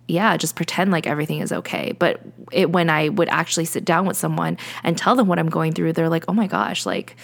yeah, 0.06 0.36
just 0.36 0.54
pretend 0.54 0.90
like 0.90 1.06
everything 1.06 1.40
is 1.40 1.52
okay. 1.52 1.92
But 1.98 2.20
it, 2.52 2.70
when 2.70 2.90
I 2.90 3.08
would 3.08 3.28
actually 3.28 3.64
sit 3.64 3.84
down 3.84 4.06
with 4.06 4.16
someone 4.16 4.58
and 4.82 4.98
tell 4.98 5.16
them 5.16 5.28
what 5.28 5.38
I'm 5.38 5.48
going 5.48 5.72
through, 5.72 5.94
they're 5.94 6.10
like, 6.10 6.24
oh 6.28 6.34
my 6.34 6.46
gosh, 6.46 6.84
like 6.84 7.16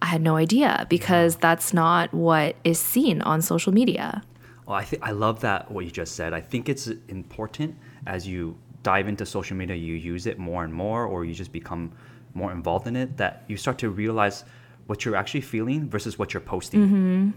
I 0.00 0.06
had 0.06 0.20
no 0.20 0.36
idea 0.36 0.86
because 0.90 1.36
that's 1.36 1.72
not 1.72 2.12
what 2.12 2.56
is 2.64 2.78
seen 2.78 3.22
on 3.22 3.40
social 3.40 3.72
media. 3.72 4.22
Well, 4.66 4.76
I 4.76 4.84
think 4.84 5.02
I 5.02 5.12
love 5.12 5.40
that 5.40 5.70
what 5.70 5.84
you 5.84 5.90
just 5.90 6.14
said. 6.16 6.34
I 6.34 6.40
think 6.40 6.68
it's 6.68 6.88
important 7.08 7.76
as 8.06 8.26
you 8.26 8.58
dive 8.82 9.08
into 9.08 9.24
social 9.24 9.56
media, 9.56 9.76
you 9.76 9.94
use 9.94 10.26
it 10.26 10.38
more 10.38 10.62
and 10.64 10.72
more, 10.72 11.06
or 11.06 11.24
you 11.24 11.34
just 11.34 11.52
become 11.52 11.92
more 12.36 12.52
involved 12.52 12.86
in 12.86 12.94
it, 12.94 13.16
that 13.16 13.44
you 13.48 13.56
start 13.56 13.78
to 13.78 13.90
realize 13.90 14.44
what 14.86 15.04
you're 15.04 15.16
actually 15.16 15.40
feeling 15.40 15.88
versus 15.88 16.18
what 16.18 16.32
you're 16.32 16.40
posting. 16.40 16.80
Mm-hmm. 16.80 17.30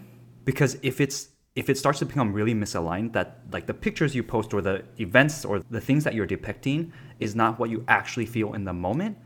Because 0.46 0.78
if 0.82 1.02
it's 1.02 1.30
if 1.56 1.70
it 1.70 1.78
starts 1.78 2.00
to 2.00 2.06
become 2.06 2.32
really 2.32 2.54
misaligned, 2.54 3.12
that 3.14 3.42
like 3.52 3.66
the 3.66 3.74
pictures 3.74 4.14
you 4.14 4.24
post 4.24 4.54
or 4.54 4.62
the 4.62 4.84
events 5.00 5.44
or 5.44 5.60
the 5.70 5.82
things 5.82 6.04
that 6.04 6.14
you're 6.14 6.28
depicting 6.28 6.94
is 7.20 7.36
not 7.36 7.60
what 7.60 7.70
you 7.70 7.84
actually 7.88 8.26
feel 8.26 8.54
in 8.54 8.64
the 8.64 8.74
moment, 8.74 9.18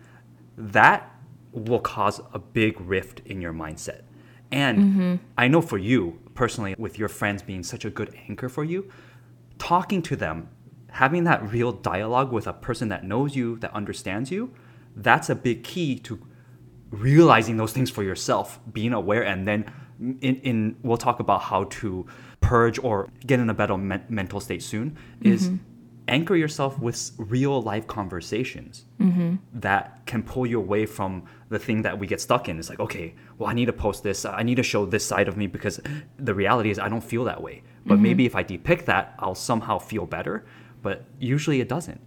that 0.58 1.12
will 1.52 1.80
cause 1.80 2.22
a 2.34 2.40
big 2.40 2.80
rift 2.82 3.22
in 3.26 3.42
your 3.42 3.54
mindset. 3.54 4.02
And 4.52 4.78
mm-hmm. 4.78 5.16
I 5.38 5.48
know 5.48 5.62
for 5.62 5.78
you 5.78 6.20
personally, 6.34 6.76
with 6.78 6.98
your 6.98 7.10
friends 7.10 7.42
being 7.42 7.64
such 7.64 7.86
a 7.86 7.90
good 7.90 8.16
anchor 8.28 8.50
for 8.50 8.64
you, 8.64 8.90
talking 9.58 10.02
to 10.04 10.16
them, 10.16 10.50
having 10.90 11.24
that 11.26 11.52
real 11.52 11.72
dialogue 11.72 12.32
with 12.32 12.48
a 12.48 12.54
person 12.54 12.88
that 12.90 13.04
knows 13.04 13.36
you, 13.36 13.58
that 13.60 13.74
understands 13.74 14.32
you, 14.32 14.54
that's 14.95 15.29
a 15.29 15.36
big 15.36 15.63
key 15.63 15.99
to 15.99 16.19
realizing 16.91 17.58
those 17.58 17.73
things 17.73 17.89
for 17.89 18.03
yourself, 18.03 18.60
being 18.71 18.93
aware, 18.93 19.23
and 19.23 19.47
then 19.47 19.65
in, 19.99 20.39
in 20.41 20.75
we'll 20.84 20.97
talk 20.97 21.19
about 21.19 21.41
how 21.41 21.65
to 21.65 22.06
purge 22.41 22.77
or 22.79 23.10
get 23.25 23.39
in 23.39 23.49
a 23.49 23.53
better 23.53 23.77
men- 23.77 24.06
mental 24.10 24.39
state 24.39 24.62
soon. 24.62 24.97
Is 25.21 25.47
mm-hmm. 25.47 25.58
anchor 26.08 26.36
yourself 26.36 26.77
with 26.79 27.12
real 27.17 27.62
life 27.62 27.88
conversations 27.88 28.86
mm-hmm. 28.99 29.36
that 29.53 30.06
can 30.06 30.21
pull 30.23 30.45
you 30.45 30.60
away 30.60 30.86
from 30.86 31.23
the 31.49 31.60
thing 31.60 31.82
that 31.84 31.97
we 31.97 32.06
get 32.06 32.21
stuck 32.21 32.49
in. 32.49 32.60
It's 32.60 32.69
like, 32.69 32.79
okay, 32.79 33.15
well, 33.38 33.49
I 33.49 33.53
need 33.53 33.65
to 33.65 33.73
post 33.73 34.03
this. 34.03 34.25
I 34.25 34.43
need 34.43 34.56
to 34.56 34.63
show 34.63 34.86
this 34.86 35.06
side 35.06 35.27
of 35.27 35.38
me 35.38 35.47
because 35.47 35.79
the 36.17 36.34
reality 36.34 36.69
is 36.69 36.79
I 36.79 36.89
don't 36.89 37.03
feel 37.03 37.23
that 37.25 37.41
way. 37.41 37.63
But 37.86 37.95
mm-hmm. 37.95 38.03
maybe 38.03 38.25
if 38.25 38.36
I 38.36 38.43
depict 38.43 38.86
that, 38.86 39.15
I'll 39.19 39.36
somehow 39.36 39.79
feel 39.79 40.06
better. 40.06 40.45
But 40.82 41.06
usually 41.19 41.62
it 41.62 41.69
doesn't. 41.69 42.01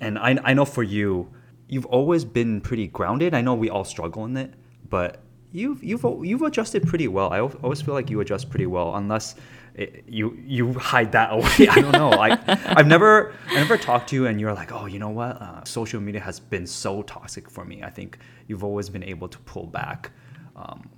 And 0.00 0.18
I, 0.18 0.38
I 0.44 0.54
know 0.54 0.64
for 0.64 0.82
you, 0.82 1.30
you've 1.68 1.86
always 1.86 2.24
been 2.24 2.60
pretty 2.60 2.86
grounded. 2.88 3.34
I 3.34 3.40
know 3.40 3.54
we 3.54 3.70
all 3.70 3.84
struggle 3.84 4.24
in 4.24 4.36
it, 4.36 4.54
but 4.88 5.20
you've 5.52 5.82
you've 5.82 6.04
you've 6.22 6.42
adjusted 6.42 6.86
pretty 6.86 7.08
well. 7.08 7.32
I 7.32 7.40
always 7.40 7.80
feel 7.80 7.94
like 7.94 8.10
you 8.10 8.20
adjust 8.20 8.50
pretty 8.50 8.66
well, 8.66 8.96
unless 8.96 9.36
it, 9.74 10.04
you 10.06 10.38
you 10.44 10.74
hide 10.74 11.12
that 11.12 11.32
away. 11.32 11.68
I 11.68 11.80
don't 11.80 11.92
know. 11.92 12.10
I 12.10 12.38
I've 12.66 12.86
never 12.86 13.34
I 13.48 13.54
never 13.54 13.76
talked 13.76 14.10
to 14.10 14.16
you, 14.16 14.26
and 14.26 14.40
you're 14.40 14.54
like, 14.54 14.72
oh, 14.72 14.86
you 14.86 14.98
know 14.98 15.10
what? 15.10 15.40
Uh, 15.40 15.64
social 15.64 16.00
media 16.00 16.20
has 16.20 16.40
been 16.40 16.66
so 16.66 17.02
toxic 17.02 17.50
for 17.50 17.64
me. 17.64 17.82
I 17.82 17.90
think 17.90 18.18
you've 18.46 18.64
always 18.64 18.88
been 18.88 19.04
able 19.04 19.28
to 19.28 19.38
pull 19.40 19.66
back. 19.66 20.10
Um, 20.56 20.88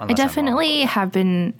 I 0.00 0.12
definitely 0.12 0.82
have 0.82 1.12
been. 1.12 1.54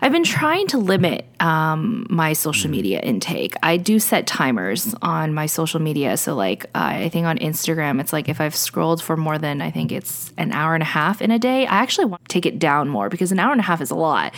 I've 0.00 0.12
been 0.12 0.24
trying 0.24 0.66
to 0.68 0.78
limit 0.78 1.26
um, 1.40 2.06
my 2.10 2.32
social 2.32 2.70
media 2.70 3.00
intake. 3.00 3.54
I 3.62 3.76
do 3.76 3.98
set 3.98 4.26
timers 4.26 4.94
on 5.02 5.34
my 5.34 5.46
social 5.46 5.80
media. 5.80 6.16
So, 6.16 6.34
like, 6.34 6.64
uh, 6.66 6.92
I 6.96 7.08
think 7.08 7.26
on 7.26 7.38
Instagram, 7.38 8.00
it's 8.00 8.12
like 8.12 8.28
if 8.28 8.40
I've 8.40 8.56
scrolled 8.56 9.02
for 9.02 9.16
more 9.16 9.38
than 9.38 9.62
I 9.62 9.70
think 9.70 9.92
it's 9.92 10.32
an 10.36 10.52
hour 10.52 10.74
and 10.74 10.82
a 10.82 10.86
half 10.86 11.22
in 11.22 11.30
a 11.30 11.38
day, 11.38 11.66
I 11.66 11.76
actually 11.76 12.06
want 12.06 12.22
to 12.24 12.32
take 12.32 12.46
it 12.46 12.58
down 12.58 12.88
more 12.88 13.08
because 13.08 13.32
an 13.32 13.38
hour 13.38 13.52
and 13.52 13.60
a 13.60 13.64
half 13.64 13.80
is 13.80 13.90
a 13.90 13.96
lot. 13.96 14.34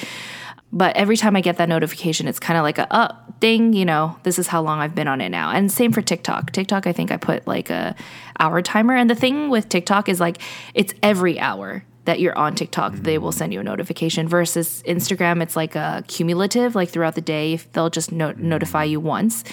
But 0.70 0.96
every 0.96 1.16
time 1.16 1.34
I 1.34 1.40
get 1.40 1.56
that 1.56 1.68
notification, 1.68 2.28
it's 2.28 2.38
kind 2.38 2.58
of 2.58 2.62
like 2.62 2.78
a 2.78 2.92
uh, 2.92 3.16
ding, 3.40 3.72
you 3.72 3.86
know, 3.86 4.16
this 4.22 4.38
is 4.38 4.46
how 4.46 4.60
long 4.60 4.80
I've 4.80 4.94
been 4.94 5.08
on 5.08 5.20
it 5.20 5.30
now. 5.30 5.50
And 5.50 5.72
same 5.72 5.92
for 5.92 6.02
TikTok. 6.02 6.52
TikTok, 6.52 6.86
I 6.86 6.92
think 6.92 7.10
I 7.10 7.16
put 7.16 7.46
like 7.46 7.70
a 7.70 7.94
hour 8.38 8.60
timer. 8.60 8.94
And 8.94 9.08
the 9.08 9.14
thing 9.14 9.48
with 9.48 9.68
TikTok 9.68 10.08
is 10.08 10.20
like 10.20 10.38
it's 10.74 10.92
every 11.02 11.40
hour 11.40 11.84
that 12.08 12.20
you're 12.20 12.36
on 12.38 12.54
TikTok, 12.54 12.94
they 12.94 13.18
will 13.18 13.32
send 13.32 13.52
you 13.52 13.60
a 13.60 13.62
notification. 13.62 14.28
Versus 14.28 14.82
Instagram, 14.86 15.42
it's 15.42 15.56
like 15.56 15.76
a 15.76 16.02
cumulative, 16.08 16.74
like 16.74 16.88
throughout 16.88 17.14
the 17.14 17.20
day, 17.20 17.56
they'll 17.74 17.90
just 17.90 18.12
no- 18.12 18.32
notify 18.38 18.82
you 18.84 18.98
once. 18.98 19.44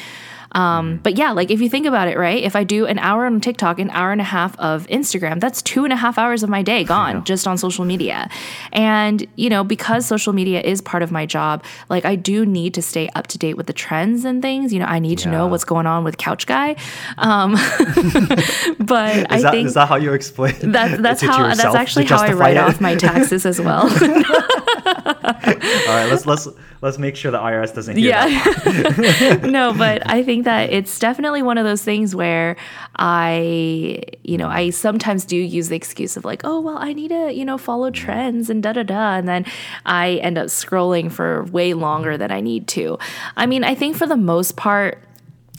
Um, 0.51 0.99
but 1.03 1.17
yeah, 1.17 1.31
like 1.31 1.51
if 1.51 1.61
you 1.61 1.69
think 1.69 1.85
about 1.85 2.07
it, 2.07 2.17
right? 2.17 2.41
If 2.43 2.55
I 2.55 2.63
do 2.63 2.85
an 2.85 2.99
hour 2.99 3.25
on 3.25 3.41
TikTok, 3.41 3.79
an 3.79 3.89
hour 3.89 4.11
and 4.11 4.21
a 4.21 4.25
half 4.25 4.57
of 4.59 4.87
Instagram, 4.87 5.39
that's 5.39 5.61
two 5.61 5.83
and 5.83 5.91
a 5.91 5.95
half 5.95 6.17
hours 6.17 6.43
of 6.43 6.49
my 6.49 6.61
day 6.61 6.83
gone 6.95 7.23
just 7.25 7.47
on 7.47 7.57
social 7.57 7.85
media. 7.85 8.29
And, 8.71 9.25
you 9.35 9.49
know, 9.49 9.63
because 9.63 10.05
social 10.05 10.33
media 10.33 10.61
is 10.61 10.81
part 10.81 11.03
of 11.03 11.11
my 11.11 11.25
job, 11.25 11.63
like 11.89 12.05
I 12.05 12.15
do 12.15 12.45
need 12.45 12.73
to 12.75 12.81
stay 12.81 13.09
up 13.15 13.27
to 13.27 13.37
date 13.37 13.55
with 13.55 13.67
the 13.67 13.73
trends 13.73 14.25
and 14.25 14.41
things. 14.41 14.71
You 14.73 14.79
know, 14.79 14.85
I 14.85 14.99
need 14.99 15.17
to 15.19 15.29
know 15.29 15.47
what's 15.47 15.65
going 15.65 15.87
on 15.87 16.03
with 16.03 16.17
Couch 16.17 16.47
Guy. 16.47 16.75
Um, 17.17 17.53
but 18.79 18.91
I 19.31 19.35
Is 19.35 19.43
that, 19.43 19.51
think 19.51 19.67
is 19.67 19.73
that 19.73 19.87
how 19.89 19.95
you 19.97 20.13
explain? 20.13 20.71
that, 20.71 21.01
that's 21.01 21.23
it 21.23 21.29
how 21.29 21.47
that's 21.47 21.63
actually 21.75 22.05
how 22.05 22.21
I 22.21 22.33
write 22.33 22.57
it? 22.57 22.63
off 22.63 22.79
my 22.81 22.95
taxes 22.95 23.45
as 23.45 23.59
well. 23.59 23.83
All 23.85 25.93
right, 25.93 26.07
let's 26.09 26.25
let's 26.25 26.47
let's 26.81 26.97
make 26.97 27.15
sure 27.15 27.31
the 27.31 27.39
IRS 27.39 27.73
doesn't 27.73 27.97
hear 27.97 28.09
Yeah. 28.09 28.43
that. 28.43 29.41
no, 29.43 29.73
but 29.73 30.07
I 30.09 30.23
think 30.23 30.44
that 30.45 30.71
it's 30.71 30.97
definitely 30.97 31.43
one 31.43 31.57
of 31.57 31.65
those 31.65 31.83
things 31.83 32.15
where 32.15 32.55
I, 32.95 34.01
you 34.23 34.37
know, 34.37 34.47
I 34.47 34.71
sometimes 34.71 35.25
do 35.25 35.35
use 35.35 35.69
the 35.69 35.75
excuse 35.75 36.17
of 36.17 36.25
like, 36.25 36.41
oh, 36.43 36.59
well, 36.61 36.77
I 36.77 36.93
need 36.93 37.09
to, 37.09 37.31
you 37.33 37.45
know, 37.45 37.57
follow 37.57 37.91
mm-hmm. 37.91 38.05
trends 38.05 38.49
and 38.49 38.63
da 38.63 38.73
da 38.73 38.83
da. 38.83 39.15
And 39.15 39.27
then 39.27 39.45
I 39.85 40.13
end 40.15 40.37
up 40.37 40.47
scrolling 40.47 41.11
for 41.11 41.43
way 41.45 41.73
longer 41.73 42.17
than 42.17 42.31
I 42.31 42.41
need 42.41 42.67
to. 42.69 42.97
I 43.35 43.45
mean, 43.45 43.63
I 43.63 43.75
think 43.75 43.95
for 43.95 44.07
the 44.07 44.17
most 44.17 44.55
part, 44.55 45.03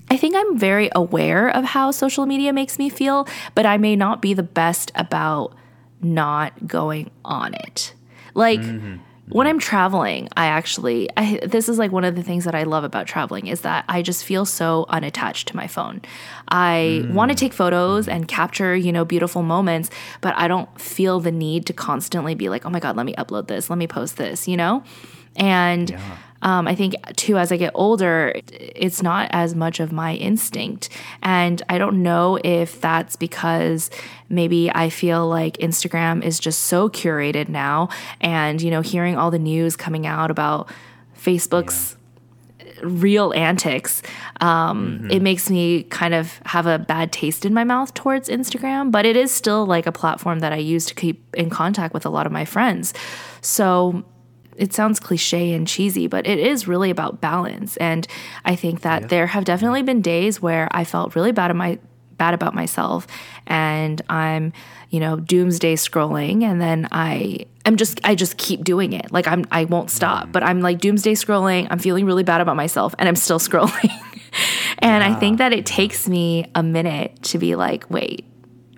I 0.09 0.17
think 0.17 0.35
I'm 0.37 0.57
very 0.57 0.89
aware 0.95 1.49
of 1.49 1.65
how 1.65 1.91
social 1.91 2.27
media 2.27 2.53
makes 2.53 2.79
me 2.79 2.89
feel, 2.89 3.27
but 3.55 3.67
I 3.67 3.77
may 3.77 3.97
not 3.97 4.23
be 4.23 4.35
the 4.35 4.43
best 4.43 4.93
about 4.95 5.55
not 6.01 6.67
going 6.67 7.11
on 7.25 7.55
it. 7.55 7.93
Like 8.35 8.61
mm-hmm. 8.61 8.97
When 9.29 9.47
I'm 9.47 9.59
traveling, 9.59 10.29
I 10.37 10.47
actually 10.47 11.09
I, 11.17 11.41
this 11.45 11.69
is 11.69 11.79
like 11.79 11.93
one 11.93 12.05
of 12.05 12.15
the 12.15 12.23
things 12.23 12.45
that 12.45 12.55
I 12.55 12.63
love 12.63 12.85
about 12.85 13.07
traveling 13.07 13.47
is 13.49 13.63
that 13.63 13.85
I 13.89 14.03
just 14.03 14.25
feel 14.25 14.45
so 14.45 14.87
unattached 14.89 15.49
to 15.49 15.57
my 15.57 15.67
phone. 15.67 16.03
I 16.49 17.07
want 17.11 17.31
to 17.31 17.37
mm. 17.37 17.41
take 17.41 17.53
photos 17.53 18.09
and 18.09 18.29
capture, 18.29 18.77
you 18.77 18.93
know, 18.93 19.05
beautiful 19.05 19.43
moments, 19.43 19.91
but 20.21 20.35
I 20.37 20.49
don't 20.49 20.81
feel 20.81 21.21
the 21.21 21.33
need 21.33 21.67
to 21.67 21.73
constantly 21.73 22.35
be 22.35 22.49
like, 22.49 22.65
"Oh 22.65 22.71
my 22.71 22.81
god, 22.81 22.97
let 22.97 23.07
me 23.07 23.15
upload 23.15 23.49
this, 23.49 23.69
let 23.69 23.79
me 23.79 23.87
post 23.87 24.17
this," 24.17 24.47
you 24.47 24.57
know? 24.57 24.85
And 25.35 25.97
um, 26.43 26.69
I 26.69 26.75
think 26.75 26.95
too, 27.17 27.39
as 27.39 27.51
I 27.51 27.57
get 27.57 27.73
older, 27.75 28.35
it's 28.53 29.03
not 29.03 29.29
as 29.33 29.55
much 29.55 29.81
of 29.81 29.93
my 29.93 30.15
instinct. 30.15 30.89
And 31.23 31.63
I 31.69 31.79
don't 31.79 32.03
know 32.03 32.39
if 32.45 32.81
that's 32.81 33.17
because 33.17 33.91
maybe 34.29 34.71
I 34.71 34.91
feel 34.91 35.29
like 35.29 35.57
Instagram 35.59 36.23
is 36.23 36.39
just 36.39 36.65
so 36.65 36.89
curated 36.89 37.49
now. 37.49 37.89
And, 38.21 38.61
you 38.61 38.71
know, 38.71 38.81
hearing 38.81 39.17
all 39.17 39.31
the 39.31 39.39
news 39.39 39.77
coming 39.77 40.07
out 40.07 40.31
about 40.31 40.69
Facebook's 41.19 41.97
real 42.83 43.33
antics, 43.35 44.03
um, 44.41 45.09
it 45.11 45.23
makes 45.23 45.49
me 45.49 45.85
kind 45.85 46.13
of 46.13 46.39
have 46.45 46.67
a 46.67 46.79
bad 46.79 47.11
taste 47.11 47.47
in 47.47 47.55
my 47.55 47.65
mouth 47.65 47.95
towards 47.95 48.29
Instagram. 48.29 48.93
But 48.93 49.07
it 49.07 49.17
is 49.17 49.33
still 49.33 49.65
like 49.65 49.87
a 49.87 49.93
platform 49.93 50.41
that 50.41 50.53
I 50.53 50.57
use 50.57 50.85
to 50.87 50.95
keep 50.95 51.35
in 51.35 51.49
contact 51.49 51.95
with 51.95 52.05
a 52.05 52.11
lot 52.11 52.27
of 52.27 52.33
my 52.33 52.45
friends. 52.45 52.93
So 53.41 54.05
it 54.59 54.73
sounds 54.73 55.01
cliche 55.01 55.53
and 55.53 55.67
cheesy, 55.67 56.07
but 56.07 56.27
it 56.27 56.39
is 56.39 56.69
really 56.69 56.91
about 56.91 57.21
balance. 57.21 57.77
And 57.77 58.07
I 58.45 58.57
think 58.57 58.83
that 58.83 59.09
there 59.09 59.27
have 59.27 59.45
definitely 59.45 59.83
been 59.83 60.01
days 60.01 60.41
where 60.41 60.69
I 60.71 60.85
felt 60.85 61.15
really 61.15 61.33
bad 61.33 61.51
at 61.51 61.57
my 61.57 61.79
bad 62.17 62.35
about 62.35 62.55
myself 62.55 63.07
and 63.47 64.01
I'm, 64.09 64.53
you 64.91 65.01
know, 65.01 65.17
doomsday 65.17 65.75
scrolling 65.75 66.43
and 66.43 66.61
then 66.61 66.89
I 66.91 67.47
I'm 67.65 67.77
just 67.77 68.01
I 68.05 68.15
just 68.15 68.37
keep 68.37 68.65
doing 68.65 68.93
it. 68.93 69.13
Like 69.13 69.27
I'm 69.27 69.45
I 69.51 69.65
won't 69.65 69.91
stop, 69.91 70.25
mm-hmm. 70.25 70.33
but 70.33 70.43
I'm 70.43 70.61
like 70.61 70.81
doomsday 70.81 71.13
scrolling, 71.13 71.67
I'm 71.71 71.79
feeling 71.79 72.07
really 72.07 72.25
bad 72.25 72.41
about 72.41 72.57
myself 72.57 72.95
and 72.99 73.09
I'm 73.09 73.17
still 73.17 73.39
scrolling. 73.49 73.91
and 74.79 75.03
I 75.03 75.19
think 75.19 75.39
that 75.39 75.53
it 75.53 75.67
takes 75.67 76.09
me 76.09 76.51
a 76.55 76.63
minute 76.63 77.23
to 77.25 77.39
be 77.39 77.57
like, 77.57 77.89
wait, 77.91 78.25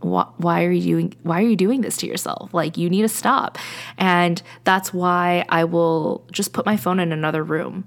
why, 0.01 0.26
why 0.36 0.64
are 0.64 0.70
you 0.70 0.82
doing 0.82 1.14
why 1.22 1.42
are 1.42 1.46
you 1.46 1.57
doing 1.57 1.80
this 1.80 1.96
to 1.99 2.07
yourself? 2.07 2.53
Like 2.53 2.76
you 2.76 2.88
need 2.90 3.03
to 3.03 3.09
stop. 3.09 3.59
And 3.96 4.42
that's 4.64 4.92
why 4.92 5.44
i 5.49 5.64
will 5.64 6.24
just 6.32 6.53
put 6.53 6.66
my 6.66 6.76
phone 6.76 7.01
in 7.01 7.12
another 7.12 7.42
room. 7.42 7.84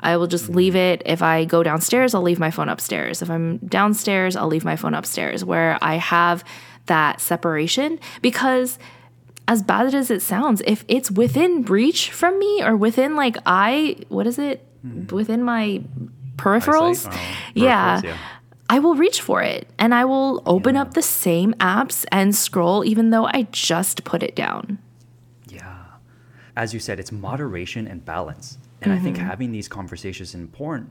I 0.00 0.16
will 0.16 0.26
just 0.26 0.50
mm. 0.50 0.54
leave 0.54 0.76
it. 0.76 1.02
If 1.06 1.22
i 1.22 1.44
go 1.44 1.62
downstairs 1.62 2.14
i'll 2.14 2.22
leave 2.22 2.38
my 2.38 2.50
phone 2.50 2.68
upstairs. 2.68 3.22
If 3.22 3.30
i'm 3.30 3.58
downstairs 3.58 4.36
i'll 4.36 4.48
leave 4.48 4.64
my 4.64 4.76
phone 4.76 4.94
upstairs 4.94 5.44
where 5.44 5.78
i 5.82 5.96
have 5.96 6.44
that 6.86 7.20
separation. 7.20 7.98
Because 8.22 8.78
as 9.46 9.62
bad 9.62 9.94
as 9.94 10.10
it 10.10 10.22
sounds 10.22 10.62
if 10.66 10.84
it's 10.88 11.10
within 11.10 11.62
reach 11.64 12.10
from 12.10 12.38
me 12.38 12.62
or 12.62 12.76
within 12.76 13.16
like 13.16 13.36
i 13.46 13.96
what 14.08 14.26
is 14.26 14.38
it? 14.38 14.66
Hmm. 14.82 15.06
Within 15.14 15.42
my 15.42 15.82
peripherals? 16.36 17.08
Oh, 17.10 17.36
yeah. 17.54 18.00
peripherals, 18.00 18.04
yeah. 18.04 18.18
I 18.70 18.78
will 18.78 18.94
reach 18.94 19.20
for 19.20 19.42
it 19.42 19.68
and 19.78 19.94
I 19.94 20.04
will 20.04 20.42
open 20.46 20.76
up 20.76 20.94
the 20.94 21.02
same 21.02 21.52
apps 21.54 22.04
and 22.10 22.34
scroll 22.34 22.84
even 22.84 23.10
though 23.10 23.26
I 23.26 23.46
just 23.52 24.04
put 24.04 24.22
it 24.22 24.34
down. 24.34 24.78
Yeah. 25.48 25.76
As 26.56 26.72
you 26.72 26.80
said, 26.80 26.98
it's 26.98 27.12
moderation 27.12 27.86
and 27.86 28.04
balance. 28.04 28.58
And 28.80 28.92
I 28.92 28.96
Mm-hmm. 28.96 29.04
think 29.04 29.16
having 29.18 29.52
these 29.52 29.68
conversations 29.68 30.30
is 30.30 30.34
important 30.34 30.90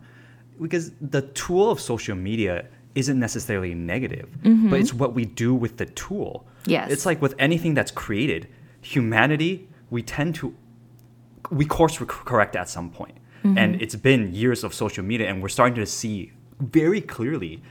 because 0.61 0.91
the 1.01 1.21
tool 1.21 1.69
of 1.71 1.79
social 1.79 2.15
media 2.15 2.65
isn't 2.95 3.19
necessarily 3.19 3.73
negative, 3.73 4.29
but 4.69 4.79
it's 4.79 4.93
what 4.93 5.13
we 5.15 5.25
do 5.25 5.53
with 5.55 5.77
the 5.77 5.85
tool. 5.87 6.45
Mm-hmm. 6.61 6.71
Yes. 6.71 6.91
It's 6.91 7.05
like 7.07 7.21
with 7.21 7.33
anything 7.39 7.73
that's 7.73 7.91
created, 7.91 8.47
humanity, 8.81 9.67
we 9.89 10.01
tend 10.03 10.35
to 10.35 10.55
we 11.49 11.65
course 11.65 11.97
correct 12.07 12.55
at 12.55 12.69
some 12.69 12.89
point. 12.89 13.17
Mm-hmm. 13.43 13.57
And 13.57 13.81
it's 13.81 13.95
been 13.95 14.33
years 14.33 14.63
of 14.63 14.73
social 14.73 15.03
media 15.03 15.27
and 15.29 15.41
we're 15.41 15.49
starting 15.49 15.75
to 15.75 15.85
see 15.85 16.31
very 16.71 17.01
clearly 17.01 17.61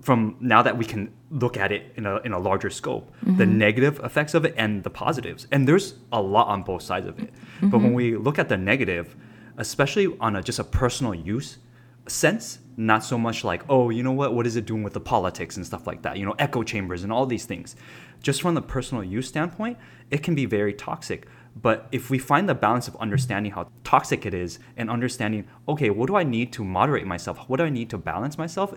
from 0.00 0.36
now 0.40 0.62
that 0.62 0.76
we 0.76 0.84
can 0.84 1.12
look 1.30 1.56
at 1.56 1.70
it 1.72 1.92
in 1.96 2.06
a, 2.06 2.16
in 2.18 2.32
a 2.32 2.38
larger 2.38 2.68
scope 2.68 3.10
the 3.22 3.44
mm-hmm. 3.44 3.58
negative 3.58 4.00
effects 4.02 4.34
of 4.34 4.44
it 4.44 4.52
and 4.58 4.82
the 4.82 4.90
positives. 4.90 5.46
And 5.52 5.66
there's 5.66 5.94
a 6.10 6.20
lot 6.20 6.48
on 6.48 6.62
both 6.64 6.82
sides 6.82 7.06
of 7.06 7.18
it. 7.20 7.32
But 7.60 7.78
when 7.78 7.88
mm-hmm. 7.88 7.94
we 7.94 8.16
look 8.16 8.38
at 8.38 8.48
the 8.48 8.56
negative 8.56 9.16
especially 9.58 10.08
on 10.18 10.36
a, 10.36 10.42
just 10.42 10.58
a 10.58 10.64
personal 10.64 11.14
use 11.14 11.58
sense 12.06 12.58
not 12.76 13.04
so 13.04 13.18
much 13.18 13.44
like 13.44 13.62
oh 13.68 13.90
you 13.90 14.02
know 14.02 14.12
what? 14.12 14.34
What 14.34 14.46
is 14.46 14.56
it 14.56 14.66
doing 14.66 14.82
with 14.82 14.92
the 14.92 15.00
politics 15.00 15.56
and 15.56 15.64
stuff 15.64 15.86
like 15.86 16.02
that? 16.02 16.18
You 16.18 16.26
know 16.26 16.34
echo 16.38 16.62
chambers 16.62 17.04
and 17.04 17.12
all 17.12 17.26
these 17.26 17.44
things. 17.44 17.76
Just 18.22 18.42
from 18.42 18.54
the 18.54 18.62
personal 18.62 19.04
use 19.04 19.28
standpoint 19.28 19.78
it 20.10 20.22
can 20.22 20.34
be 20.34 20.46
very 20.46 20.74
toxic 20.74 21.28
but 21.54 21.86
if 21.92 22.08
we 22.08 22.18
find 22.18 22.48
the 22.48 22.54
balance 22.54 22.88
of 22.88 22.96
understanding 22.96 23.52
how 23.52 23.68
toxic 23.84 24.24
it 24.24 24.32
is 24.32 24.58
and 24.76 24.88
understanding, 24.88 25.46
okay, 25.68 25.90
what 25.90 26.06
do 26.06 26.16
I 26.16 26.22
need 26.22 26.52
to 26.54 26.64
moderate 26.64 27.06
myself? 27.06 27.38
What 27.48 27.58
do 27.58 27.64
I 27.64 27.68
need 27.70 27.90
to 27.90 27.98
balance 27.98 28.38
myself? 28.38 28.74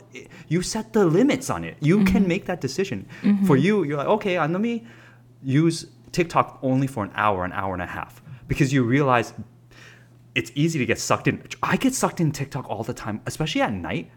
You 0.47 0.61
set 0.61 0.91
the 0.93 1.05
limits 1.05 1.49
on 1.49 1.63
it. 1.63 1.77
You 1.79 2.03
can 2.03 2.27
make 2.27 2.45
that 2.45 2.59
decision. 2.61 3.07
For 3.47 3.55
you, 3.55 3.83
you're 3.83 3.97
like, 3.97 4.07
okay, 4.07 4.37
uh, 4.37 4.47
let 4.47 4.61
me 4.61 4.85
use 5.41 5.87
TikTok 6.11 6.59
only 6.61 6.87
for 6.87 7.03
an 7.03 7.11
hour, 7.15 7.45
an 7.45 7.53
hour 7.53 7.73
and 7.73 7.81
a 7.81 7.87
half, 7.87 8.21
because 8.47 8.73
you 8.73 8.83
realize 8.83 9.33
it's 10.33 10.51
easy 10.53 10.77
to 10.79 10.85
get 10.85 10.99
sucked 10.99 11.27
in. 11.27 11.41
I 11.63 11.77
get 11.77 11.93
sucked 11.93 12.19
in 12.19 12.31
TikTok 12.31 12.69
all 12.69 12.83
the 12.83 12.93
time, 12.93 13.21
especially 13.25 13.61
at 13.61 13.71
night. 13.71 14.11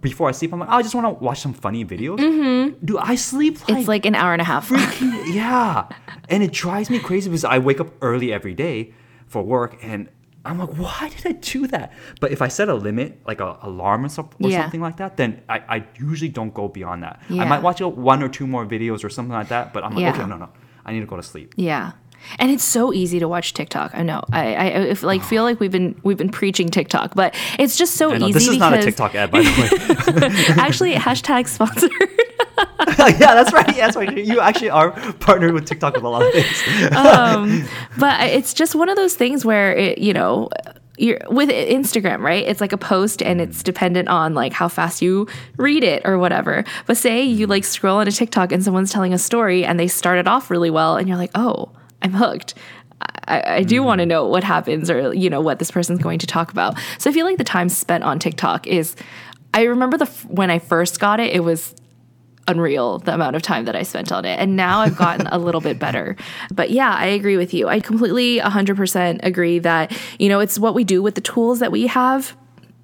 Before 0.00 0.28
I 0.28 0.32
sleep, 0.32 0.52
I'm 0.54 0.60
like, 0.60 0.70
oh, 0.70 0.76
I 0.76 0.82
just 0.82 0.94
want 0.94 1.06
to 1.06 1.22
watch 1.22 1.40
some 1.40 1.52
funny 1.52 1.84
videos. 1.84 2.18
Mm-hmm. 2.18 2.84
Do 2.86 2.96
I 2.98 3.16
sleep 3.16 3.60
like 3.68 3.78
It's 3.80 3.88
like 3.88 4.06
an 4.06 4.14
hour 4.14 4.32
and 4.32 4.40
a 4.40 4.44
half. 4.44 4.68
freaking 4.70 5.34
yeah 5.34 5.88
and 6.30 6.42
it 6.42 6.52
drives 6.52 6.88
me 6.90 6.98
crazy 6.98 7.28
because 7.28 7.44
i 7.44 7.58
wake 7.58 7.80
up 7.80 7.88
early 8.02 8.32
every 8.32 8.54
day 8.54 8.92
for 9.26 9.42
work 9.42 9.76
and 9.82 10.08
i'm 10.44 10.58
like 10.58 10.70
why 10.76 11.10
did 11.14 11.26
i 11.26 11.32
do 11.32 11.66
that 11.66 11.92
but 12.20 12.30
if 12.32 12.40
i 12.42 12.48
set 12.48 12.68
a 12.68 12.74
limit 12.74 13.20
like 13.26 13.40
a 13.40 13.58
alarm 13.62 14.04
or, 14.04 14.08
some, 14.08 14.28
or 14.42 14.48
Yeah. 14.50 14.62
something 14.62 14.80
like 14.80 14.96
that 14.98 15.16
then 15.16 15.42
I, 15.48 15.58
I 15.76 15.84
usually 15.98 16.28
don't 16.30 16.52
go 16.54 16.68
beyond 16.68 17.02
that 17.02 17.20
i 17.30 17.44
might 17.44 17.62
watch 17.62 17.80
one 17.80 18.22
or 18.22 18.28
two 18.28 18.46
more 18.46 18.64
videos 18.66 19.04
or 19.04 19.10
something 19.10 19.32
like 19.32 19.48
that 19.48 19.72
but 19.74 19.84
i'm 19.84 19.92
like 19.94 20.02
Yeah. 20.02 20.10
okay 20.14 20.26
no 20.26 20.36
no 20.36 20.48
i 20.86 20.92
need 20.92 21.00
to 21.00 21.06
go 21.06 21.16
to 21.16 21.22
sleep 21.22 21.54
yeah. 21.56 21.92
And 22.38 22.50
it's 22.50 22.64
so 22.64 22.92
easy 22.92 23.18
to 23.20 23.28
watch 23.28 23.54
TikTok. 23.54 23.92
I 23.94 24.02
know. 24.02 24.22
I, 24.32 24.54
I 24.54 24.64
if, 24.66 25.02
like 25.02 25.22
feel 25.22 25.44
like 25.44 25.60
we've 25.60 25.72
been 25.72 25.98
we've 26.02 26.16
been 26.16 26.30
preaching 26.30 26.68
TikTok, 26.68 27.14
but 27.14 27.34
it's 27.58 27.76
just 27.76 27.94
so 27.94 28.14
easy 28.14 28.32
this 28.32 28.42
is 28.42 28.48
because 28.50 28.58
not 28.58 28.74
a 28.74 28.82
tiktok 28.82 29.14
ad 29.14 29.30
by 29.30 29.40
the 29.42 29.50
way 29.50 30.56
actually 30.62 30.94
hashtag 30.94 31.48
sponsored. 31.48 31.90
yeah 32.98 33.34
that's 33.34 33.52
right 33.52 33.76
yeah, 33.76 33.86
that's 33.86 33.96
right 33.96 34.16
you 34.16 34.40
actually 34.40 34.70
are 34.70 34.90
partnered 35.20 35.52
with 35.52 35.64
tiktok 35.64 35.94
with 35.94 36.02
a 36.02 36.08
lot 36.08 36.22
of 36.22 36.32
things 36.32 36.92
um, 36.96 37.64
but 37.98 38.20
it's 38.22 38.52
just 38.52 38.74
one 38.74 38.88
of 38.88 38.96
those 38.96 39.14
things 39.14 39.44
where 39.44 39.74
it, 39.76 39.98
you 39.98 40.12
know, 40.12 40.48
you're 40.98 41.20
with 41.30 41.48
Instagram, 41.48 42.20
right? 42.20 42.44
It's 42.46 42.60
like 42.60 42.72
a 42.72 42.78
post 42.78 43.22
and 43.22 43.40
it's 43.40 43.62
dependent 43.62 44.08
on 44.08 44.34
like 44.34 44.52
how 44.52 44.68
fast 44.68 45.00
you 45.00 45.28
read 45.56 45.84
it 45.84 46.02
or 46.04 46.18
whatever. 46.18 46.64
But 46.86 46.96
say 46.96 47.22
you 47.22 47.44
mm-hmm. 47.44 47.50
like 47.50 47.64
scroll 47.64 47.98
on 47.98 48.08
a 48.08 48.12
TikTok 48.12 48.52
and 48.52 48.62
someone's 48.62 48.92
telling 48.92 49.14
a 49.14 49.18
story 49.18 49.64
and 49.64 49.78
they 49.78 49.88
started 49.88 50.26
off 50.26 50.50
really 50.50 50.70
well 50.70 50.96
and 50.96 51.08
you're 51.08 51.16
like, 51.16 51.30
oh, 51.34 51.70
I'm 52.02 52.12
hooked. 52.12 52.54
I, 53.26 53.42
I 53.46 53.62
do 53.62 53.82
mm. 53.82 53.84
want 53.84 54.00
to 54.00 54.06
know 54.06 54.26
what 54.26 54.44
happens 54.44 54.90
or 54.90 55.14
you 55.14 55.30
know 55.30 55.40
what 55.40 55.58
this 55.58 55.70
person's 55.70 56.00
going 56.00 56.18
to 56.20 56.26
talk 56.26 56.50
about. 56.50 56.78
So 56.98 57.10
I 57.10 57.12
feel 57.12 57.26
like 57.26 57.38
the 57.38 57.44
time 57.44 57.68
spent 57.68 58.04
on 58.04 58.18
TikTok 58.18 58.66
is. 58.66 58.96
I 59.54 59.62
remember 59.62 59.96
the 59.96 60.06
when 60.28 60.50
I 60.50 60.58
first 60.58 61.00
got 61.00 61.20
it, 61.20 61.34
it 61.34 61.40
was 61.40 61.74
unreal 62.48 62.98
the 62.98 63.14
amount 63.14 63.36
of 63.36 63.42
time 63.42 63.66
that 63.66 63.76
I 63.76 63.82
spent 63.82 64.10
on 64.10 64.24
it. 64.24 64.38
And 64.40 64.56
now 64.56 64.80
I've 64.80 64.96
gotten 64.96 65.26
a 65.28 65.38
little 65.38 65.60
bit 65.60 65.78
better. 65.78 66.16
But 66.50 66.70
yeah, 66.70 66.94
I 66.94 67.06
agree 67.06 67.36
with 67.36 67.52
you. 67.52 67.68
I 67.68 67.78
completely 67.78 68.38
100% 68.38 69.20
agree 69.22 69.58
that, 69.60 69.96
you 70.18 70.28
know, 70.28 70.40
it's 70.40 70.58
what 70.58 70.74
we 70.74 70.82
do 70.82 71.02
with 71.02 71.14
the 71.14 71.20
tools 71.20 71.60
that 71.60 71.70
we 71.70 71.86
have 71.86 72.36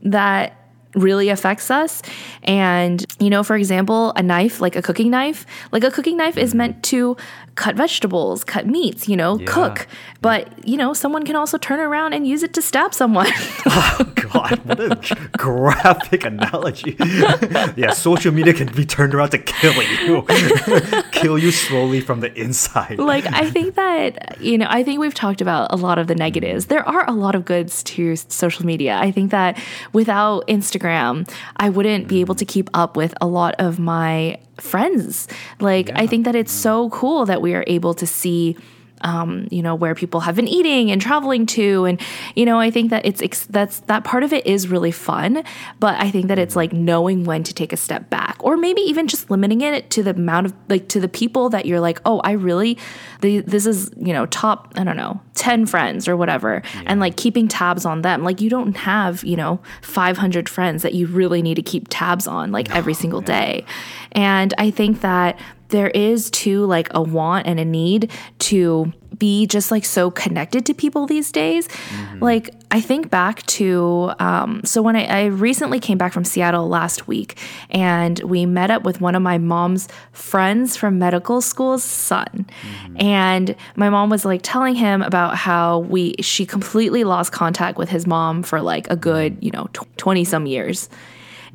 that 0.03 0.57
really 0.95 1.29
affects 1.29 1.71
us. 1.71 2.03
And, 2.43 3.05
you 3.19 3.31
know, 3.31 3.43
for 3.43 3.57
example, 3.57 4.13
a 4.17 4.23
knife, 4.23 4.61
like 4.61 4.77
a 4.77 4.83
cooking 4.83 5.11
knife, 5.11 5.47
like 5.73 5.83
a 5.83 5.91
cooking 5.91 6.17
knife 6.17 6.37
is 6.37 6.53
mm. 6.53 6.59
meant 6.59 6.83
to 6.85 7.17
cut 7.55 7.77
vegetables, 7.77 8.45
cut 8.45 8.67
meats, 8.67 9.09
you 9.09 9.17
know, 9.17 9.39
Yeah. 9.39 9.47
cook. 9.47 9.87
But, 10.21 10.49
you 10.67 10.77
know, 10.77 10.93
someone 10.93 11.25
can 11.25 11.37
also 11.37 11.59
turn 11.59 11.79
around 11.79 12.15
and 12.15 12.27
use 12.27 12.43
it 12.43 12.53
to 12.55 12.63
stab 12.63 12.95
someone. 12.95 13.31
Oh 13.67 14.13
God, 14.15 14.61
what 14.65 14.81
a 14.81 15.29
graphic 15.37 16.25
analogy. 16.25 16.97
yeah, 17.77 17.93
social 17.93 18.33
media 18.33 18.53
can 18.53 18.73
be 18.73 18.85
turned 18.85 19.15
around 19.15 19.31
to 19.31 19.39
kill 19.39 19.75
you, 19.83 20.23
kill 21.13 21.39
you 21.39 21.51
slowly 21.51 22.01
from 22.01 22.21
the 22.21 22.33
inside. 22.39 22.99
like 22.99 23.27
I 23.27 23.51
think 23.51 23.75
that 23.77 24.41
you 24.41 24.59
know 24.59 24.67
I 24.69 24.83
think 24.83 25.01
we've 25.01 25.15
talked 25.15 25.41
about 25.41 25.73
a 25.73 25.77
lot 25.77 25.99
of 25.99 26.07
the 26.09 26.15
negatives. 26.15 26.67
There 26.67 26.87
are 26.87 27.09
a 27.09 27.13
lot 27.13 27.35
of 27.35 27.45
goods 27.45 27.83
to 27.85 28.17
social 28.17 28.67
media. 28.67 28.97
I 28.97 29.11
think 29.11 29.31
that 29.31 29.59
without 29.93 30.47
Instagram, 30.47 31.29
I 31.57 31.71
wouldn't 31.71 32.09
be 32.09 32.21
able 32.21 32.35
mm. 32.35 32.39
to 32.39 32.45
keep 32.45 32.71
up 32.75 32.97
with 32.97 33.15
a 33.21 33.27
lot 33.27 33.55
of 33.59 33.79
my 33.79 34.39
friends. 34.59 35.29
Like 35.61 35.91
I 35.95 36.07
think 36.07 36.25
that 36.25 36.35
it's 36.35 36.53
so 36.53 36.91
cool 36.91 37.27
that 37.27 37.43
we 37.45 37.55
are 37.55 37.65
able 37.67 37.93
to 37.95 38.07
see 38.07 38.57
um, 39.01 39.49
you 39.51 39.63
know 39.63 39.75
where 39.75 39.95
people 39.95 40.21
have 40.21 40.35
been 40.35 40.49
eating 40.49 40.91
and 40.91 41.01
traveling 41.01 41.45
to. 41.47 41.85
And 41.85 42.01
you 42.35 42.47
know 42.47 42.59
i 42.59 42.71
think 42.71 42.91
that 42.91 43.05
it's 43.05 43.21
ex- 43.21 43.47
that's 43.47 43.81
that 43.81 44.03
part 44.03 44.23
of 44.23 44.33
it 44.33 44.47
is 44.47 44.67
really 44.69 44.91
fun 44.91 45.45
but 45.79 46.01
i 46.01 46.11
think 46.11 46.29
that 46.29 46.39
it's 46.39 46.57
like 46.57 46.73
knowing 46.73 47.25
when 47.25 47.43
to 47.45 47.53
take 47.53 47.73
a 47.73 47.77
step 47.77 48.09
back 48.09 48.37
or 48.41 48.57
maybe 48.57 48.81
even 48.81 49.07
just 49.07 49.31
limiting 49.31 49.61
it 49.61 49.91
to 49.91 50.03
the 50.03 50.11
amount 50.11 50.47
of 50.47 50.55
like 50.69 50.89
to 50.89 51.01
the 51.01 51.09
people 51.09 51.51
that 51.51 51.67
you're 51.67 51.81
like 51.81 52.01
oh 52.07 52.21
i 52.21 52.33
really 52.33 52.79
the, 53.21 53.41
this 53.41 53.67
is 53.67 53.91
you 53.99 54.13
know 54.13 54.27
top 54.27 54.73
i 54.77 54.85
don't 54.85 54.97
know 54.97 55.21
10 55.35 55.67
friends 55.67 56.09
or 56.09 56.17
whatever 56.17 56.63
and 56.87 57.01
like 57.01 57.17
keeping 57.17 57.49
tabs 57.49 57.85
on 57.85 58.03
them. 58.03 58.23
Like 58.23 58.41
you 58.41 58.49
don't 58.49 58.77
have 58.77 59.23
you 59.25 59.37
know 59.37 59.61
500 59.83 60.49
friends 60.49 60.83
that 60.83 60.95
you 60.95 61.07
really 61.07 61.43
need 61.43 61.57
to 61.57 61.63
keep 61.63 61.87
tabs 61.91 62.27
on 62.27 62.53
like 62.53 62.75
every 62.75 62.95
single 62.95 63.21
day. 63.21 63.65
And 64.13 64.55
i 64.59 64.71
think 64.71 65.01
that 65.01 65.39
there 65.69 65.89
is 65.89 66.31
too 66.31 66.67
like 66.67 66.89
a 66.93 67.03
want 67.03 67.47
and 67.47 67.59
a 67.59 67.65
need 67.65 68.11
to 68.39 68.93
be 69.19 69.47
just 69.47 69.71
like 69.71 69.85
so 69.85 70.11
connected 70.11 70.67
to 70.67 70.75
people 70.75 71.07
these 71.07 71.31
days. 71.31 71.69
Mm-hmm. 71.69 72.23
Like 72.23 72.51
I 72.71 72.81
think 72.81 73.11
back 73.11 73.43
to 73.47 74.13
um, 74.19 74.63
so 74.65 74.83
when 74.83 74.97
I, 74.97 75.05
I 75.05 75.25
recently 75.27 75.81
came 75.81 75.99
back 75.99 76.13
from 76.13 76.25
Seattle 76.25 76.69
last 76.69 77.07
week, 77.07 77.39
and 77.71 78.19
we 78.21 78.47
met 78.47 78.71
up 78.71 78.83
with 78.83 79.01
one 79.01 79.15
of 79.15 79.23
my 79.23 79.39
mom's 79.39 79.89
friends 80.13 80.77
from 80.77 80.99
medical 80.99 81.41
school's 81.41 81.85
son, 81.85 82.47
mm-hmm. 82.63 82.97
and 83.01 83.57
my 83.77 83.89
mom 83.89 84.11
was 84.11 84.25
like 84.25 84.41
telling 84.43 84.75
him 84.75 85.03
about 85.03 85.37
how 85.37 85.81
we 85.81 86.15
she 86.21 86.45
completely 86.45 87.05
lost 87.05 87.33
contact 87.33 87.79
with 87.79 87.89
his 87.89 88.07
mom 88.07 88.43
for 88.43 88.61
like 88.61 88.91
a 88.91 88.97
good 88.97 89.35
mm-hmm. 89.35 89.45
you 89.45 89.51
know 89.53 89.69
twenty 89.97 90.25
some 90.25 90.47
years 90.47 90.89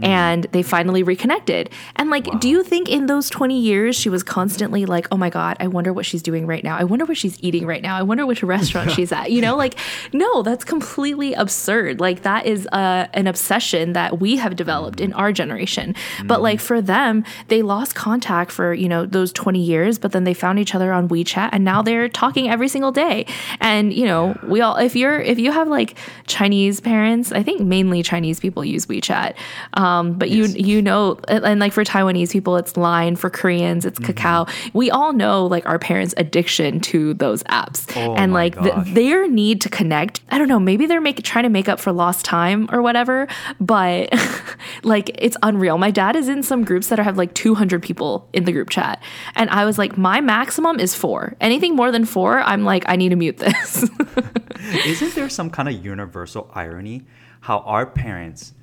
and 0.02 0.44
they 0.52 0.64
finally 0.64 1.04
reconnected. 1.04 1.70
And 1.96 2.10
like, 2.10 2.40
do 2.40 2.50
you 2.50 2.64
think 2.64 2.90
in 2.90 3.08
those 3.08 3.30
20 3.30 3.60
years 3.60 3.96
she 3.96 4.10
was 4.10 4.24
constantly 4.24 4.86
like, 4.86 5.08
oh 5.12 5.18
my 5.18 5.30
God, 5.30 5.58
I 5.60 5.68
wonder 5.68 5.92
what 5.94 6.06
she's 6.06 6.22
doing 6.22 6.48
right 6.48 6.64
now. 6.64 6.78
I 6.78 6.84
wonder 6.84 7.06
what 7.06 7.18
she's 7.18 7.42
eating 7.44 7.66
right 7.66 7.82
now. 7.82 7.98
I 7.98 8.04
wonder 8.04 8.26
which 8.26 8.44
restaurant 8.44 8.92
she's 8.96 9.12
at. 9.12 9.32
You 9.32 9.42
know, 9.42 9.56
like, 9.56 9.78
no, 10.14 10.42
that's 10.44 10.64
completely 10.64 11.34
absurd. 11.34 12.00
Like, 12.00 12.24
that 12.24 12.46
is 12.46 12.68
uh, 12.68 13.08
an 13.14 13.28
obsession 13.28 13.94
that 13.94 14.20
we 14.20 14.38
have 14.38 14.56
developed 14.56 15.02
in 15.02 15.14
our 15.14 15.32
generation. 15.32 15.96
But 16.26 16.42
like, 16.42 16.60
for 16.60 16.82
them, 16.82 17.24
they 17.48 17.62
lost 17.62 17.96
contact 17.96 18.52
for, 18.52 18.74
you 18.74 18.88
know, 18.88 19.06
those 19.06 19.34
20 19.34 19.62
years, 19.62 20.00
but 20.00 20.12
then 20.12 20.24
they 20.24 20.34
found 20.34 20.60
each 20.60 20.74
other 20.76 20.94
on 20.94 21.10
WeChat 21.10 21.50
and 21.52 21.64
now 21.64 21.82
they're 21.82 22.10
talking 22.10 22.50
every 22.50 22.68
single 22.68 22.92
day. 22.92 23.26
And, 23.60 23.94
you 23.94 24.06
know, 24.06 24.38
we 24.44 24.62
all, 24.62 24.78
if 24.78 24.96
you're, 24.96 25.20
if 25.20 25.40
you 25.40 25.52
have 25.52 25.68
like 25.68 25.98
Chinese 26.28 26.80
parents, 26.80 27.32
I 27.32 27.44
think 27.44 27.62
mainly 27.62 28.04
Chinese 28.04 28.40
people 28.40 28.64
use 28.64 28.86
WeChat. 28.86 29.36
Um, 29.74 29.89
Um, 29.90 30.14
but 30.14 30.30
you 30.30 30.46
you 30.46 30.82
know, 30.82 31.20
and, 31.28 31.60
like 31.60 31.74
for 31.74 31.84
Taiwanese 31.84 32.32
people, 32.32 32.58
it's 32.58 32.78
Line. 32.78 33.16
For 33.16 33.30
Koreans, 33.30 33.86
it's 33.86 34.00
mm-hmm. 34.00 34.12
Kakao. 34.12 34.74
We 34.74 34.92
all 34.92 35.14
know 35.14 35.46
like 35.46 35.66
our 35.66 35.80
parents' 35.80 36.14
addiction 36.18 36.80
to 36.82 37.14
those 37.16 37.44
apps, 37.44 37.92
Oh 37.96 38.16
and 38.16 38.34
like 38.34 38.60
th- 38.62 38.74
gosh. 38.74 38.94
their 38.94 39.28
need 39.28 39.62
to 39.62 39.70
connect. 39.70 40.22
I 40.30 40.38
don't 40.38 40.48
know. 40.48 40.60
Maybe 40.60 40.86
they're 40.86 41.02
make, 41.02 41.22
trying 41.24 41.44
to 41.44 41.50
make 41.50 41.68
up 41.68 41.80
for 41.80 41.92
lost 41.92 42.26
time 42.26 42.70
or 42.72 42.82
whatever. 42.82 43.28
But 43.60 44.14
like 44.84 45.12
it's 45.16 45.38
unreal. 45.44 45.78
My 45.78 45.92
dad 45.92 46.16
is 46.16 46.30
in 46.30 46.44
some 46.44 46.64
groups 46.64 46.88
that 46.88 47.00
have 47.00 47.18
like 47.18 47.34
200 47.34 47.82
people 47.82 48.28
in 48.34 48.46
the 48.46 48.52
group 48.52 48.70
chat, 48.70 49.02
and 49.36 49.50
I 49.50 49.66
was 49.66 49.78
like, 49.78 49.98
my 49.98 50.22
maximum 50.22 50.80
is 50.80 50.94
four. 50.94 51.36
Anything 51.42 51.76
more 51.76 51.92
than 51.92 52.06
four, 52.06 52.40
I'm 52.42 52.64
like, 52.64 52.84
I 52.88 52.96
need 52.96 53.10
to 53.10 53.16
mute 53.16 53.38
this. 53.38 53.90
Isn't 54.86 55.16
there 55.16 55.30
some 55.30 55.50
kind 55.50 55.68
of 55.68 55.84
universal 55.84 56.52
irony 56.54 57.06
how 57.42 57.60
our 57.60 57.86
parents 57.86 58.54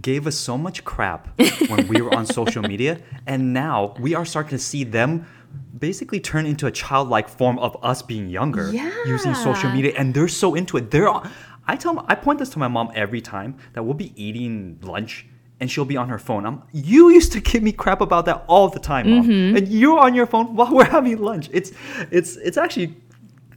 gave 0.00 0.26
us 0.26 0.36
so 0.36 0.56
much 0.56 0.84
crap 0.84 1.28
when 1.68 1.86
we 1.88 2.00
were 2.00 2.14
on 2.14 2.26
social 2.26 2.62
media, 2.62 3.00
and 3.26 3.52
now 3.52 3.94
we 4.00 4.14
are 4.14 4.24
starting 4.24 4.50
to 4.50 4.58
see 4.58 4.84
them 4.84 5.26
basically 5.78 6.20
turn 6.20 6.46
into 6.46 6.66
a 6.66 6.70
childlike 6.70 7.28
form 7.28 7.58
of 7.58 7.76
us 7.82 8.02
being 8.02 8.28
younger 8.28 8.72
using 9.06 9.34
social 9.34 9.70
media, 9.70 9.92
and 9.96 10.14
they're 10.14 10.28
so 10.28 10.54
into 10.54 10.76
it. 10.76 10.90
They're, 10.90 11.08
I 11.66 11.76
tell, 11.76 12.04
I 12.08 12.14
point 12.14 12.38
this 12.38 12.50
to 12.50 12.58
my 12.58 12.68
mom 12.68 12.90
every 12.94 13.20
time 13.20 13.56
that 13.72 13.82
we'll 13.82 13.94
be 13.94 14.12
eating 14.22 14.78
lunch. 14.82 15.26
And 15.60 15.70
she'll 15.70 15.84
be 15.84 15.96
on 15.96 16.08
her 16.08 16.18
phone. 16.18 16.44
I'm, 16.44 16.62
you 16.72 17.10
used 17.10 17.32
to 17.32 17.40
give 17.40 17.62
me 17.62 17.70
crap 17.70 18.00
about 18.00 18.26
that 18.26 18.44
all 18.48 18.68
the 18.68 18.80
time, 18.80 19.08
mom. 19.08 19.28
Mm-hmm. 19.28 19.56
And 19.56 19.68
you're 19.68 19.98
on 19.98 20.12
your 20.12 20.26
phone 20.26 20.56
while 20.56 20.74
we're 20.74 20.84
having 20.84 21.16
lunch. 21.22 21.48
It's, 21.52 21.72
it's, 22.10 22.36
it's 22.36 22.58
actually 22.58 22.96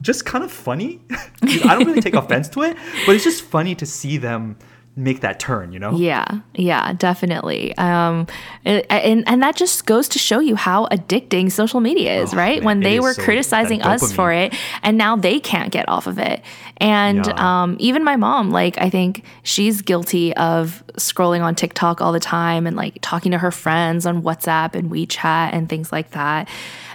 just 0.01 0.25
kind 0.25 0.43
of 0.43 0.51
funny. 0.51 1.01
I 1.41 1.75
don't 1.75 1.85
really 1.85 2.01
take 2.01 2.13
offense 2.23 2.49
to 2.49 2.61
it, 2.61 2.77
but 3.05 3.15
it's 3.15 3.23
just 3.23 3.41
funny 3.41 3.75
to 3.75 3.85
see 3.85 4.17
them 4.17 4.57
make 4.97 5.21
that 5.21 5.39
turn, 5.39 5.71
you 5.71 5.79
know? 5.79 5.95
Yeah, 5.95 6.25
yeah, 6.55 6.91
definitely. 6.93 7.77
Um, 7.77 8.25
and, 8.65 8.83
and 8.89 9.23
and 9.27 9.43
that 9.43 9.55
just 9.55 9.85
goes 9.85 10.09
to 10.09 10.19
show 10.19 10.39
you 10.39 10.55
how 10.55 10.87
addicting 10.87 11.51
social 11.51 11.79
media 11.81 12.21
is, 12.21 12.33
Oh, 12.33 12.37
right? 12.37 12.57
man, 12.59 12.65
when 12.65 12.79
they 12.79 12.99
were 12.99 13.13
so- 13.13 13.23
criticizing 13.23 13.81
us 13.83 14.11
for 14.11 14.31
it, 14.33 14.55
and 14.83 14.97
now 14.97 15.15
they 15.15 15.39
can't 15.39 15.71
get 15.71 15.87
off 15.87 16.07
of 16.07 16.17
it. 16.17 16.41
And 16.77 17.25
Yeah. 17.25 17.61
um, 17.63 17.77
even 17.79 18.03
my 18.03 18.15
mom, 18.15 18.49
like, 18.51 18.77
I 18.79 18.89
think 18.89 19.23
she's 19.43 19.81
guilty 19.81 20.35
of 20.35 20.83
scrolling 20.97 21.41
on 21.41 21.53
TikTok 21.53 22.01
all 22.01 22.11
the 22.11 22.19
time 22.19 22.65
and 22.65 22.75
like 22.75 22.97
talking 23.01 23.31
to 23.31 23.37
her 23.37 23.51
friends 23.51 24.05
on 24.07 24.23
WhatsApp 24.23 24.73
and 24.73 24.89
WeChat 24.91 25.49
and 25.53 25.69
things 25.69 25.91
like 25.91 26.11
that. 26.11 26.47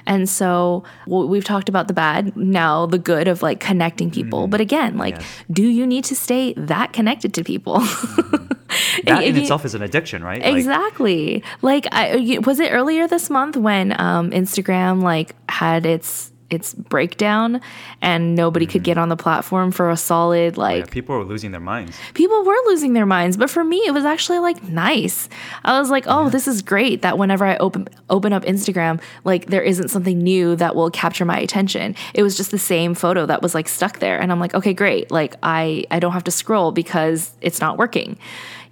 And 0.07 0.29
so 0.29 0.85
well, 1.07 1.29
we've 1.29 1.45
talked 1.45 1.69
about 1.69 1.89
the 1.89 1.95
bad, 1.95 2.37
now 2.37 2.87
the 2.87 2.99
good 2.99 3.29
of 3.29 3.43
like 3.43 3.61
connecting 3.61 4.11
people. 4.11 4.47
But 4.49 4.61
again, 4.61 4.97
like, 4.99 5.17
Yes. 5.17 5.27
do 5.51 5.63
you 5.65 5.87
need 5.87 6.05
to 6.05 6.17
stay 6.17 6.55
that 6.57 6.93
connected 6.93 7.33
to 7.35 7.45
people? 7.45 7.83
That 9.05 9.23
in 9.25 9.37
you- 9.37 9.43
itself 9.43 9.65
is 9.67 9.75
an 9.75 9.83
addiction, 9.83 10.25
right? 10.25 10.41
Exactly. 10.43 11.43
Like, 11.61 11.87
I, 11.93 12.39
was 12.45 12.59
it 12.59 12.71
earlier 12.73 13.07
this 13.07 13.29
month 13.29 13.57
when 13.57 13.99
um, 14.01 14.31
Instagram 14.31 15.03
like 15.03 15.35
had 15.49 15.85
its 15.85 16.32
its 16.53 16.75
breakdown 16.75 17.61
and 18.01 18.35
nobody 18.35 18.67
could 18.67 18.83
get 18.83 18.99
on 18.99 19.09
the 19.09 19.17
platform 19.17 19.71
for 19.73 19.91
a 19.91 19.97
solid 19.97 20.55
Mm-hmm. 20.55 20.61
yeah, 20.61 20.67
like 20.83 20.91
people 20.91 21.17
were 21.17 21.25
losing 21.25 21.51
their 21.53 21.61
minds. 21.61 21.97
people 22.15 22.45
were 22.45 22.57
losing 22.67 22.93
their 22.93 23.07
minds 23.07 23.37
but 23.37 23.49
for 23.51 23.63
me 23.65 23.79
it 23.87 23.93
was 23.93 24.05
actually 24.05 24.39
like 24.39 24.63
nice. 24.65 25.29
I 25.65 25.79
was 25.79 25.91
like 25.91 26.05
oh 26.07 26.29
this 26.31 26.47
is 26.49 26.63
great 26.63 27.03
that 27.03 27.19
whenever 27.19 27.45
i 27.45 27.57
open 27.59 27.89
open 28.11 28.33
up 28.33 28.43
instagram 28.45 29.01
like 29.25 29.47
there 29.47 29.63
isn't 29.63 29.89
something 29.89 30.19
new 30.19 30.57
that 30.57 30.75
will 30.75 30.91
capture 30.91 31.25
my 31.25 31.39
attention. 31.39 31.95
It 32.15 32.23
was 32.23 32.37
just 32.37 32.51
the 32.51 32.59
same 32.59 32.95
photo 32.95 33.27
that 33.27 33.43
was 33.43 33.55
like 33.55 33.69
stuck 33.69 33.99
there 33.99 34.21
and 34.21 34.31
i'm 34.33 34.41
like 34.41 34.55
okay 34.55 34.75
great. 34.75 35.11
Like 35.11 35.37
i 35.43 35.85
i 35.91 35.99
don't 36.01 36.13
have 36.13 36.25
to 36.25 36.31
scroll 36.31 36.73
because 36.73 37.33
it's 37.41 37.61
not 37.61 37.79
working. 37.79 38.19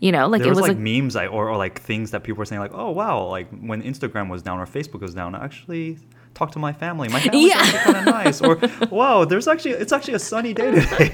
You 0.00 0.12
know 0.12 0.26
like 0.28 0.40
There 0.40 0.48
it 0.48 0.50
was, 0.50 0.60
was 0.62 0.68
like 0.68 0.76
like 0.78 0.82
memes 0.82 1.14
I, 1.16 1.26
or, 1.26 1.50
or 1.50 1.56
like 1.56 1.78
things 1.80 2.10
that 2.12 2.22
people 2.24 2.38
were 2.38 2.44
saying 2.46 2.60
like, 2.60 2.72
oh 2.74 2.90
wow, 2.90 3.26
like 3.26 3.48
when 3.60 3.82
Instagram 3.82 4.30
was 4.30 4.42
down 4.42 4.58
or 4.58 4.66
Facebook 4.66 5.00
was 5.00 5.14
down, 5.14 5.34
actually 5.34 5.98
talk 6.40 6.52
to 6.52 6.58
my 6.58 6.72
family. 6.72 7.08
My 7.08 7.20
family's 7.20 7.48
Yeah. 7.48 7.82
kind 7.82 7.96
of 7.98 8.04
nice. 8.06 8.40
Or 8.40 8.58
wow, 8.90 9.24
there's 9.24 9.46
actually 9.46 9.72
it's 9.72 9.92
actually 9.92 10.14
a 10.14 10.18
sunny 10.18 10.54
day 10.54 10.70
today. 10.70 11.10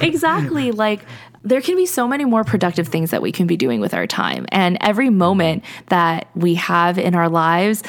exactly 0.00 0.70
like 0.70 1.00
there 1.42 1.60
can 1.60 1.76
be 1.76 1.86
so 1.86 2.06
many 2.06 2.24
more 2.24 2.44
productive 2.44 2.88
things 2.88 3.10
that 3.10 3.20
we 3.20 3.32
can 3.32 3.46
be 3.46 3.56
doing 3.56 3.80
with 3.80 3.92
our 3.92 4.06
time 4.06 4.46
and 4.50 4.78
every 4.80 5.10
moment 5.10 5.64
that 5.88 6.28
we 6.34 6.54
have 6.54 6.98
in 6.98 7.14
our 7.14 7.28
lives 7.28 7.82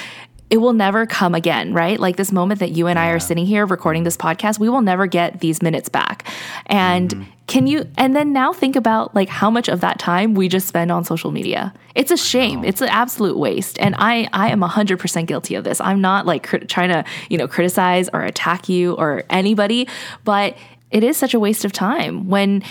it 0.49 0.57
will 0.57 0.73
never 0.73 1.05
come 1.05 1.35
again, 1.35 1.73
right? 1.73 1.99
Like 1.99 2.15
this 2.15 2.31
moment 2.31 2.59
that 2.59 2.71
you 2.71 2.87
and 2.87 2.97
I 2.97 3.09
are 3.09 3.19
sitting 3.19 3.45
here 3.45 3.67
recording 3.67 4.03
this 4.03 4.17
podcast, 4.17 4.57
we 4.57 4.67
will 4.67 4.81
never 4.81 5.05
get 5.05 5.41
these 5.41 5.61
minutes 5.61 5.89
back. 5.89 6.27
And 6.65 7.11
mm-hmm. 7.11 7.31
Can 7.49 7.65
you, 7.65 7.89
and 7.97 8.15
then 8.15 8.31
now 8.31 8.53
think 8.53 8.75
about 8.75 9.15
like 9.15 9.27
how 9.27 9.49
much 9.49 9.67
of 9.67 9.81
that 9.81 9.97
time 9.97 10.35
we 10.35 10.47
just 10.47 10.67
spend 10.67 10.91
on 10.91 11.03
social 11.03 11.31
media. 11.31 11.73
It's 11.95 12.11
a 12.11 12.17
shame. 12.17 12.63
It's 12.63 12.79
an 12.79 12.89
absolute 12.89 13.37
waste. 13.37 13.79
And 13.79 13.95
I, 13.97 14.29
I 14.31 14.49
am 14.49 14.61
100% 14.61 15.25
guilty 15.25 15.55
of 15.55 15.63
this. 15.63 15.81
I'm 15.81 15.99
not 15.99 16.27
like 16.27 16.43
trying 16.67 16.89
to, 16.89 17.03
you 17.27 17.39
know, 17.39 17.47
criticize 17.47 18.07
or 18.13 18.21
attack 18.21 18.69
you 18.69 18.93
or 18.93 19.23
anybody, 19.31 19.87
but 20.23 20.55
it 20.91 21.03
is 21.03 21.17
such 21.17 21.33
a 21.33 21.39
waste 21.39 21.65
of 21.65 21.71
time 21.71 22.29
when 22.29 22.63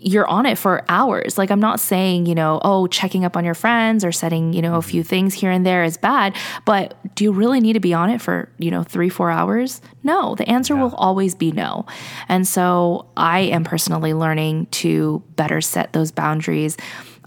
you're 0.00 0.26
on 0.28 0.46
it 0.46 0.56
for 0.56 0.84
hours. 0.88 1.36
Like 1.36 1.50
I'm 1.50 1.60
not 1.60 1.80
saying, 1.80 2.26
you 2.26 2.34
know, 2.34 2.60
oh, 2.62 2.86
checking 2.86 3.24
up 3.24 3.36
on 3.36 3.44
your 3.44 3.54
friends 3.54 4.04
or 4.04 4.12
setting, 4.12 4.52
you 4.52 4.62
know, 4.62 4.76
a 4.76 4.82
few 4.82 5.02
mm-hmm. 5.02 5.08
things 5.08 5.34
here 5.34 5.50
and 5.50 5.66
there 5.66 5.82
is 5.82 5.96
bad, 5.96 6.36
but 6.64 6.94
do 7.16 7.24
you 7.24 7.32
really 7.32 7.60
need 7.60 7.72
to 7.72 7.80
be 7.80 7.92
on 7.92 8.08
it 8.08 8.20
for, 8.20 8.48
you 8.58 8.70
know, 8.70 8.82
3-4 8.82 9.34
hours? 9.34 9.80
No, 10.04 10.36
the 10.36 10.48
answer 10.48 10.76
will 10.76 10.94
always 10.94 11.34
be 11.34 11.50
no. 11.50 11.84
And 12.28 12.46
so 12.46 13.06
I 13.16 13.40
am 13.40 13.64
personally 13.64 14.14
learning 14.14 14.66
to 14.66 15.22
better 15.34 15.60
set 15.60 15.92
those 15.92 16.12
boundaries 16.12 16.76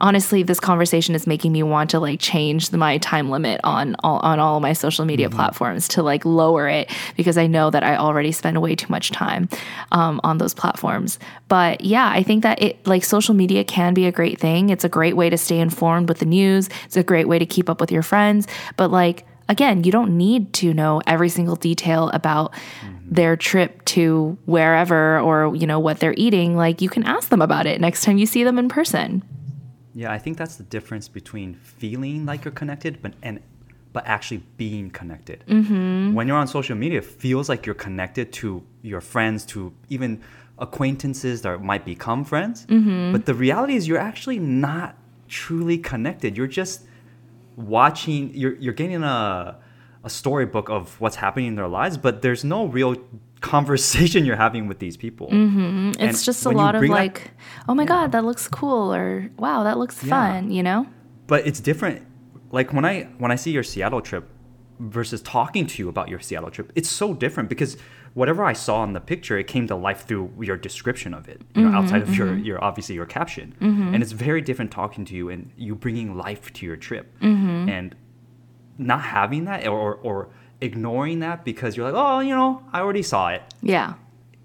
honestly, 0.02 0.44
this 0.44 0.60
conversation 0.60 1.16
is 1.16 1.26
making 1.26 1.52
me 1.52 1.64
want 1.64 1.92
to 1.92 2.00
like 2.00 2.20
change 2.20 2.72
my 2.74 2.98
time 2.98 3.30
limit 3.30 3.62
on 3.64 3.96
all, 4.04 4.20
on 4.20 4.40
all 4.40 4.58
of 4.58 4.62
my 4.62 4.74
social 4.74 5.06
media 5.06 5.30
mm-hmm. 5.30 5.38
platforms 5.38 5.88
to 5.90 6.04
like 6.04 6.26
lower 6.26 6.68
it 6.68 6.92
because 7.16 7.38
I 7.38 7.48
know 7.48 7.70
that 7.70 7.84
I 7.84 7.96
already 7.96 8.32
spend 8.32 8.62
way 8.62 8.76
too 8.76 8.88
much 8.90 9.12
time 9.12 9.48
um, 9.92 10.20
on 10.24 10.40
those 10.40 10.54
platforms. 10.54 11.20
But 11.48 11.82
yeah, 11.82 12.10
I 12.10 12.24
think 12.24 12.44
that 12.44 12.62
it 12.62 12.86
like 12.86 13.06
social 13.06 13.36
media 13.36 13.64
can 13.64 13.94
be 13.94 14.06
a 14.08 14.12
great 14.12 14.40
thing. 14.40 14.70
It's 14.70 14.84
a 14.84 14.90
great 14.90 15.16
way 15.16 15.30
to 15.30 15.38
stay 15.38 15.60
informed 15.60 16.10
with 16.10 16.20
the 16.20 16.26
news. 16.26 16.70
It's 16.86 16.98
a 16.98 17.04
great 17.04 17.28
way 17.28 17.40
to 17.40 17.46
keep 17.46 17.70
up 17.70 17.80
with 17.80 17.92
your 17.92 18.04
friends. 18.04 18.48
But 18.76 18.92
like 18.92 19.26
again, 19.48 19.84
you 19.84 19.92
don't 19.92 20.18
need 20.18 20.54
to 20.54 20.74
know 20.74 21.02
every 21.06 21.30
single 21.30 21.56
detail 21.56 22.10
about 22.10 22.54
mm-hmm. 22.54 23.14
their 23.14 23.36
trip 23.36 23.86
to 23.86 24.38
wherever 24.46 25.20
or 25.20 25.56
you 25.56 25.68
know 25.68 25.80
what 25.80 26.00
they're 26.00 26.16
eating. 26.18 26.56
Like 26.58 26.82
you 26.82 26.90
can 26.90 27.04
ask 27.04 27.30
them 27.30 27.42
about 27.42 27.68
it 27.68 27.80
next 27.80 28.04
time 28.04 28.18
you 28.18 28.26
see 28.26 28.44
them 28.44 28.58
in 28.58 28.68
person. 28.68 29.24
Yeah, 29.94 30.12
I 30.12 30.18
think 30.18 30.38
that's 30.38 30.56
the 30.56 30.64
difference 30.64 31.08
between 31.08 31.56
feeling 31.56 32.26
like 32.26 32.46
you're 32.46 32.54
connected, 32.54 33.02
but 33.02 33.14
and 33.22 33.42
but 33.94 34.06
actually 34.08 34.44
being 34.58 34.90
connected. 34.90 35.44
Mm-hmm. 35.48 36.14
When 36.14 36.28
you're 36.28 36.38
on 36.38 36.48
social 36.48 36.78
media, 36.78 37.00
it 37.00 37.06
feels 37.06 37.50
like 37.50 37.66
you're 37.66 37.76
connected 37.76 38.32
to 38.34 38.64
your 38.82 39.02
friends, 39.02 39.46
to 39.48 39.74
even 39.90 40.22
acquaintances 40.60 41.42
that 41.42 41.62
might 41.62 41.84
become 41.84 42.24
friends. 42.24 42.66
Mm-hmm. 42.68 43.12
But 43.12 43.26
the 43.26 43.34
reality 43.34 43.76
is, 43.76 43.88
you're 43.88 43.98
actually 43.98 44.40
not 44.40 44.96
truly 45.28 45.78
connected. 45.78 46.38
You're 46.38 46.48
just 46.48 46.84
watching. 47.56 48.34
You're 48.34 48.56
you're 48.56 48.74
getting 48.74 49.04
a 49.04 49.58
a 50.04 50.10
storybook 50.10 50.70
of 50.70 51.00
what's 51.00 51.18
happening 51.18 51.48
in 51.48 51.56
their 51.56 51.68
lives, 51.68 51.98
but 51.98 52.22
there's 52.22 52.44
no 52.44 52.66
real 52.66 52.96
conversation 53.42 54.26
you're 54.28 54.36
having 54.36 54.68
with 54.68 54.80
these 54.80 54.96
people. 54.96 55.28
Mm-hmm. 55.28 55.92
It's 56.00 56.24
just 56.24 56.46
a 56.46 56.50
lot 56.50 56.76
of 56.76 56.84
like, 56.84 57.24
that, 57.24 57.32
oh 57.68 57.76
my 57.76 57.84
yeah. 57.84 57.88
god, 57.88 58.12
that 58.14 58.24
looks 58.24 58.48
cool, 58.48 58.94
or 58.94 59.30
wow, 59.38 59.64
that 59.64 59.78
looks 59.78 60.02
yeah. 60.04 60.10
fun, 60.10 60.52
you 60.52 60.64
know. 60.64 60.88
But 61.28 61.46
it's 61.46 61.60
different. 61.60 62.06
Like 62.52 62.74
when 62.74 62.86
I 62.86 63.04
when 63.18 63.32
I 63.32 63.36
see 63.36 63.52
your 63.52 63.64
Seattle 63.64 64.02
trip 64.02 64.30
versus 64.80 65.22
talking 65.22 65.68
to 65.68 65.82
you 65.82 65.90
about 65.90 66.10
your 66.10 66.20
Seattle 66.20 66.52
trip, 66.52 66.72
it's 66.76 66.90
so 66.90 67.14
different 67.14 67.50
because 67.50 67.78
whatever 68.14 68.44
I 68.44 68.54
saw 68.54 68.84
in 68.84 68.94
the 68.94 69.00
picture, 69.00 69.38
it 69.38 69.48
came 69.48 69.68
to 69.68 69.76
life 69.76 70.06
through 70.06 70.34
your 70.40 70.58
description 70.58 71.14
of 71.14 71.30
it. 71.30 71.42
You 71.56 71.64
know, 71.64 71.68
mm-hmm, 71.70 71.78
outside 71.78 72.02
of 72.02 72.10
mm-hmm. 72.10 72.18
your 72.18 72.38
your 72.38 72.64
obviously 72.64 72.96
your 72.96 73.06
caption, 73.06 73.56
mm-hmm. 73.60 73.94
and 73.94 74.04
it's 74.04 74.12
very 74.12 74.42
different 74.42 74.72
talking 74.72 75.06
to 75.06 75.16
you 75.16 75.30
and 75.30 75.52
you 75.58 75.76
bringing 75.76 76.18
life 76.18 76.52
to 76.54 76.66
your 76.66 76.76
trip, 76.76 77.18
mm-hmm. 77.20 77.70
and 77.70 77.96
not 78.78 79.02
having 79.02 79.46
that 79.46 79.68
or, 79.68 79.96
or 79.96 80.30
ignoring 80.62 81.20
that 81.20 81.44
because 81.44 81.76
you're 81.76 81.92
like, 81.92 82.02
oh, 82.02 82.20
you 82.20 82.36
know, 82.36 82.64
I 82.72 82.80
already 82.80 83.04
saw 83.04 83.30
it. 83.30 83.42
Yeah. 83.62 83.96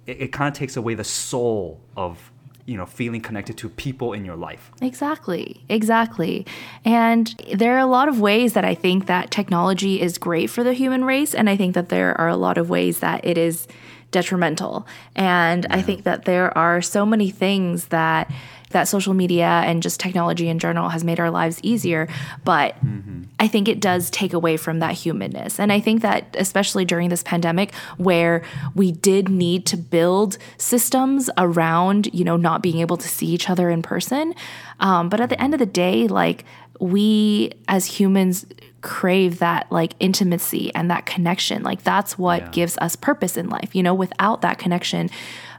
It, 0.06 0.22
it 0.22 0.32
kind 0.32 0.48
of 0.48 0.58
takes 0.58 0.76
away 0.76 0.94
the 0.94 1.04
soul 1.04 1.80
of 1.96 2.32
you 2.64 2.76
know 2.76 2.84
feeling 2.84 3.20
connected 3.20 3.56
to 3.56 3.68
people 3.68 4.12
in 4.12 4.24
your 4.24 4.34
life 4.34 4.72
exactly 4.82 5.62
exactly 5.68 6.44
and 6.84 7.28
there 7.54 7.76
are 7.76 7.78
a 7.78 7.86
lot 7.86 8.08
of 8.08 8.20
ways 8.20 8.54
that 8.54 8.64
i 8.64 8.74
think 8.74 9.06
that 9.06 9.30
technology 9.30 10.00
is 10.00 10.18
great 10.18 10.50
for 10.50 10.64
the 10.64 10.72
human 10.72 11.04
race 11.04 11.32
and 11.32 11.48
i 11.48 11.56
think 11.56 11.74
that 11.74 11.90
there 11.90 12.20
are 12.20 12.26
a 12.26 12.36
lot 12.36 12.58
of 12.58 12.68
ways 12.68 12.98
that 12.98 13.24
it 13.24 13.38
is 13.38 13.68
detrimental 14.10 14.84
and 15.14 15.64
yeah. 15.70 15.76
i 15.76 15.80
think 15.80 16.02
that 16.02 16.24
there 16.24 16.56
are 16.58 16.82
so 16.82 17.06
many 17.06 17.30
things 17.30 17.86
that 17.86 18.28
that 18.70 18.88
social 18.88 19.14
media 19.14 19.46
and 19.46 19.82
just 19.82 20.00
technology 20.00 20.48
in 20.48 20.58
general 20.58 20.88
has 20.88 21.04
made 21.04 21.20
our 21.20 21.30
lives 21.30 21.60
easier. 21.62 22.08
But 22.44 22.74
mm-hmm. 22.84 23.24
I 23.38 23.48
think 23.48 23.68
it 23.68 23.80
does 23.80 24.10
take 24.10 24.32
away 24.32 24.56
from 24.56 24.80
that 24.80 24.92
humanness. 24.92 25.60
And 25.60 25.72
I 25.72 25.80
think 25.80 26.02
that, 26.02 26.34
especially 26.38 26.84
during 26.84 27.08
this 27.08 27.22
pandemic, 27.22 27.74
where 27.96 28.42
we 28.74 28.92
did 28.92 29.28
need 29.28 29.66
to 29.66 29.76
build 29.76 30.38
systems 30.58 31.30
around, 31.38 32.12
you 32.12 32.24
know, 32.24 32.36
not 32.36 32.62
being 32.62 32.78
able 32.78 32.96
to 32.96 33.08
see 33.08 33.26
each 33.26 33.48
other 33.48 33.70
in 33.70 33.82
person. 33.82 34.34
Um, 34.80 35.08
but 35.08 35.20
at 35.20 35.28
the 35.28 35.40
end 35.40 35.54
of 35.54 35.60
the 35.60 35.66
day, 35.66 36.08
like, 36.08 36.44
we 36.80 37.52
as 37.68 37.86
humans 37.86 38.44
crave 38.82 39.38
that 39.38 39.66
like 39.72 39.94
intimacy 39.98 40.72
and 40.74 40.90
that 40.90 41.06
connection. 41.06 41.62
Like, 41.62 41.82
that's 41.82 42.18
what 42.18 42.42
yeah. 42.42 42.50
gives 42.50 42.78
us 42.78 42.96
purpose 42.96 43.36
in 43.36 43.48
life. 43.48 43.74
You 43.74 43.82
know, 43.82 43.94
without 43.94 44.42
that 44.42 44.58
connection, 44.58 45.10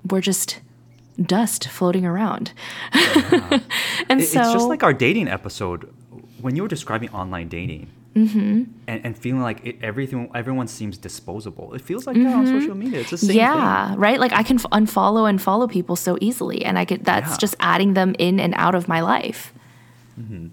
we're 0.10 0.22
just 0.22 0.60
dust 1.22 1.68
floating 1.68 2.06
around. 2.06 2.52
Yeah. 2.94 3.60
and 4.10 4.24
so 4.24 4.42
it's 4.42 4.54
just 4.54 4.68
like 4.68 4.84
our 4.84 4.94
dating 4.94 5.28
episode 5.28 5.94
when 6.42 6.56
you 6.56 6.62
were 6.62 6.68
describing 6.68 7.10
online 7.10 7.48
dating. 7.48 7.90
Mm-hmm. 8.16 8.64
And, 8.88 9.06
and, 9.06 9.16
feeling 9.16 9.44
like 9.44 9.64
it, 9.64 9.78
everything, 9.84 10.32
everyone 10.34 10.68
seems 10.68 10.98
disposable. 10.98 11.76
It 11.76 11.82
feels 11.82 12.08
like 12.08 12.16
mm-hmm. 12.16 12.26
that 12.26 12.36
on 12.36 12.48
social 12.48 12.74
media. 12.74 13.02
It's 13.02 13.12
the 13.12 13.18
same 13.20 13.36
yeah, 13.36 13.90
thing. 13.90 14.00
right. 14.00 14.20
Like 14.20 14.32
I 14.32 14.42
can 14.42 14.58
unfollow 14.58 15.30
and 15.30 15.40
follow 15.40 15.68
people 15.68 15.96
so 15.96 16.18
easily, 16.20 16.66
and 16.66 16.80
I 16.80 16.84
get 16.84 17.04
that's 17.04 17.32
yeah. 17.32 17.38
just 17.38 17.56
adding 17.60 17.94
them 17.94 18.16
in 18.18 18.40
and 18.40 18.56
out 18.56 18.74
of 18.74 18.88
my 18.88 19.02
life. 19.02 19.54
Mm-hmm. 20.20 20.48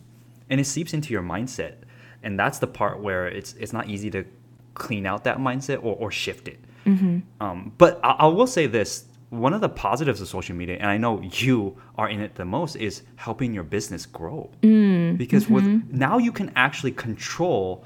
And 0.51 0.61
it 0.61 0.67
seeps 0.67 0.93
into 0.93 1.15
your 1.15 1.23
mindset, 1.23 1.77
and 2.23 2.39
that's 2.39 2.59
the 2.59 2.67
part 2.67 3.01
where 3.01 3.27
it's 3.27 3.55
it's 3.55 3.73
not 3.73 3.89
easy 3.89 4.11
to 4.11 4.27
clean 4.75 5.07
out 5.07 5.25
that 5.25 5.39
mindset 5.39 5.79
or, 5.79 5.97
or 5.97 6.11
shift 6.11 6.49
it. 6.49 6.61
Mm-hmm. 6.85 7.21
Um, 7.41 7.73
but 7.79 7.99
I, 8.05 8.11
I 8.11 8.27
will 8.27 8.47
say 8.47 8.67
this: 8.67 9.07
one 9.39 9.53
of 9.53 9.61
the 9.61 9.69
positives 9.69 10.21
of 10.21 10.29
social 10.29 10.55
media, 10.55 10.77
and 10.77 10.89
I 10.91 10.97
know 10.97 11.21
you 11.21 11.77
are 11.97 12.09
in 12.09 12.21
it 12.21 12.35
the 12.35 12.45
most, 12.45 12.77
is 12.77 13.03
helping 13.17 13.53
your 13.53 13.65
business 13.65 14.07
grow. 14.07 14.51
Mm, 14.63 15.19
because 15.19 15.45
mm-hmm. 15.45 15.55
with 15.55 15.85
now 15.91 16.19
you 16.19 16.33
can 16.33 16.53
actually 16.57 16.93
control 16.93 17.85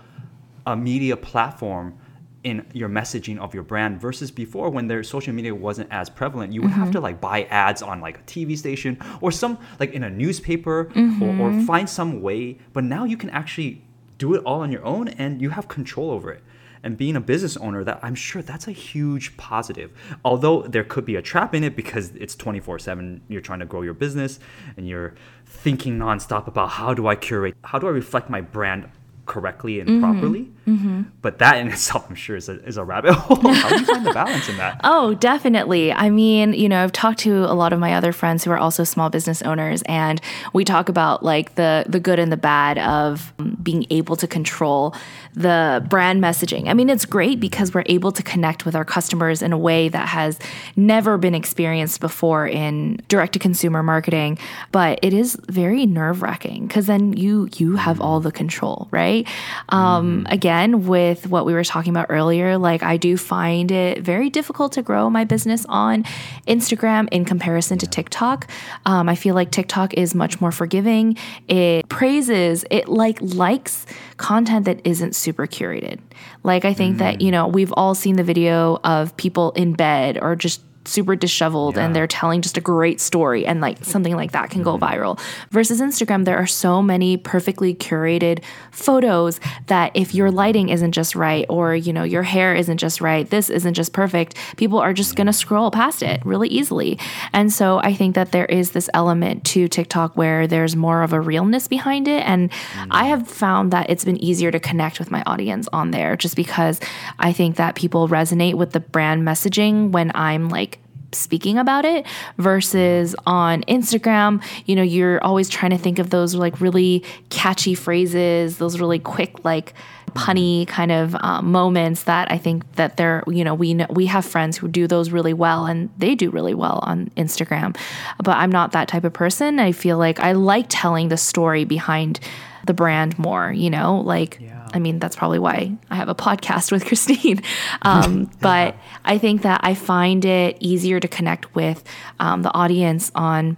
a 0.67 0.77
media 0.77 1.17
platform 1.17 1.99
in 2.45 2.65
your 2.73 2.89
messaging 2.89 3.39
of 3.39 3.53
your 3.53 3.63
brand 3.63 4.01
versus 4.01 4.31
before 4.31 4.71
when 4.71 4.87
their 4.87 5.03
social 5.03 5.33
media 5.33 5.53
wasn't 5.55 5.91
as 5.91 6.09
prevalent 6.09 6.53
you 6.53 6.63
would 6.63 6.71
mm-hmm. 6.71 6.81
have 6.81 6.93
to 6.93 7.01
like 7.01 7.21
buy 7.21 7.43
ads 7.45 7.83
on 7.83 8.01
like 8.01 8.19
a 8.19 8.23
tv 8.23 8.57
station 8.57 8.97
or 9.21 9.33
some 9.33 9.59
like 9.81 9.93
in 9.93 10.05
a 10.05 10.11
newspaper 10.11 10.85
mm-hmm. 10.85 11.23
or, 11.23 11.29
or 11.29 11.51
mm-hmm. 11.51 11.67
find 11.67 11.91
some 11.91 12.23
way 12.23 12.57
but 12.73 12.85
now 12.85 13.05
you 13.05 13.17
can 13.17 13.29
actually 13.31 13.83
do 14.19 14.35
it 14.35 14.43
all 14.45 14.61
on 14.61 14.71
your 14.71 14.85
own 14.85 15.09
and 15.09 15.43
you 15.43 15.51
have 15.51 15.67
control 15.67 16.13
over 16.13 16.31
it 16.31 16.43
and 16.83 16.97
being 16.97 17.17
a 17.17 17.21
business 17.21 17.57
owner 17.57 17.85
that 17.85 17.99
i'm 18.03 18.15
sure 18.15 18.43
that's 18.43 18.69
a 18.69 18.73
huge 18.73 19.37
positive. 19.37 19.91
Although 20.25 20.63
there 20.63 20.85
could 20.85 21.05
be 21.05 21.17
a 21.17 21.23
trap 21.23 21.55
in 21.55 21.65
it 21.65 21.77
because 21.77 22.11
it's 22.11 22.35
24-7 22.37 23.21
you're 23.29 23.41
trying 23.41 23.61
to 23.61 23.67
grow 23.67 23.83
your 23.83 23.95
business 23.95 24.39
and 24.77 24.89
you're 24.89 25.15
thinking 25.47 25.99
nonstop 25.99 26.47
about 26.47 26.71
how 26.71 26.95
do 26.95 27.07
i 27.07 27.15
curate 27.15 27.55
how 27.65 27.79
do 27.79 27.87
i 27.87 27.91
reflect 27.91 28.31
my 28.31 28.41
brand 28.41 28.89
correctly 29.29 29.79
and 29.79 29.89
mm-hmm. 29.89 30.01
properly. 30.01 30.51
Mm-hmm. 30.67 31.03
But 31.23 31.39
that 31.39 31.59
in 31.59 31.69
itself, 31.73 32.07
I'm 32.09 32.17
sure, 32.17 32.37
is 32.37 32.49
a, 32.49 32.63
is 32.65 32.77
a 32.77 32.85
rabbit 32.85 33.13
hole. 33.15 33.37
How 33.37 33.69
do 33.69 33.79
you 33.79 33.87
find 33.87 34.05
the 34.05 34.13
balance 34.15 34.49
in 34.49 34.57
that? 34.57 34.81
Oh, 34.83 35.15
definitely. 35.15 35.93
I 35.93 36.11
mean, 36.11 36.53
you 36.53 36.69
know, 36.69 36.83
I've 36.83 36.93
talked 36.93 37.21
to 37.21 37.45
a 37.45 37.55
lot 37.55 37.73
of 37.73 37.79
my 37.79 37.95
other 37.95 38.13
friends 38.13 38.45
who 38.45 38.51
are 38.51 38.59
also 38.59 38.85
small 38.85 39.11
business 39.11 39.41
owners, 39.43 39.83
and 39.83 40.21
we 40.53 40.65
talk 40.65 40.89
about 40.89 41.23
like 41.23 41.55
the 41.55 41.85
the 41.89 42.01
good 42.01 42.19
and 42.19 42.33
the 42.33 42.37
bad 42.37 42.79
of 42.79 43.33
being 43.63 43.87
able 43.91 44.17
to 44.17 44.27
control 44.27 44.95
the 45.35 45.85
brand 45.89 46.23
messaging. 46.23 46.69
I 46.69 46.75
mean, 46.75 46.91
it's 46.91 47.05
great 47.05 47.39
because 47.39 47.73
we're 47.73 47.85
able 47.87 48.11
to 48.13 48.23
connect 48.23 48.65
with 48.65 48.75
our 48.75 48.85
customers 48.85 49.41
in 49.43 49.53
a 49.53 49.59
way 49.59 49.89
that 49.89 50.09
has 50.09 50.39
never 50.75 51.17
been 51.17 51.35
experienced 51.35 52.01
before 52.01 52.47
in 52.47 53.01
direct 53.09 53.35
to 53.35 53.39
consumer 53.39 53.83
marketing. 53.83 54.39
But 54.73 54.99
it 55.03 55.13
is 55.13 55.39
very 55.49 55.87
nerve 55.87 56.23
wracking 56.23 56.67
because 56.67 56.87
then 56.87 57.13
you 57.13 57.49
you 57.57 57.77
have 57.77 58.01
all 58.01 58.21
the 58.21 58.33
control, 58.33 58.89
right? 58.91 59.18
Right? 59.25 59.29
Um, 59.69 60.25
mm. 60.25 60.33
Again, 60.33 60.87
with 60.87 61.27
what 61.27 61.47
we 61.47 61.53
were 61.53 61.65
talking 61.65 61.91
about 61.91 62.07
earlier, 62.09 62.59
like 62.59 62.83
I 62.83 62.97
do 62.97 63.17
find 63.17 63.71
it 63.71 64.03
very 64.03 64.31
difficult 64.31 64.73
to 64.73 64.83
grow 64.83 65.11
my 65.11 65.25
business 65.25 65.65
on 65.69 66.05
Instagram 66.47 67.09
in 67.11 67.25
comparison 67.25 67.79
to 67.79 67.87
TikTok. 67.87 68.49
Um, 68.87 69.09
I 69.09 69.15
feel 69.15 69.35
like 69.35 69.51
TikTok 69.51 69.95
is 69.95 70.15
much 70.15 70.41
more 70.41 70.53
forgiving. 70.53 71.17
It 71.49 71.89
praises, 71.89 72.65
it 72.71 72.89
like 72.89 73.19
likes 73.21 73.87
content 74.17 74.65
that 74.67 74.81
isn't 74.85 75.15
super 75.15 75.47
curated. 75.47 76.01
Like 76.43 76.65
I 76.65 76.75
think 76.75 76.97
mm. 76.97 76.99
that, 76.99 77.21
you 77.21 77.31
know, 77.31 77.47
we've 77.47 77.73
all 77.73 77.95
seen 77.95 78.17
the 78.17 78.25
video 78.25 78.79
of 78.85 79.17
people 79.17 79.53
in 79.53 79.75
bed 79.75 80.19
or 80.21 80.37
just 80.37 80.63
super 80.89 81.17
disheveled 81.17 81.77
yeah. 81.77 81.85
and 81.85 81.95
they're 81.95 82.07
telling 82.07 82.43
just 82.43 82.57
a 82.57 82.61
great 82.61 83.01
story 83.01 83.47
and 83.47 83.61
like 83.61 83.85
something 83.85 84.17
like 84.17 84.33
that 84.33 84.51
can 84.51 84.63
mm-hmm. 84.63 84.79
go 84.79 84.87
viral. 84.87 85.21
Versus 85.51 85.81
Instagram, 85.81 86.25
there 86.25 86.37
are 86.37 86.47
so 86.47 86.83
many 86.83 87.17
perfectly 87.17 87.75
curated 87.75 88.43
photos 88.71 89.41
that 89.67 89.93
if 89.95 90.15
your 90.15 90.31
lighting 90.31 90.69
isn't 90.69 90.93
just 90.93 91.15
right 91.15 91.47
or 91.49 91.75
you 91.75 91.93
know 91.93 92.05
your 92.05 92.23
hair 92.23 92.55
isn't 92.55 92.79
just 92.79 93.01
right, 93.01 93.29
this 93.31 93.51
isn't 93.51 93.75
just 93.75 93.93
perfect, 93.93 94.37
people 94.57 94.79
are 94.79 94.93
just 94.93 95.17
going 95.17 95.27
to 95.27 95.33
scroll 95.33 95.71
past 95.71 96.03
it 96.03 96.25
really 96.25 96.49
easily. 96.49 96.99
And 97.33 97.53
so 97.53 97.79
I 97.79 97.95
think 97.95 98.15
that 98.15 98.33
there 98.33 98.47
is 98.47 98.73
this 98.73 98.89
element 98.95 99.45
to 99.47 99.69
TikTok 99.69 100.17
where 100.17 100.47
there's 100.47 100.77
more 100.77 101.03
of 101.03 101.13
a 101.13 101.21
realness 101.21 101.69
behind 101.69 102.09
it 102.09 102.23
and 102.25 102.51
mm-hmm. 102.51 102.89
I 102.91 103.05
have 103.07 103.29
found 103.29 103.73
that 103.73 103.91
it's 103.91 104.05
been 104.05 104.23
easier 104.23 104.51
to 104.51 104.61
connect 104.61 104.99
with 104.99 105.11
my 105.11 105.23
audience 105.27 105.69
on 105.73 105.91
there 105.91 106.17
just 106.17 106.37
because 106.37 106.81
I 107.19 107.33
think 107.33 107.57
that 107.57 107.75
people 107.75 108.09
resonate 108.09 108.55
with 108.55 108.73
the 108.73 108.81
brand 108.81 109.23
messaging 109.23 109.91
when 109.91 110.13
I'm 110.15 110.49
like 110.49 110.78
speaking 111.13 111.59
about 111.59 111.85
it 111.85 112.07
versus 112.37 113.15
on 113.27 113.63
Instagram, 113.63 114.43
you 114.67 114.77
know, 114.77 114.83
you're 114.83 115.23
always 115.25 115.49
trying 115.49 115.71
to 115.71 115.79
think 115.79 115.99
of 115.99 116.11
those 116.11 116.35
like 116.35 116.61
really 116.61 117.05
catchy 117.31 117.75
phrases, 117.75 118.59
those 118.59 118.79
really 118.81 118.99
quick, 118.99 119.45
like, 119.45 119.75
punny 120.15 120.67
kind 120.67 120.91
of 120.91 121.15
um, 121.21 121.53
moments 121.53 122.05
that 122.05 122.31
I 122.31 122.39
think 122.39 122.71
that 122.77 122.97
they're 122.97 123.23
you 123.27 123.45
know 123.45 123.55
we 123.55 123.75
know, 123.75 123.87
we 123.91 124.07
have 124.07 124.25
friends 124.25 124.57
who 124.57 124.67
do 124.67 124.87
those 124.87 125.11
really 125.11 125.35
well 125.35 125.67
and 125.67 125.91
they 125.99 126.15
do 126.15 126.31
really 126.31 126.55
well 126.55 126.81
on 126.83 127.11
Instagram. 127.17 127.77
But 128.23 128.37
I'm 128.37 128.51
not 128.51 128.73
that 128.73 128.89
type 128.89 129.05
of 129.05 129.13
person. 129.13 129.59
I 129.59 129.73
feel 129.73 129.99
like 129.99 130.19
I 130.21 130.33
like 130.33 130.67
telling 130.69 131.09
the 131.09 131.17
story 131.17 131.65
behind 131.65 132.21
the 132.67 132.75
brand 132.75 133.19
more 133.19 133.53
you 133.53 133.71
know? 133.71 134.01
Like 134.01 134.39
Yeah. 134.41 134.58
I 134.73 134.79
mean 134.79 134.99
that's 134.99 135.17
probably 135.17 135.39
why 135.39 135.77
I 135.91 135.97
have 135.97 136.09
a 136.09 136.15
podcast 136.15 136.73
with 136.73 136.85
Christine 136.89 137.43
um, 137.83 138.31
but 138.41 138.77
I 139.05 139.19
think 139.19 139.43
that 139.43 139.61
I 139.63 139.75
find 139.75 140.25
it 140.25 140.57
easier 140.61 141.01
to 141.01 141.09
connect 141.09 141.55
with 141.55 141.85
um, 142.21 142.43
the 142.43 142.53
audience 142.55 143.11
on 143.15 143.57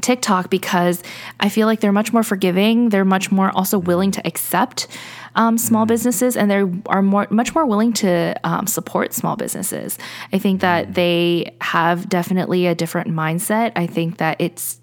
TikTok 0.00 0.50
because 0.50 1.02
I 1.40 1.48
feel 1.48 1.66
like 1.66 1.80
they're 1.80 1.92
much 1.92 2.12
more 2.12 2.22
forgiving. 2.22 2.88
They're 2.88 3.04
much 3.04 3.30
more 3.30 3.50
also 3.54 3.78
willing 3.78 4.10
to 4.12 4.26
accept 4.26 4.88
um, 5.36 5.58
small 5.58 5.86
businesses, 5.86 6.36
and 6.36 6.50
they 6.50 6.64
are 6.86 7.02
more 7.02 7.26
much 7.30 7.54
more 7.54 7.66
willing 7.66 7.92
to 7.94 8.34
um, 8.44 8.66
support 8.66 9.12
small 9.12 9.36
businesses. 9.36 9.98
I 10.32 10.38
think 10.38 10.60
that 10.60 10.94
they 10.94 11.56
have 11.60 12.08
definitely 12.08 12.66
a 12.66 12.74
different 12.74 13.08
mindset. 13.08 13.72
I 13.76 13.86
think 13.86 14.18
that 14.18 14.40
it's 14.40 14.80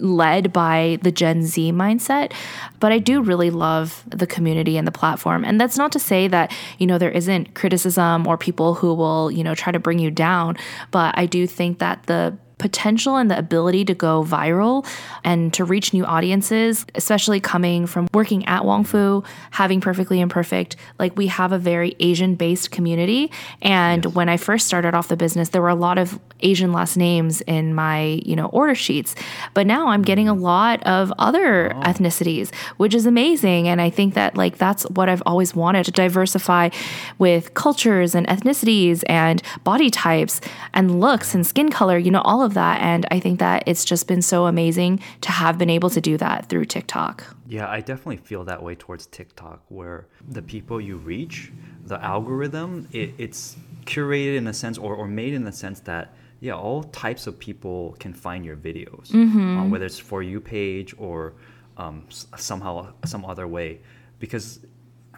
led 0.00 0.52
by 0.52 0.98
the 1.02 1.10
Gen 1.10 1.42
Z 1.42 1.72
mindset, 1.72 2.32
but 2.80 2.92
I 2.92 2.98
do 2.98 3.22
really 3.22 3.50
love 3.50 4.04
the 4.06 4.26
community 4.26 4.76
and 4.76 4.86
the 4.86 4.92
platform. 4.92 5.44
And 5.44 5.60
that's 5.60 5.78
not 5.78 5.92
to 5.92 5.98
say 5.98 6.28
that, 6.28 6.52
you 6.78 6.86
know, 6.86 6.98
there 6.98 7.10
isn't 7.10 7.54
criticism 7.54 8.26
or 8.26 8.36
people 8.36 8.74
who 8.74 8.94
will, 8.94 9.30
you 9.30 9.44
know, 9.44 9.54
try 9.54 9.72
to 9.72 9.78
bring 9.78 9.98
you 9.98 10.10
down, 10.10 10.56
but 10.90 11.16
I 11.18 11.26
do 11.26 11.46
think 11.46 11.78
that 11.78 12.04
the 12.04 12.36
potential 12.58 13.16
and 13.16 13.30
the 13.30 13.38
ability 13.38 13.84
to 13.84 13.94
go 13.94 14.24
viral 14.24 14.86
and 15.24 15.52
to 15.52 15.64
reach 15.64 15.92
new 15.92 16.04
audiences, 16.04 16.86
especially 16.94 17.38
coming 17.38 17.86
from 17.86 18.08
working 18.14 18.46
at 18.46 18.64
Wong 18.64 18.84
Fu, 18.84 19.22
having 19.50 19.80
Perfectly 19.80 20.20
Imperfect, 20.20 20.76
like 20.98 21.16
we 21.16 21.26
have 21.26 21.52
a 21.52 21.58
very 21.58 21.94
Asian 22.00 22.34
based 22.34 22.70
community. 22.70 23.30
And 23.60 24.06
when 24.14 24.28
I 24.28 24.38
first 24.38 24.66
started 24.66 24.94
off 24.94 25.08
the 25.08 25.16
business, 25.16 25.50
there 25.50 25.60
were 25.60 25.68
a 25.68 25.74
lot 25.74 25.98
of 25.98 26.18
Asian 26.40 26.72
last 26.72 26.96
names 26.96 27.40
in 27.42 27.74
my, 27.74 28.20
you 28.24 28.36
know, 28.36 28.46
order 28.46 28.74
sheets. 28.74 29.14
But 29.54 29.66
now 29.66 29.88
I'm 29.88 30.00
hmm. 30.00 30.04
getting 30.04 30.28
a 30.28 30.34
lot 30.34 30.82
of 30.84 31.12
other 31.18 31.74
oh. 31.74 31.80
ethnicities, 31.80 32.54
which 32.76 32.94
is 32.94 33.06
amazing. 33.06 33.68
And 33.68 33.80
I 33.80 33.90
think 33.90 34.14
that 34.14 34.36
like 34.36 34.58
that's 34.58 34.84
what 34.84 35.08
I've 35.08 35.22
always 35.26 35.54
wanted 35.54 35.84
to 35.84 35.90
diversify 35.90 36.70
with 37.18 37.54
cultures 37.54 38.14
and 38.14 38.26
ethnicities 38.28 39.04
and 39.08 39.42
body 39.64 39.90
types 39.90 40.40
and 40.72 41.00
looks 41.00 41.34
and 41.34 41.46
skin 41.46 41.70
color, 41.70 41.98
you 41.98 42.10
know, 42.10 42.22
all 42.22 42.42
of 42.42 42.45
that. 42.54 42.80
And 42.80 43.06
I 43.10 43.20
think 43.20 43.38
that 43.40 43.64
it's 43.66 43.84
just 43.84 44.06
been 44.06 44.22
so 44.22 44.46
amazing 44.46 45.00
to 45.22 45.30
have 45.30 45.58
been 45.58 45.70
able 45.70 45.90
to 45.90 46.00
do 46.00 46.16
that 46.18 46.48
through 46.48 46.66
TikTok. 46.66 47.24
Yeah, 47.46 47.68
I 47.68 47.80
definitely 47.80 48.18
feel 48.18 48.44
that 48.44 48.62
way 48.62 48.74
towards 48.74 49.06
TikTok, 49.06 49.62
where 49.68 50.06
the 50.28 50.42
people 50.42 50.80
you 50.80 50.96
reach, 50.96 51.52
the 51.84 52.02
algorithm, 52.02 52.88
it, 52.92 53.14
it's 53.18 53.56
curated 53.84 54.36
in 54.36 54.46
a 54.46 54.52
sense 54.52 54.78
or, 54.78 54.94
or 54.94 55.06
made 55.06 55.34
in 55.34 55.44
the 55.44 55.52
sense 55.52 55.80
that, 55.80 56.14
yeah, 56.40 56.54
all 56.54 56.82
types 56.82 57.26
of 57.26 57.38
people 57.38 57.96
can 57.98 58.12
find 58.12 58.44
your 58.44 58.56
videos, 58.56 59.14
um, 59.14 59.70
whether 59.70 59.86
it's 59.86 59.98
for 59.98 60.22
you 60.22 60.40
page 60.40 60.94
or 60.98 61.34
um, 61.76 62.04
somehow 62.36 62.92
some 63.04 63.24
other 63.24 63.46
way. 63.46 63.80
Because 64.18 64.60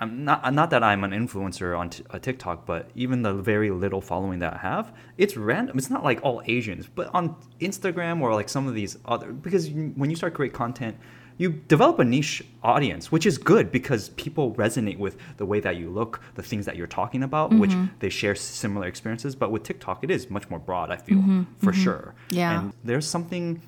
I'm 0.01 0.24
not 0.24 0.53
not 0.55 0.70
that 0.70 0.82
I'm 0.82 1.03
an 1.05 1.11
influencer 1.12 1.76
on 1.78 1.90
t- 1.90 2.05
uh, 2.11 2.18
TikTok, 2.18 2.66
but 2.66 2.90
even 2.94 3.22
the 3.22 3.34
very 3.34 3.70
little 3.70 4.01
following 4.01 4.38
that 4.40 4.55
I 4.55 4.59
have, 4.59 4.92
it's 5.16 5.36
random. 5.36 5.76
It's 5.78 5.90
not 5.90 6.05
like 6.05 6.20
all 6.22 6.42
Asians, 6.46 6.86
but 6.86 7.11
on 7.14 7.34
Instagram 7.61 8.20
or 8.20 8.32
like 8.34 8.49
some 8.49 8.66
of 8.68 8.74
these 8.74 8.96
other 9.07 9.32
because 9.32 9.68
you, 9.68 9.92
when 9.96 10.09
you 10.11 10.16
start 10.16 10.34
create 10.34 10.53
content, 10.53 10.96
you 11.36 11.51
develop 11.68 11.99
a 12.01 12.05
niche 12.05 12.42
audience, 12.64 13.12
which 13.12 13.24
is 13.24 13.38
good 13.38 13.70
because 13.70 14.09
people 14.11 14.55
resonate 14.55 14.99
with 14.99 15.16
the 15.36 15.46
way 15.46 15.61
that 15.61 15.76
you 15.76 15.88
look, 15.88 16.20
the 16.34 16.42
things 16.42 16.66
that 16.66 16.76
you're 16.76 16.88
talking 16.88 17.22
about, 17.22 17.53
which 17.53 17.72
they 18.01 18.09
share 18.09 18.34
similar 18.34 18.86
experiences. 18.88 19.36
But 19.36 19.53
with 19.53 19.62
TikTok, 19.62 20.03
it 20.03 20.11
is 20.11 20.30
much 20.30 20.51
more 20.51 20.59
broad. 20.59 20.90
I 20.90 20.96
feel 20.96 21.22
for 21.59 21.72
sure. 21.72 22.14
Yeah. 22.30 22.59
And 22.61 22.72
there's 22.84 23.07
something 23.07 23.61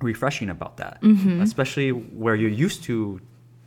refreshing 0.00 0.50
about 0.50 0.76
that, 0.78 1.00
Mm-hmm. 1.02 1.40
especially 1.40 1.90
where 1.90 2.34
you're 2.34 2.50
used 2.50 2.82
to 2.84 3.20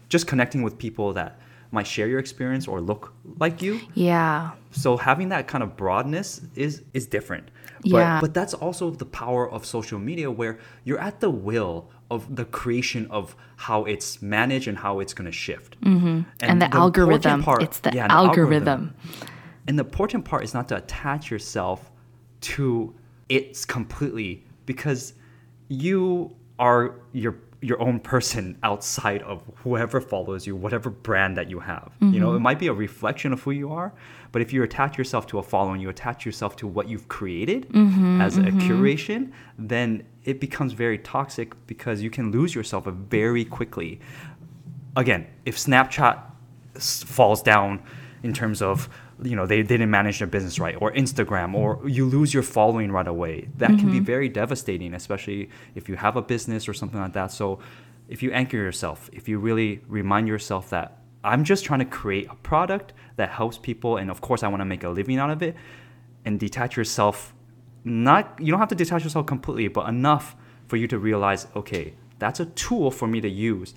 just 0.10 0.28
connecting 0.28 0.62
with 0.62 0.78
people 0.78 1.14
that 1.14 1.40
might 1.72 1.88
share 1.88 2.08
your 2.08 2.20
experience 2.20 2.68
or 2.68 2.82
look 2.82 3.14
like 3.40 3.62
you. 3.62 3.80
Yeah. 3.94 4.52
So 4.72 4.98
having 4.98 5.30
that 5.30 5.48
kind 5.48 5.64
of 5.64 5.78
broadness 5.78 6.42
is 6.56 6.84
is 6.94 7.08
different. 7.08 7.50
But, 7.82 7.90
Yeah. 7.92 8.20
but 8.22 8.34
that's 8.34 8.54
also 8.54 8.90
the 8.92 9.06
power 9.06 9.50
of 9.50 9.66
social 9.66 10.00
media 10.00 10.30
where 10.30 10.60
you're 10.84 11.00
at 11.00 11.20
the 11.22 11.30
will 11.30 11.90
of 12.12 12.36
the 12.36 12.46
creation 12.46 13.08
of 13.10 13.36
how 13.56 13.86
it's 13.86 14.22
managed 14.22 14.68
and 14.68 14.78
how 14.78 15.00
it's 15.00 15.14
going 15.14 15.28
to 15.28 15.32
shift. 15.32 15.80
Mm-hmm. 15.82 16.22
And, 16.42 16.62
the, 16.62 16.74
algorithm. 16.76 17.44
it's 17.62 17.80
the 17.80 17.98
algorithm. 18.00 18.96
And 19.68 19.78
the 19.78 19.84
important 19.84 20.26
part 20.26 20.44
is 20.44 20.54
not 20.54 20.68
to 20.70 20.78
attach 20.78 21.30
yourself 21.30 21.92
to 22.42 22.94
it 23.30 23.66
completely 23.68 24.44
because 24.66 25.14
you 25.68 26.36
are 26.58 26.96
your 27.14 27.36
your 27.62 27.82
own 27.82 28.00
person 28.00 28.58
outside 28.64 29.22
of 29.24 29.44
whoever 29.58 30.00
follows 30.00 30.48
you, 30.48 30.56
whatever 30.56 30.90
brand 30.90 31.36
that 31.36 31.50
you 31.50 31.60
have. 31.60 31.92
You 32.00 32.20
know, 32.20 32.32
it 32.32 32.36
mm-hmm. 32.36 32.44
might 32.44 32.60
be 32.60 32.68
a 32.68 32.74
reflection 32.74 33.34
of 33.34 33.42
who 33.42 33.52
you 33.52 33.72
are, 33.72 33.92
but 34.32 34.42
if 34.42 34.54
you 34.54 34.64
attach 34.64 34.98
yourself 34.98 35.28
to 35.28 35.40
a 35.40 35.44
following, 35.44 35.82
you 35.82 35.90
attach 35.90 36.26
yourself 36.26 36.56
to 36.58 36.68
what 36.68 36.88
you've 36.88 37.10
created 37.10 37.68
mm-hmm, 37.70 38.22
as 38.22 38.38
a 38.38 38.44
mm-hmm. 38.44 38.60
curation, 38.60 39.32
then 39.58 40.04
it 40.24 40.40
becomes 40.40 40.72
very 40.72 40.98
toxic 40.98 41.54
because 41.68 42.02
you 42.02 42.10
can 42.10 42.32
lose 42.32 42.56
yourself 42.56 42.86
very 42.86 43.44
quickly. 43.44 44.00
Again, 44.96 45.28
if 45.46 45.58
Snapchat 45.58 46.22
falls 46.80 47.42
down 47.42 47.84
in 48.24 48.34
terms 48.34 48.62
of 48.62 48.90
you 49.24 49.36
know 49.36 49.46
they 49.46 49.62
didn't 49.64 49.90
manage 49.90 50.20
their 50.20 50.28
business 50.28 50.60
right 50.60 50.76
or 50.80 50.92
Instagram 50.94 51.54
or 51.54 51.78
mm-hmm. 51.78 51.90
you 51.90 52.06
lose 52.06 52.34
your 52.34 52.44
following 52.44 52.92
right 52.92 53.08
away. 53.08 53.50
That 53.58 53.68
can 53.68 53.88
be 53.88 53.98
mm-hmm. 53.98 54.04
very 54.04 54.30
devastating 54.30 54.94
especially 54.94 55.50
if 55.76 55.90
you 55.90 55.96
have 55.96 56.16
a 56.16 56.22
business 56.22 56.68
or 56.68 56.74
something 56.74 57.00
like 57.00 57.14
that. 57.14 57.32
So 57.32 57.60
if 58.08 58.24
you 58.24 58.32
anchor 58.32 58.58
yourself 58.58 59.10
if 59.14 59.28
you 59.28 59.40
really 59.40 59.82
remind 59.88 60.28
yourself 60.28 60.70
that 60.70 60.98
I'm 61.24 61.44
just 61.44 61.66
trying 61.66 61.80
to 61.80 61.86
create 61.86 62.28
a 62.30 62.36
product 62.36 62.94
that 63.18 63.30
helps 63.30 63.58
people 63.58 63.98
and 63.98 64.10
of 64.10 64.22
course 64.22 64.44
I 64.44 64.48
want 64.48 64.62
to 64.62 64.66
make 64.66 64.84
a 64.84 64.90
living 64.90 65.18
out 65.18 65.30
of 65.30 65.44
it 65.44 65.56
and 66.26 66.40
detach 66.40 66.78
yourself 66.78 67.34
not 67.84 68.36
you 68.40 68.52
don't 68.52 68.60
have 68.60 68.70
to 68.70 68.76
detach 68.76 69.04
yourself 69.04 69.26
completely 69.26 69.68
but 69.68 69.88
enough 69.88 70.36
for 70.68 70.78
you 70.78 70.88
to 70.88 70.98
realize 70.98 71.48
okay 71.56 71.94
that's 72.20 72.40
a 72.40 72.46
tool 72.46 72.92
for 72.92 73.08
me 73.08 73.22
to 73.22 73.30
use 73.30 73.74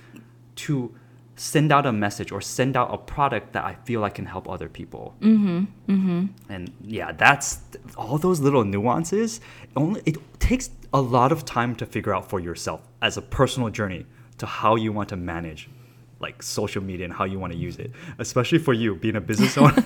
to 0.55 0.95
send 1.43 1.73
out 1.73 1.85
a 1.87 1.93
message 1.93 2.31
or 2.31 2.41
send 2.41 2.77
out 2.77 2.95
a 2.95 2.97
product 2.97 3.53
that 3.53 3.65
I 3.65 3.75
feel 3.85 4.05
I 4.05 4.11
can 4.11 4.27
help 4.27 4.49
other 4.49 4.69
people. 4.69 5.15
Mm-hmm. 5.21 5.65
Mm-hmm. 5.93 6.27
And 6.53 6.73
yeah, 6.85 7.11
that's 7.11 7.59
all 7.97 8.17
those 8.17 8.39
little 8.39 8.65
nuances. 8.65 9.41
Only 9.75 10.03
it 10.07 10.17
takes 10.39 10.71
a 10.95 11.01
lot 11.01 11.33
of 11.33 11.45
time 11.45 11.75
to 11.77 11.85
figure 11.85 12.15
out 12.15 12.29
for 12.31 12.39
yourself 12.39 12.81
as 13.01 13.17
a 13.17 13.23
personal 13.23 13.71
journey 13.71 14.07
to 14.39 14.47
how 14.47 14.77
you 14.77 14.93
want 14.93 15.09
to 15.09 15.17
manage 15.17 15.69
like 16.21 16.41
social 16.41 16.81
media 16.81 17.05
and 17.05 17.13
how 17.13 17.25
you 17.25 17.41
want 17.41 17.53
to 17.53 17.59
use 17.59 17.77
it. 17.81 17.91
Especially 18.21 18.59
for 18.59 18.73
you 18.73 18.95
being 18.95 19.17
a 19.17 19.21
business 19.21 19.59
owner, 19.63 19.83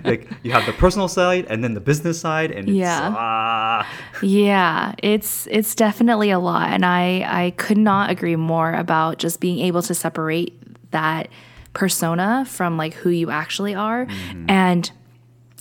like 0.04 0.28
you 0.42 0.50
have 0.50 0.66
the 0.66 0.72
personal 0.72 1.06
side 1.06 1.46
and 1.48 1.62
then 1.62 1.74
the 1.74 1.80
business 1.80 2.18
side, 2.20 2.50
and 2.50 2.68
it's, 2.68 2.76
Yeah. 2.76 3.14
ah, 3.16 3.88
Yeah, 4.22 4.94
it's 5.00 5.46
it's 5.52 5.76
definitely 5.76 6.30
a 6.32 6.40
lot 6.40 6.70
and 6.70 6.84
I 6.84 7.24
I 7.44 7.50
could 7.52 7.78
not 7.78 8.10
agree 8.10 8.34
more 8.34 8.72
about 8.74 9.18
just 9.18 9.38
being 9.38 9.60
able 9.60 9.82
to 9.82 9.94
separate 9.94 10.52
that 10.90 11.28
persona 11.72 12.44
from 12.46 12.76
like 12.76 12.94
who 12.94 13.10
you 13.10 13.30
actually 13.30 13.74
are. 13.74 14.06
Mm-hmm. 14.06 14.50
And 14.50 14.90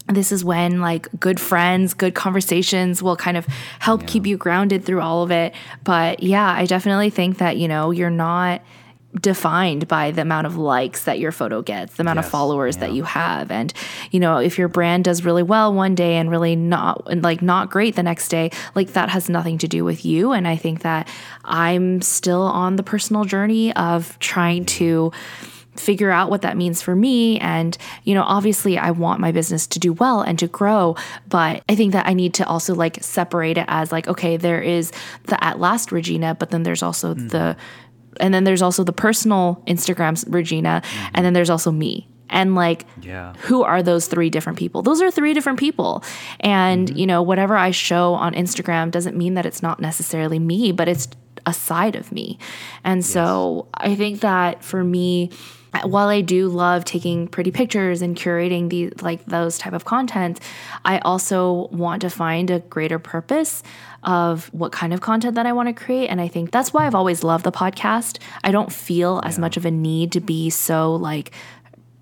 this 0.08 0.32
is 0.32 0.46
when 0.46 0.82
like 0.82 1.08
good 1.20 1.40
friends, 1.40 1.94
good 1.94 2.14
conversations 2.14 3.02
will 3.02 3.16
kind 3.16 3.38
of 3.38 3.46
help 3.80 4.06
keep 4.06 4.28
you 4.28 4.38
grounded 4.38 4.86
through 4.86 5.02
all 5.02 5.24
of 5.24 5.32
it. 5.32 5.54
But 5.84 6.22
yeah, 6.22 6.48
I 6.48 6.66
definitely 6.66 7.10
think 7.10 7.40
that, 7.40 7.58
you 7.58 7.68
know, 7.68 7.92
you're 7.92 8.10
not 8.10 8.62
defined 9.20 9.88
by 9.88 10.12
the 10.12 10.22
amount 10.22 10.48
of 10.48 10.58
likes 10.58 11.06
that 11.06 11.20
your 11.20 11.32
photo 11.32 11.62
gets, 11.62 11.96
the 11.96 12.02
amount 12.02 12.20
of 12.20 12.26
Yes, 12.26 12.32
followers 12.32 12.78
that 12.78 12.94
you 12.94 13.04
have. 13.04 13.52
And, 13.52 13.74
you 14.12 14.20
know, 14.20 14.38
if 14.38 14.58
your 14.58 14.68
brand 14.68 15.06
does 15.06 15.24
really 15.24 15.44
well 15.44 15.74
one 15.74 15.96
day 15.96 16.16
and 16.16 16.30
really 16.30 16.56
not 16.56 17.04
and 17.10 17.24
like 17.24 17.42
not 17.42 17.70
great 17.70 17.96
the 17.96 18.04
next 18.04 18.30
day, 18.30 18.52
like 18.74 18.94
that 18.94 19.10
has 19.10 19.30
nothing 19.30 19.58
to 19.60 19.68
do 19.68 19.84
with 19.84 20.06
you. 20.06 20.32
And 20.32 20.48
I 20.48 20.56
think 20.56 20.82
that 20.82 21.08
I'm 21.44 22.02
still 22.02 22.42
on 22.42 22.76
the 22.76 22.84
personal 22.84 23.26
journey 23.26 23.74
of 23.76 24.18
trying 24.20 24.66
mm-hmm. 24.66 24.78
to 24.78 25.12
figure 25.76 26.10
out 26.10 26.30
what 26.30 26.42
that 26.42 26.56
means 26.58 26.82
for 26.82 26.96
me. 26.96 27.40
And 27.40 27.78
you 28.04 28.14
know 28.14 28.24
obviously 28.24 28.78
I 28.78 28.92
want 28.92 29.20
my 29.20 29.32
business 29.32 29.68
to 29.68 29.80
do 29.80 29.94
well 29.94 30.22
and 30.22 30.40
to 30.40 30.48
grow 30.48 30.96
but 31.28 31.64
I 31.68 31.76
think 31.76 31.94
that 31.94 32.08
I 32.08 32.14
need 32.14 32.34
to 32.36 32.48
also 32.48 32.74
like 32.74 33.04
separate 33.04 33.58
it 33.58 33.66
as 33.68 33.92
like 33.92 34.08
okay 34.08 34.38
there 34.38 34.62
is 34.62 34.92
the 35.26 35.42
at 35.44 35.60
last 35.60 35.92
Regina 35.92 36.36
but 36.36 36.50
then 36.50 36.64
there's 36.64 36.84
also 36.84 37.14
mm-hmm. 37.14 37.28
the 37.28 37.58
and 38.20 38.34
then 38.34 38.44
there's 38.44 38.62
also 38.62 38.84
the 38.84 38.94
personal 38.94 39.62
Instagram's 39.68 40.26
Regina 40.28 40.82
and 41.14 41.26
then 41.26 41.34
there's 41.34 41.50
also 41.50 41.72
me 41.72 42.08
And 42.30 42.56
like, 42.56 42.86
Yeah. 43.02 43.34
who 43.48 43.64
are 43.64 43.84
those 43.84 44.08
three 44.08 44.30
different 44.30 44.58
people? 44.58 44.82
Those 44.82 45.02
are 45.02 45.12
three 45.12 45.34
different 45.34 45.60
people. 45.60 46.04
And, 46.40 46.88
mm-hmm. 46.88 46.98
you 46.98 47.06
know, 47.06 47.22
whatever 47.22 47.56
I 47.56 47.72
show 47.72 48.16
on 48.16 48.34
Instagram 48.34 48.90
doesn't 48.92 49.16
mean 49.16 49.36
that 49.36 49.46
it's 49.46 49.62
not 49.62 49.80
necessarily 49.80 50.40
me, 50.40 50.72
but 50.72 50.88
it's 50.88 51.08
a 51.46 51.54
side 51.54 51.96
of 51.96 52.12
me. 52.12 52.40
And 52.84 53.06
so 53.06 53.68
I 53.76 53.96
think 53.96 54.22
that 54.22 54.64
for 54.64 54.84
me, 54.84 55.30
while 55.84 56.08
I 56.08 56.22
do 56.22 56.48
love 56.48 56.86
taking 56.86 57.28
pretty 57.28 57.52
pictures 57.52 58.02
and 58.02 58.16
curating 58.16 58.70
these 58.70 58.94
like 59.02 59.26
those 59.26 59.58
type 59.58 59.74
of 59.74 59.84
content, 59.86 60.40
I 60.86 61.00
also 61.00 61.68
want 61.72 62.02
to 62.02 62.10
find 62.10 62.50
a 62.50 62.60
greater 62.60 62.98
purpose 62.98 63.62
of 64.06 64.54
what 64.54 64.72
kind 64.72 64.94
of 64.94 65.02
content 65.02 65.36
that 65.36 65.46
I 65.46 65.52
want 65.52 65.68
to 65.68 65.74
create. 65.74 66.08
And 66.08 66.22
I 66.22 66.28
think 66.28 66.52
that's 66.52 66.72
why 66.72 66.86
I've 66.86 66.96
always 66.96 67.24
loved 67.24 67.44
the 67.44 67.52
podcast. 67.52 68.20
I 68.44 68.52
don't 68.52 68.72
feel 68.72 69.22
as 69.24 69.38
much 69.38 69.58
of 69.58 69.66
a 69.66 69.72
need 69.72 70.12
to 70.14 70.22
be 70.22 70.50
so 70.50 70.96
like 70.96 71.32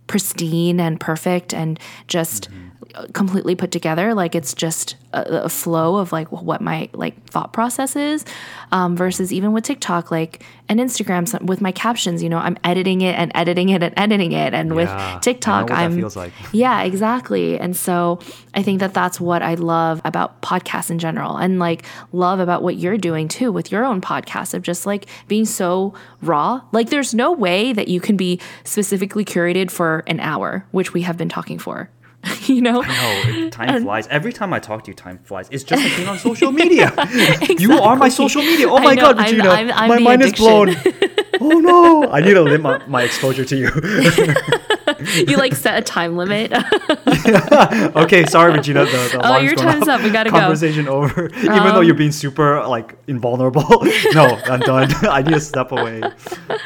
pristine 0.08 0.80
and 0.80 0.99
perfect 0.99 1.54
and 1.54 1.80
just 2.08 2.51
mm-hmm. 2.51 2.68
Completely 3.13 3.55
put 3.55 3.71
together 3.71 4.13
like 4.13 4.36
it's 4.36 4.53
just 4.53 4.95
a, 5.13 5.43
a 5.43 5.49
flow 5.49 5.97
of 5.97 6.11
like 6.11 6.31
what 6.31 6.61
my 6.61 6.89
like 6.93 7.23
thought 7.25 7.53
process 7.53 7.95
is 7.95 8.25
um, 8.71 8.95
versus 8.95 9.31
even 9.31 9.53
with 9.53 9.63
tiktok 9.63 10.11
like 10.11 10.43
and 10.69 10.79
instagram 10.79 11.27
so- 11.27 11.39
with 11.41 11.61
my 11.61 11.71
captions 11.71 12.23
you 12.23 12.29
know 12.29 12.38
i'm 12.38 12.57
editing 12.63 13.01
it 13.01 13.13
and 13.13 13.31
editing 13.36 13.69
it 13.69 13.84
and 13.84 13.93
editing 13.97 14.31
it. 14.31 14.53
And 14.53 14.69
Yeah, 14.69 14.75
with 15.13 15.21
tiktok 15.21 15.71
i'm 15.71 15.95
feels 15.95 16.15
like. 16.15 16.34
yeah 16.51 16.84
exactly. 16.84 17.59
And 17.59 17.75
so 17.75 18.19
i 18.53 18.63
think 18.63 18.79
that 18.79 18.93
that's 18.93 19.19
what 19.19 19.41
i 19.41 19.55
love 19.55 20.01
about 20.05 20.41
podcasts 20.41 20.89
in 20.89 20.99
general 20.99 21.38
and 21.38 21.59
like 21.59 21.86
love 22.11 22.39
about 22.39 22.63
what 22.63 22.75
you're 22.77 22.97
doing 22.97 23.27
too 23.27 23.51
with 23.51 23.71
your 23.71 23.86
own 23.86 24.01
podcast 24.01 24.53
of 24.53 24.61
just 24.61 24.86
like 24.86 25.05
being 25.27 25.45
so 25.45 25.93
raw. 26.21 26.61
Like 26.71 26.89
there's 26.89 27.13
no 27.13 27.31
way 27.31 27.73
that 27.73 27.88
you 27.88 27.99
can 27.99 28.17
be 28.17 28.39
specifically 28.63 29.25
curated 29.25 29.71
for 29.71 30.03
an 30.07 30.19
hour 30.19 30.65
which 30.71 30.93
we 30.93 31.01
have 31.01 31.17
been 31.17 31.29
talking 31.29 31.59
for 31.59 31.89
you 32.47 32.61
know 32.61 32.82
No, 32.82 33.49
time 33.49 33.84
flies. 33.84 34.07
Every 34.07 34.32
time 34.34 34.53
I 34.53 34.59
talk 34.59 34.84
to 34.86 34.91
you, 34.91 34.95
time 34.95 35.19
flies. 35.24 35.47
It's 35.51 35.63
just 35.63 35.84
like 35.84 35.95
being 35.95 36.07
on 36.07 36.17
social 36.17 36.51
media. 36.61 36.91
You 37.59 37.74
are 37.82 37.95
my 37.95 38.09
social 38.09 38.41
media. 38.41 38.69
Oh 38.69 38.80
my 38.80 38.93
know, 38.95 39.01
god, 39.01 39.17
I'm- 39.19 39.26
Regina, 39.32 39.49
I'm- 39.49 39.71
I'm 39.74 39.89
my 39.89 39.97
the 39.97 40.03
mind 40.03 40.21
is 40.21 40.34
blown. 40.34 40.69
addiction. 41.52 41.66
oh 41.70 42.02
no, 42.04 42.10
I 42.12 42.22
need 42.22 42.34
to 42.34 42.41
limit 42.41 42.62
my, 42.62 42.86
my 42.88 43.04
exposure 43.04 43.46
to 43.46 43.56
you. 43.56 43.70
you 45.28 45.38
like 45.38 45.54
set 45.56 45.78
a 45.78 45.82
time 45.82 46.16
limit 46.18 46.52
okay, 47.96 48.26
sorry, 48.26 48.54
Regina. 48.54 48.86
The, 48.86 48.91
the 48.91 49.18
Oh, 49.24 49.30
alarm's 49.30 49.44
your 49.46 49.56
going 49.56 49.68
time's 49.68 49.88
off. 49.88 50.00
up. 50.00 50.04
We 50.04 50.10
gotta 50.12 50.30
go. 50.30 50.36
Um, 50.38 50.41
Conversation 50.44 50.88
over. 50.88 51.28
Even 51.38 51.54
though 51.74 51.82
you're 51.82 51.96
being 51.96 52.12
super 52.12 52.66
like 52.68 52.98
invulnerable. 53.08 53.64
no, 54.14 54.39
I'm 54.46 54.60
done. 54.62 54.89
I 55.06 55.22
need 55.22 55.34
to 55.34 55.39
step 55.39 55.72
away. 55.72 56.02
but, 56.02 56.58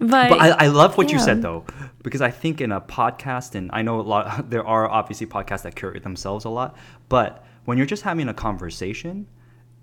But 0.00 0.40
I, 0.40 0.48
I 0.50 0.66
love 0.68 0.96
what 0.96 1.10
you 1.10 1.18
said 1.18 1.42
though, 1.42 1.64
because 2.02 2.20
I 2.20 2.30
think 2.30 2.60
in 2.60 2.72
a 2.72 2.80
podcast, 2.80 3.54
and 3.54 3.70
I 3.72 3.82
know 3.82 4.00
a 4.00 4.02
lot, 4.02 4.50
there 4.50 4.66
are 4.66 4.88
obviously 4.88 5.26
podcasts 5.26 5.62
that 5.62 5.74
curate 5.76 6.02
themselves 6.02 6.44
a 6.44 6.50
lot, 6.50 6.76
but 7.08 7.44
when 7.64 7.78
you're 7.78 7.86
just 7.86 8.02
having 8.02 8.28
a 8.28 8.34
conversation, 8.34 9.26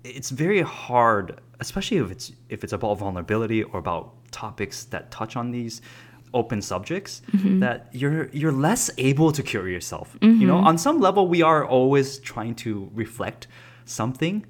it's 0.04 0.30
very 0.30 0.62
hard, 0.62 1.40
especially 1.62 1.98
if 1.98 2.10
it's 2.10 2.32
if 2.48 2.64
it's 2.64 2.72
about 2.72 2.98
vulnerability 2.98 3.62
or 3.62 3.78
about 3.78 4.04
topics 4.30 4.84
that 4.92 5.10
touch 5.10 5.36
on 5.36 5.50
these 5.50 5.80
open 6.34 6.60
subjects, 6.62 7.22
mm-hmm. 7.32 7.60
that 7.60 7.88
you're 7.92 8.28
you're 8.32 8.52
less 8.68 8.90
able 8.98 9.30
to 9.32 9.42
cure 9.42 9.68
yourself. 9.68 10.16
You 10.20 10.46
know, 10.46 10.56
mm-hmm. 10.56 10.66
on 10.66 10.78
some 10.78 11.00
level, 11.00 11.28
we 11.28 11.42
are 11.42 11.64
always 11.66 12.18
trying 12.18 12.54
to 12.56 12.90
reflect 12.94 13.46
something, 13.84 14.46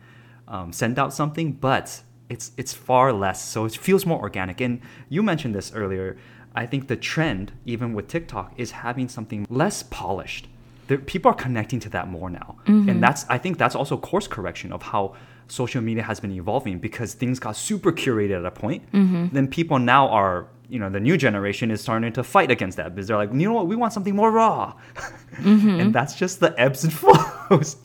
um, 0.48 0.72
send 0.72 0.98
out 0.98 1.12
something, 1.12 1.52
but 1.52 2.02
it's 2.28 2.52
it's 2.56 2.72
far 2.72 3.12
less. 3.12 3.40
So 3.44 3.64
it 3.64 3.76
feels 3.76 4.04
more 4.06 4.20
organic. 4.20 4.60
And 4.60 4.80
you 5.08 5.22
mentioned 5.22 5.54
this 5.54 5.72
earlier. 5.72 6.16
I 6.54 6.66
think 6.66 6.88
the 6.88 6.96
trend, 6.96 7.52
even 7.64 7.94
with 7.94 8.08
TikTok, 8.08 8.52
is 8.58 8.70
having 8.86 9.08
something 9.08 9.46
less 9.48 9.82
polished. 9.84 10.48
There, 10.86 10.98
people 10.98 11.30
are 11.30 11.40
connecting 11.46 11.80
to 11.80 11.88
that 11.90 12.08
more 12.08 12.28
now, 12.28 12.58
and 12.66 12.86
mm-hmm. 12.86 13.00
that's 13.00 13.24
I 13.28 13.38
think 13.38 13.56
that's 13.58 13.74
also 13.74 13.96
course 13.96 14.28
correction 14.28 14.72
of 14.72 14.82
how 14.82 15.14
social 15.48 15.82
media 15.82 16.02
has 16.02 16.20
been 16.20 16.32
evolving 16.32 16.78
because 16.78 17.14
things 17.14 17.38
got 17.38 17.56
super 17.56 17.92
curated 17.92 18.38
at 18.38 18.44
a 18.44 18.50
point. 18.50 18.82
Then 18.92 19.48
people 19.48 19.78
now 19.78 20.08
are 20.08 20.46
you 20.68 20.78
know 20.78 20.88
the 20.88 21.00
new 21.00 21.18
generation 21.18 21.70
is 21.70 21.82
starting 21.82 22.12
to 22.14 22.24
fight 22.24 22.50
against 22.50 22.78
that 22.78 22.94
because 22.94 23.06
they're 23.06 23.16
like 23.18 23.30
you 23.32 23.46
know 23.46 23.52
what 23.52 23.66
we 23.66 23.76
want 23.76 23.92
something 23.92 24.16
more 24.16 24.30
raw, 24.30 24.72
and 25.38 25.92
that's 25.94 26.14
just 26.14 26.40
the 26.40 26.54
ebbs 26.58 26.82
and 26.84 26.92
flows. 27.00 27.76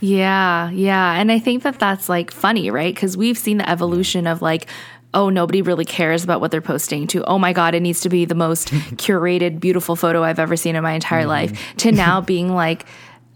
Yeah, 0.00 0.70
yeah. 0.70 1.14
And 1.20 1.32
I 1.32 1.38
think 1.38 1.62
that 1.64 1.78
that's 1.78 2.08
like 2.08 2.30
funny, 2.30 2.70
right? 2.70 2.94
Because 2.94 3.16
we've 3.16 3.38
seen 3.38 3.58
the 3.58 3.68
evolution 3.68 4.26
of 4.26 4.42
like, 4.42 4.66
oh, 5.14 5.28
nobody 5.30 5.62
really 5.62 5.84
cares 5.84 6.22
about 6.22 6.40
what 6.40 6.50
they're 6.50 6.60
posting 6.60 7.06
to, 7.08 7.24
oh 7.24 7.38
my 7.38 7.52
God, 7.52 7.74
it 7.74 7.80
needs 7.80 8.00
to 8.02 8.08
be 8.08 8.24
the 8.24 8.34
most 8.34 8.68
curated, 8.96 9.58
beautiful 9.58 9.96
photo 9.96 10.22
I've 10.22 10.38
ever 10.38 10.56
seen 10.56 10.76
in 10.76 10.82
my 10.82 10.92
entire 10.92 11.22
Mm-hmm. 11.22 11.28
life, 11.28 11.76
to 11.78 11.92
now 11.92 12.20
being 12.20 12.52
like, 12.54 12.84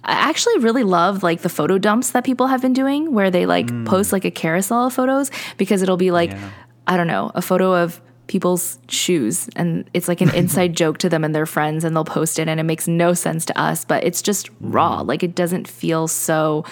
I 0.04 0.12
actually 0.12 0.58
really 0.58 0.82
love 0.82 1.22
like 1.22 1.42
the 1.42 1.48
photo 1.48 1.78
dumps 1.78 2.10
that 2.10 2.24
people 2.24 2.48
have 2.48 2.60
been 2.60 2.72
doing 2.72 3.12
where 3.12 3.30
they 3.30 3.46
like 3.46 3.68
post 3.84 4.12
like 4.12 4.24
a 4.24 4.30
carousel 4.30 4.86
of 4.86 4.92
photos 4.92 5.30
because 5.58 5.82
it'll 5.82 5.96
be 5.96 6.10
like, 6.10 6.30
Mm. 6.30 6.40
Yeah. 6.40 6.50
I 6.88 6.96
don't 6.96 7.06
know, 7.06 7.30
a 7.36 7.42
photo 7.42 7.74
of 7.74 8.00
people's 8.26 8.78
shoes 8.88 9.48
and 9.54 9.88
it's 9.94 10.08
like 10.08 10.20
an 10.20 10.30
inside 10.34 10.74
joke 10.76 10.98
to 10.98 11.08
them 11.08 11.22
and 11.22 11.34
their 11.34 11.46
friends 11.46 11.84
and 11.84 11.94
they'll 11.94 12.04
post 12.04 12.38
it 12.38 12.48
and 12.48 12.58
it 12.58 12.62
makes 12.64 12.88
no 12.88 13.12
sense 13.14 13.44
to 13.44 13.60
us 13.60 13.84
but 13.84 14.02
it's 14.04 14.22
just 14.22 14.48
raw 14.60 15.02
Mm. 15.02 15.06
like 15.08 15.22
it 15.22 15.34
doesn't 15.34 15.68
feel 15.68 16.08
so 16.08 16.64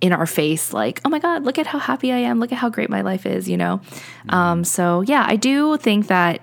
in 0.00 0.12
our 0.12 0.26
face 0.26 0.72
like 0.72 1.00
oh 1.04 1.08
my 1.08 1.18
god 1.18 1.44
look 1.44 1.58
at 1.58 1.66
how 1.66 1.78
happy 1.78 2.10
i 2.12 2.16
am 2.18 2.40
look 2.40 2.52
at 2.52 2.58
how 2.58 2.68
great 2.68 2.88
my 2.90 3.00
life 3.02 3.26
is 3.26 3.48
you 3.48 3.56
know 3.56 3.80
um, 4.30 4.64
so 4.64 5.02
yeah 5.02 5.24
i 5.28 5.36
do 5.36 5.76
think 5.76 6.06
that 6.08 6.40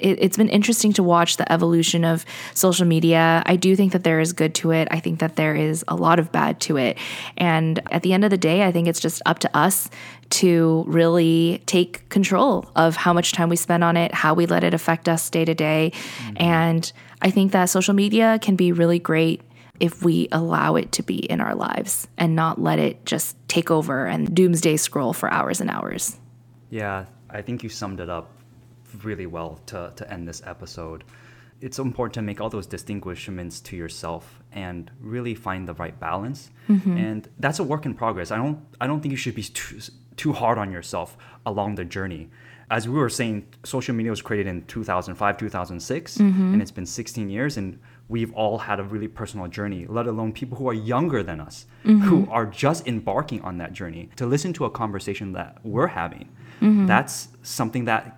it, 0.00 0.18
it's 0.20 0.36
been 0.36 0.48
interesting 0.48 0.92
to 0.94 1.02
watch 1.02 1.36
the 1.36 1.50
evolution 1.50 2.04
of 2.04 2.24
social 2.54 2.86
media. 2.86 3.42
I 3.46 3.56
do 3.56 3.76
think 3.76 3.92
that 3.92 4.04
there 4.04 4.20
is 4.20 4.32
good 4.32 4.54
to 4.56 4.70
it. 4.72 4.88
I 4.90 5.00
think 5.00 5.20
that 5.20 5.36
there 5.36 5.54
is 5.54 5.84
a 5.88 5.96
lot 5.96 6.18
of 6.18 6.32
bad 6.32 6.60
to 6.62 6.76
it. 6.76 6.98
And 7.36 7.80
at 7.90 8.02
the 8.02 8.12
end 8.12 8.24
of 8.24 8.30
the 8.30 8.38
day, 8.38 8.64
I 8.64 8.72
think 8.72 8.88
it's 8.88 9.00
just 9.00 9.22
up 9.26 9.38
to 9.40 9.56
us 9.56 9.90
to 10.30 10.84
really 10.86 11.62
take 11.66 12.08
control 12.08 12.70
of 12.76 12.96
how 12.96 13.12
much 13.12 13.32
time 13.32 13.48
we 13.48 13.56
spend 13.56 13.82
on 13.82 13.96
it, 13.96 14.12
how 14.12 14.34
we 14.34 14.46
let 14.46 14.64
it 14.64 14.74
affect 14.74 15.08
us 15.08 15.30
day 15.30 15.44
to 15.44 15.54
day. 15.54 15.92
Mm-hmm. 15.94 16.36
And 16.42 16.92
I 17.22 17.30
think 17.30 17.52
that 17.52 17.66
social 17.66 17.94
media 17.94 18.38
can 18.40 18.56
be 18.56 18.72
really 18.72 18.98
great 18.98 19.42
if 19.80 20.02
we 20.02 20.28
allow 20.32 20.74
it 20.74 20.92
to 20.92 21.02
be 21.02 21.18
in 21.18 21.40
our 21.40 21.54
lives 21.54 22.08
and 22.18 22.34
not 22.34 22.60
let 22.60 22.78
it 22.78 23.04
just 23.06 23.36
take 23.48 23.70
over 23.70 24.06
and 24.06 24.34
doomsday 24.34 24.76
scroll 24.76 25.12
for 25.12 25.32
hours 25.32 25.60
and 25.60 25.70
hours. 25.70 26.18
Yeah, 26.70 27.06
I 27.30 27.42
think 27.42 27.62
you 27.62 27.68
summed 27.68 28.00
it 28.00 28.10
up 28.10 28.37
really 29.02 29.26
well 29.26 29.60
to, 29.66 29.92
to 29.96 30.12
end 30.12 30.28
this 30.28 30.42
episode. 30.44 31.04
It's 31.60 31.78
important 31.78 32.14
to 32.14 32.22
make 32.22 32.40
all 32.40 32.50
those 32.50 32.66
distinguishments 32.66 33.60
to 33.60 33.76
yourself 33.76 34.40
and 34.52 34.90
really 35.00 35.34
find 35.34 35.66
the 35.66 35.74
right 35.74 35.98
balance. 35.98 36.50
Mm-hmm. 36.68 36.96
And 36.96 37.28
that's 37.38 37.58
a 37.58 37.64
work 37.64 37.84
in 37.84 37.94
progress. 37.94 38.30
I 38.30 38.36
don't 38.36 38.64
I 38.80 38.86
don't 38.86 39.00
think 39.00 39.10
you 39.10 39.16
should 39.16 39.34
be 39.34 39.42
too, 39.42 39.80
too 40.16 40.32
hard 40.32 40.58
on 40.58 40.70
yourself 40.70 41.16
along 41.44 41.74
the 41.74 41.84
journey. 41.84 42.30
As 42.70 42.86
we 42.86 42.94
were 42.94 43.08
saying, 43.08 43.46
social 43.64 43.94
media 43.94 44.10
was 44.10 44.20
created 44.20 44.46
in 44.46 44.62
2005, 44.66 45.38
2006, 45.38 46.18
mm-hmm. 46.18 46.52
and 46.52 46.60
it's 46.60 46.70
been 46.70 46.84
16 46.84 47.30
years 47.30 47.56
and 47.56 47.78
we've 48.08 48.32
all 48.34 48.58
had 48.58 48.78
a 48.78 48.82
really 48.82 49.08
personal 49.08 49.46
journey, 49.48 49.86
let 49.88 50.06
alone 50.06 50.32
people 50.32 50.58
who 50.58 50.68
are 50.68 50.74
younger 50.74 51.22
than 51.22 51.40
us, 51.40 51.66
mm-hmm. 51.84 52.00
who 52.00 52.28
are 52.30 52.46
just 52.46 52.86
embarking 52.86 53.40
on 53.42 53.58
that 53.58 53.72
journey. 53.72 54.10
To 54.16 54.26
listen 54.26 54.52
to 54.54 54.66
a 54.66 54.70
conversation 54.70 55.32
that 55.32 55.58
we're 55.62 55.86
having, 55.86 56.28
that's 56.86 57.28
something 57.42 57.84
that 57.86 58.17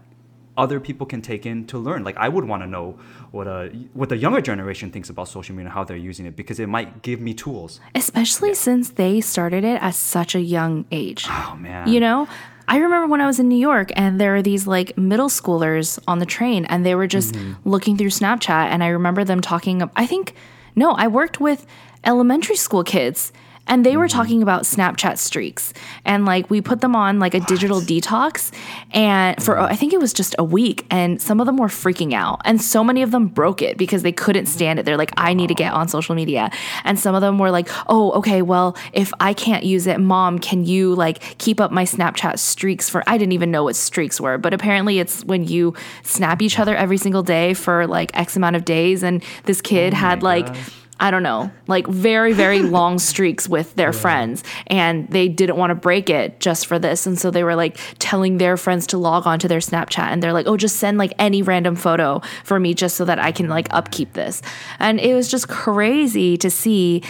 other 0.57 0.80
people 0.80 1.07
can 1.07 1.22
take 1.22 1.46
in 1.46 1.66
to 1.66 1.78
learn. 1.78 2.05
Like 2.05 2.16
I 2.16 2.28
would 2.28 2.44
want 2.44 2.62
to 2.62 2.66
know 2.66 2.98
what 3.30 3.46
a 3.46 3.68
what 3.94 4.09
the 4.09 4.16
younger 4.16 4.40
generation 4.40 4.90
thinks 4.90 5.09
about 5.09 5.28
social 5.28 5.55
media 5.55 5.66
and 5.66 5.74
how 5.74 5.84
they're 5.84 5.96
using 5.96 6.26
it 6.26 6.36
because 6.36 6.61
it 6.61 6.68
might 6.68 7.03
give 7.03 7.20
me 7.20 7.34
tools. 7.34 7.80
Especially 7.94 8.55
since 8.55 8.90
they 8.90 9.20
started 9.20 9.64
it 9.64 9.80
at 9.80 9.94
such 9.94 10.34
a 10.34 10.40
young 10.40 10.84
age. 10.90 11.26
Oh 11.28 11.57
man. 11.59 11.88
You 11.88 12.01
know, 12.01 12.28
I 12.68 12.78
remember 12.78 13.09
when 13.09 13.20
I 13.20 13.26
was 13.26 13.40
in 13.40 13.48
New 13.48 13.59
York 13.59 13.90
and 13.96 14.20
there 14.20 14.32
were 14.32 14.42
these 14.42 14.66
like 14.66 14.96
middle 14.96 15.28
schoolers 15.28 15.98
on 16.07 16.18
the 16.18 16.26
train 16.26 16.64
and 16.66 16.84
they 16.84 16.94
were 16.94 17.07
just 17.07 17.34
mm-hmm. 17.34 17.68
looking 17.68 17.96
through 17.96 18.11
Snapchat 18.11 18.66
and 18.66 18.84
I 18.84 18.88
remember 18.88 19.24
them 19.24 19.40
talking 19.40 19.88
I 19.96 20.07
think 20.07 20.34
no, 20.76 20.92
I 20.92 21.09
worked 21.09 21.40
with 21.40 21.66
elementary 22.05 22.57
school 22.57 22.84
kids 22.84 23.32
and 23.66 23.86
they 23.86 23.96
were 23.96 24.06
mm-hmm. 24.06 24.18
talking 24.18 24.42
about 24.42 24.62
Snapchat 24.62 25.18
streaks. 25.18 25.72
And 26.04 26.24
like 26.24 26.50
we 26.50 26.61
put 26.61 26.80
them 26.80 26.96
on 26.96 27.18
like 27.18 27.34
a 27.34 27.40
digital 27.40 27.80
detox 27.80 28.52
and 28.92 29.42
for 29.42 29.54
mm-hmm. 29.54 29.72
I 29.72 29.76
think 29.76 29.92
it 29.92 30.00
was 30.00 30.12
just 30.12 30.34
a 30.38 30.44
week 30.44 30.86
and 30.90 31.20
some 31.20 31.40
of 31.40 31.46
them 31.46 31.56
were 31.56 31.68
freaking 31.68 32.12
out. 32.12 32.40
And 32.44 32.61
so 32.61 32.82
many 32.82 33.02
of 33.02 33.11
them 33.11 33.28
broke 33.28 33.62
it 33.62 33.78
because 33.78 34.02
they 34.02 34.12
couldn't 34.12 34.46
stand 34.46 34.78
it. 34.78 34.84
They're 34.84 34.96
like 34.96 35.12
I 35.16 35.34
need 35.34 35.48
to 35.48 35.54
get 35.54 35.72
on 35.72 35.88
social 35.88 36.14
media. 36.14 36.50
And 36.84 36.98
some 36.98 37.14
of 37.14 37.20
them 37.20 37.38
were 37.38 37.50
like 37.50 37.68
oh 37.88 38.12
okay 38.12 38.42
well 38.42 38.76
if 38.92 39.12
I 39.20 39.34
can't 39.34 39.64
use 39.64 39.86
it 39.86 40.00
mom 40.00 40.38
can 40.38 40.64
you 40.64 40.94
like 40.94 41.38
keep 41.38 41.61
up 41.61 41.70
my 41.70 41.84
Snapchat 41.84 42.38
streaks 42.38 42.88
for 42.88 43.04
I 43.06 43.18
didn't 43.18 43.32
even 43.32 43.50
know 43.50 43.64
what 43.64 43.76
streaks 43.76 44.20
were 44.20 44.38
but 44.38 44.52
apparently 44.52 44.98
it's 44.98 45.24
when 45.24 45.44
you 45.44 45.74
snap 46.02 46.42
each 46.42 46.58
other 46.58 46.74
every 46.76 46.96
single 46.96 47.22
day 47.22 47.54
for 47.54 47.86
like 47.86 48.11
x 48.16 48.36
amount 48.36 48.56
of 48.56 48.64
days. 48.64 49.02
And 49.02 49.22
this 49.44 49.61
kid 49.61 49.94
oh 49.94 49.96
had 49.96 50.22
like 50.22 50.46
gosh. 50.46 50.80
I 51.01 51.11
don't 51.11 51.22
know, 51.22 51.51
like 51.66 51.86
very, 51.86 52.32
very 52.34 52.61
long 52.62 52.98
streaks 52.98 53.48
with 53.48 53.74
their 53.74 53.92
friends. 53.92 54.44
And 54.66 55.09
they 55.09 55.28
didn't 55.28 55.57
want 55.57 55.70
to 55.70 55.74
break 55.74 56.11
it 56.11 56.38
just 56.40 56.66
for 56.66 56.78
this. 56.78 57.07
And 57.07 57.18
so 57.18 57.30
they 57.30 57.42
were 57.42 57.57
like 57.57 57.78
telling 57.98 58.38
their 58.38 58.57
friends 58.57 58.86
to 58.88 58.98
log 58.98 59.26
on 59.26 59.38
to 59.40 59.48
their 59.48 59.59
Snapchat. 59.59 60.11
And 60.11 60.22
they're 60.22 60.34
like, 60.34 60.46
oh, 60.46 60.57
just 60.57 60.76
send 60.76 60.98
like 60.98 61.12
any 61.18 61.42
random 61.42 61.74
photo 61.74 62.20
for 62.44 62.61
me 62.61 62.74
just 62.74 62.96
so 62.96 63.05
that 63.07 63.18
I 63.18 63.32
can 63.32 63.48
like 63.48 63.68
upkeep 63.70 64.12
this. 64.12 64.42
And 64.78 65.01
it 65.01 65.14
was 65.14 65.30
just 65.30 65.48
crazy 65.48 66.36
to 66.36 66.51
see 66.51 67.03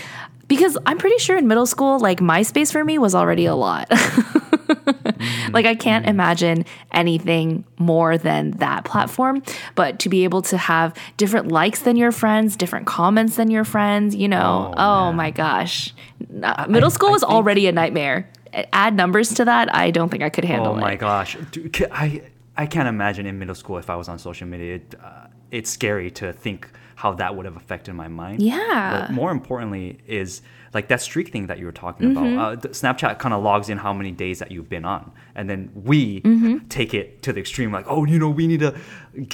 because 0.50 0.76
I'm 0.84 0.98
pretty 0.98 1.18
sure 1.18 1.38
in 1.38 1.46
middle 1.46 1.64
school, 1.64 2.00
like 2.00 2.18
MySpace 2.18 2.72
for 2.72 2.84
me 2.84 2.98
was 2.98 3.14
already 3.14 3.46
a 3.46 3.54
lot. 3.54 3.88
like 5.52 5.64
I 5.64 5.76
can't 5.76 6.06
imagine 6.06 6.64
anything 6.90 7.64
more 7.78 8.18
than 8.18 8.50
that 8.58 8.84
platform. 8.84 9.44
But 9.76 10.00
to 10.00 10.08
be 10.08 10.24
able 10.24 10.42
to 10.42 10.58
have 10.58 10.92
different 11.16 11.52
likes 11.52 11.82
than 11.82 11.96
your 11.96 12.10
friends, 12.10 12.56
different 12.56 12.88
comments 12.88 13.36
than 13.36 13.48
your 13.48 13.62
friends, 13.64 14.16
you 14.16 14.26
know, 14.26 14.74
Oh, 14.76 14.82
oh, 15.08 15.12
my 15.12 15.30
gosh. 15.30 15.94
Uh, 16.42 16.66
Middle 16.68 16.90
school 16.90 17.10
I 17.10 17.12
was 17.12 17.22
already 17.22 17.68
a 17.68 17.72
nightmare. 17.72 18.28
Add 18.72 18.96
numbers 18.96 19.32
to 19.34 19.44
that, 19.44 19.72
I 19.72 19.92
don't 19.92 20.08
think 20.08 20.24
I 20.24 20.30
could 20.30 20.44
handle 20.44 20.72
Oh 20.72 20.74
my 20.74 20.94
it. 20.94 20.98
gosh, 20.98 21.36
Dude, 21.52 21.86
I 21.92 22.22
I 22.56 22.66
can't 22.66 22.88
imagine 22.88 23.24
in 23.24 23.38
middle 23.38 23.54
school 23.54 23.78
if 23.78 23.88
I 23.88 23.94
was 23.94 24.08
on 24.08 24.18
social 24.18 24.48
media. 24.48 24.74
It, 24.74 24.94
uh, 25.00 25.28
it's 25.52 25.70
scary 25.70 26.10
to 26.12 26.32
think 26.32 26.68
how 27.00 27.10
that 27.22 27.30
would 27.34 27.46
have 27.50 27.56
affected 27.62 27.94
my 28.04 28.08
mind. 28.22 28.36
Yeah. 28.42 28.90
But 28.92 29.12
more 29.20 29.30
importantly, 29.38 29.86
is 30.06 30.42
like 30.76 30.86
that 30.92 31.00
streak 31.08 31.28
thing 31.34 31.44
that 31.50 31.58
you 31.60 31.66
were 31.70 31.78
talking 31.86 32.04
Mm-hmm. 32.14 32.32
about. 32.38 32.64
Uh, 32.66 32.68
Snapchat 32.80 33.18
kind 33.18 33.34
of 33.36 33.42
logs 33.50 33.68
in 33.72 33.78
how 33.86 33.92
many 34.00 34.12
days 34.24 34.36
that 34.40 34.50
you've 34.52 34.68
been 34.76 34.84
on, 34.96 35.02
and 35.36 35.44
then 35.50 35.60
we 35.90 36.00
Mm-hmm. 36.20 36.54
take 36.78 36.92
it 37.00 37.06
to 37.24 37.32
the 37.34 37.40
extreme, 37.40 37.70
like, 37.78 37.86
oh, 37.94 38.02
you 38.12 38.18
know, 38.22 38.30
we 38.40 38.46
need 38.52 38.60
to 38.68 38.72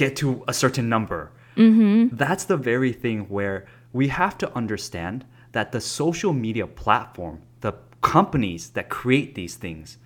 get 0.03 0.11
to 0.21 0.27
a 0.47 0.53
certain 0.63 0.87
number. 0.95 1.21
Mm-hmm. 1.57 2.15
That's 2.23 2.45
the 2.51 2.57
very 2.71 2.93
thing 3.03 3.19
where 3.37 3.57
we 3.99 4.05
have 4.21 4.35
to 4.43 4.47
understand 4.61 5.25
that 5.55 5.71
the 5.75 5.81
social 5.81 6.33
media 6.45 6.67
platform, 6.83 7.35
the 7.65 7.73
companies 8.01 8.63
that 8.75 8.85
create 8.89 9.29
these 9.39 9.55
things, 9.65 9.97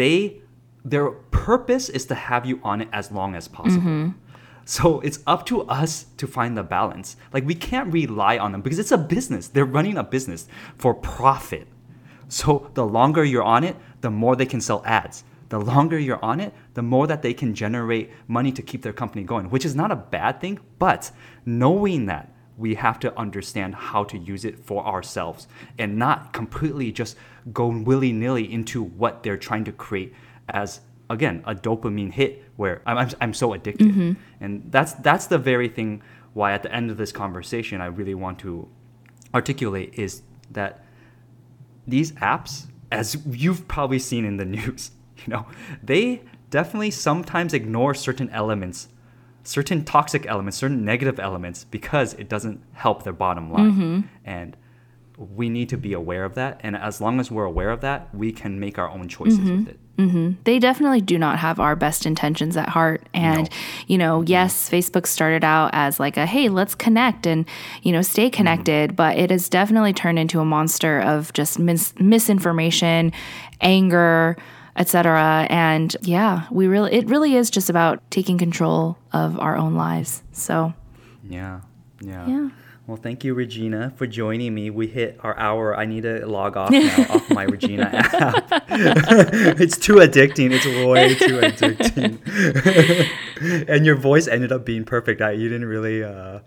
they 0.00 0.40
their 0.92 1.10
purpose 1.46 1.88
is 1.98 2.04
to 2.06 2.14
have 2.14 2.42
you 2.50 2.56
on 2.62 2.76
it 2.82 2.88
as 2.92 3.10
long 3.10 3.34
as 3.34 3.48
possible. 3.48 4.12
So 4.68 4.98
it's 5.00 5.20
up 5.28 5.46
to 5.46 5.62
us 5.62 6.06
to 6.16 6.26
find 6.26 6.56
the 6.56 6.64
balance. 6.64 7.16
Like 7.32 7.46
we 7.46 7.54
can't 7.54 7.92
rely 7.92 8.36
on 8.36 8.50
them 8.50 8.62
because 8.62 8.80
it's 8.80 8.90
a 8.90 8.98
business. 8.98 9.46
They're 9.46 9.64
running 9.64 9.96
a 9.96 10.02
business 10.02 10.48
for 10.76 10.92
profit. 10.92 11.68
So 12.26 12.68
the 12.74 12.84
longer 12.84 13.24
you're 13.24 13.44
on 13.44 13.62
it, 13.62 13.76
the 14.00 14.10
more 14.10 14.34
they 14.34 14.44
can 14.44 14.60
sell 14.60 14.82
ads. 14.84 15.22
The 15.50 15.60
longer 15.60 15.96
you're 15.96 16.22
on 16.24 16.40
it, 16.40 16.52
the 16.74 16.82
more 16.82 17.06
that 17.06 17.22
they 17.22 17.32
can 17.32 17.54
generate 17.54 18.10
money 18.26 18.50
to 18.50 18.60
keep 18.60 18.82
their 18.82 18.92
company 18.92 19.22
going, 19.22 19.50
which 19.50 19.64
is 19.64 19.76
not 19.76 19.92
a 19.92 19.96
bad 19.96 20.40
thing. 20.40 20.58
But 20.80 21.12
knowing 21.44 22.06
that, 22.06 22.32
we 22.56 22.74
have 22.74 22.98
to 23.00 23.16
understand 23.16 23.76
how 23.76 24.02
to 24.02 24.18
use 24.18 24.44
it 24.44 24.58
for 24.58 24.84
ourselves 24.84 25.46
and 25.78 25.96
not 25.96 26.32
completely 26.32 26.90
just 26.90 27.16
go 27.52 27.68
willy 27.68 28.12
nilly 28.12 28.52
into 28.52 28.82
what 28.82 29.22
they're 29.22 29.36
trying 29.36 29.62
to 29.64 29.72
create 29.72 30.12
as 30.48 30.80
again 31.08 31.42
a 31.46 31.54
dopamine 31.54 32.12
hit 32.12 32.42
where 32.56 32.82
I'm, 32.86 32.98
I'm, 32.98 33.10
I'm 33.20 33.34
so 33.34 33.52
addicted. 33.52 33.88
Mm-hmm. 33.88 34.12
And 34.40 34.70
that's 34.70 34.92
that's 34.94 35.26
the 35.26 35.38
very 35.38 35.68
thing 35.68 36.02
why 36.36 36.52
at 36.52 36.62
the 36.62 36.72
end 36.72 36.90
of 36.90 36.98
this 36.98 37.12
conversation 37.12 37.80
i 37.80 37.86
really 37.86 38.14
want 38.14 38.38
to 38.38 38.68
articulate 39.34 39.94
is 39.94 40.22
that 40.50 40.84
these 41.86 42.12
apps 42.12 42.66
as 42.92 43.16
you've 43.26 43.66
probably 43.66 43.98
seen 43.98 44.24
in 44.26 44.36
the 44.36 44.44
news 44.58 44.90
you 45.16 45.32
know 45.32 45.46
they 45.82 46.22
definitely 46.50 46.90
sometimes 46.90 47.54
ignore 47.54 47.94
certain 47.94 48.28
elements 48.30 48.88
certain 49.44 49.82
toxic 49.84 50.26
elements 50.26 50.58
certain 50.58 50.84
negative 50.84 51.18
elements 51.18 51.64
because 51.64 52.12
it 52.14 52.28
doesn't 52.28 52.60
help 52.72 53.04
their 53.04 53.12
bottom 53.12 53.50
line. 53.52 53.72
Mm-hmm. 53.72 54.00
And 54.24 54.56
we 55.16 55.48
need 55.48 55.68
to 55.68 55.76
be 55.76 55.92
aware 55.92 56.24
of 56.24 56.34
that 56.34 56.60
and 56.62 56.76
as 56.76 57.00
long 57.00 57.20
as 57.20 57.30
we're 57.30 57.44
aware 57.44 57.70
of 57.70 57.80
that 57.80 58.14
we 58.14 58.32
can 58.32 58.60
make 58.60 58.78
our 58.78 58.90
own 58.90 59.08
choices 59.08 59.38
mm-hmm. 59.38 59.58
with 59.58 59.68
it 59.68 59.80
mm-hmm. 59.96 60.32
they 60.44 60.58
definitely 60.58 61.00
do 61.00 61.18
not 61.18 61.38
have 61.38 61.58
our 61.58 61.76
best 61.76 62.06
intentions 62.06 62.56
at 62.56 62.68
heart. 62.68 63.08
And, 63.14 63.48
you 63.86 63.98
know, 63.98 64.22
yes, 64.22 64.68
Facebook 64.68 65.06
started 65.06 65.44
out 65.44 65.70
as 65.72 65.98
like 65.98 66.16
a, 66.16 66.26
hey, 66.26 66.48
let's 66.48 66.74
connect 66.74 67.26
and, 67.26 67.46
you 67.82 67.92
know, 67.92 68.02
stay 68.02 68.26
mm-hmm. 68.26 68.36
connected, 68.36 68.96
but 68.96 69.16
it 69.16 69.30
has 69.30 69.48
definitely 69.48 69.92
turned 69.92 70.18
into 70.18 70.40
a 70.40 70.44
monster 70.44 71.00
of 71.00 71.32
just 71.32 71.58
mis- 71.58 71.94
misinformation, 71.98 73.12
anger, 73.60 74.36
etc. 74.76 75.46
And 75.48 75.96
yeah, 76.02 76.46
we 76.50 76.66
really, 76.66 76.92
it 76.92 77.08
really 77.08 77.34
is 77.34 77.50
just 77.50 77.70
about 77.70 78.08
taking 78.10 78.38
control 78.38 78.98
of 79.12 79.38
our 79.40 79.56
own 79.56 79.74
lives. 79.74 80.22
So, 80.32 80.74
Yeah, 81.28 81.60
yeah. 82.00 82.26
Yeah. 82.26 82.50
Well, 82.86 82.96
thank 82.96 83.24
you, 83.24 83.34
Regina, 83.34 83.92
for 83.96 84.06
joining 84.06 84.54
me. 84.54 84.70
We 84.70 84.86
hit 84.86 85.18
our 85.24 85.36
hour. 85.36 85.76
I 85.76 85.86
need 85.86 86.02
to 86.02 86.24
log 86.24 86.56
off 86.56 86.70
now 86.70 87.06
off 87.10 87.28
my 87.30 87.42
Regina 87.48 87.90
app. 87.92 88.48
it's 88.70 89.76
too 89.76 89.94
addicting. 89.96 90.52
It's 90.52 90.64
way 90.66 91.16
too 91.16 91.40
addicting. 91.40 92.20
and 93.68 93.84
your 93.84 93.96
voice 93.96 94.28
ended 94.28 94.52
up 94.52 94.64
being 94.64 94.84
perfect. 94.84 95.20
I, 95.20 95.32
you 95.32 95.48
didn't 95.48 95.66
really. 95.66 96.04
Uh, 96.04 96.40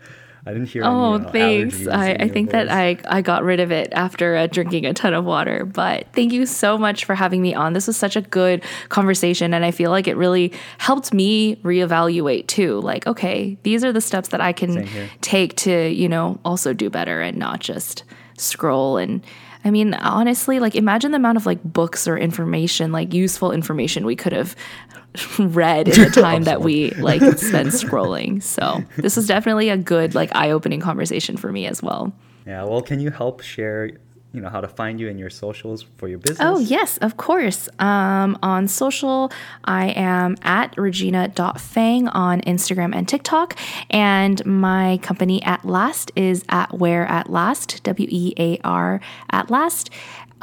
I 0.46 0.54
didn't 0.54 0.70
hear. 0.70 0.84
Oh, 0.86 1.16
any, 1.16 1.26
uh, 1.26 1.32
thanks. 1.32 1.88
I, 1.88 2.12
I 2.12 2.28
think 2.30 2.52
that. 2.52 2.72
I, 2.72 2.98
I 3.08 3.22
got 3.22 3.44
rid 3.44 3.60
of 3.60 3.72
it 3.72 3.90
after 3.92 4.36
uh, 4.36 4.48
drinking 4.48 4.86
a 4.86 4.94
ton 4.94 5.14
of 5.14 5.26
water. 5.26 5.66
But 5.66 6.08
thank 6.14 6.32
you 6.32 6.46
so 6.46 6.78
much 6.78 7.06
for 7.06 7.16
having 7.16 7.42
me 7.42 7.54
on. 7.54 7.74
This 7.74 7.88
was 7.88 7.98
such 7.98 8.16
a 8.16 8.22
good 8.22 8.64
conversation. 8.90 9.54
And 9.54 9.66
I 9.66 9.72
feel 9.72 9.92
like 9.92 10.08
it 10.08 10.16
really 10.16 10.54
helped 10.78 11.14
me 11.14 11.58
reevaluate 11.58 12.48
too. 12.48 12.80
Like, 12.82 13.06
okay, 13.06 13.58
these 13.64 13.84
are 13.84 13.92
the 13.92 14.02
steps 14.02 14.30
that 14.30 14.42
I 14.42 14.54
can 14.54 14.88
take 15.22 15.56
to, 15.58 15.90
you 15.90 16.08
know, 16.08 16.40
also 16.46 16.74
do 16.74 16.90
better 16.90 17.22
and 17.22 17.38
not 17.38 17.60
just 17.60 18.04
scroll 18.38 18.98
and. 18.98 19.24
I 19.70 19.72
mean, 19.72 19.94
honestly, 19.94 20.60
like 20.60 20.74
imagine 20.74 21.12
the 21.12 21.18
amount 21.18 21.38
of 21.38 21.46
like 21.46 21.64
books 21.64 22.08
or 22.08 22.18
information, 22.18 22.92
like 22.92 23.14
useful 23.14 23.52
information 23.52 24.04
we 24.04 24.16
could 24.16 24.34
have 24.34 24.56
read 25.40 25.88
in 25.88 26.06
the 26.06 26.10
time 26.22 26.46
that 26.46 26.62
we 26.62 26.90
like 26.94 27.22
spend 27.38 27.68
scrolling. 27.68 28.42
So 28.42 28.84
this 28.98 29.16
is 29.16 29.28
definitely 29.28 29.70
a 29.70 29.78
good 29.78 30.16
like 30.16 30.36
eye-opening 30.36 30.80
conversation 30.80 31.38
for 31.38 31.52
me 31.52 31.68
as 31.68 31.84
well. 31.84 32.12
Yeah. 32.48 32.64
Well, 32.64 32.82
can 32.82 33.00
you 33.00 33.12
help 33.12 33.42
share? 33.42 33.92
You 34.32 34.42
know 34.42 34.50
how 34.50 34.62
to 34.62 34.68
find 34.68 35.00
you 35.00 35.08
in 35.08 35.18
your 35.18 35.32
socials 35.32 35.86
for 35.98 36.08
your 36.08 36.20
business. 36.20 36.40
Oh, 36.40 36.60
yes, 36.60 36.98
of 37.00 37.18
course. 37.18 37.68
Um, 37.80 38.38
on 38.44 38.68
social, 38.68 39.32
I 39.66 39.88
am 39.88 40.38
at 40.44 40.78
regina.fang 40.78 42.08
on 42.10 42.42
Instagram 42.42 42.94
and 42.96 43.08
TikTok. 43.08 43.58
And 43.90 44.46
my 44.46 45.00
company 45.02 45.42
at 45.44 45.66
last 45.66 46.12
is 46.16 46.46
at 46.50 46.78
where 46.78 47.08
at 47.08 47.32
last, 47.32 47.84
W 47.84 48.08
E 48.12 48.34
A 48.38 48.60
R 48.64 49.02
at 49.32 49.50
last, 49.50 49.90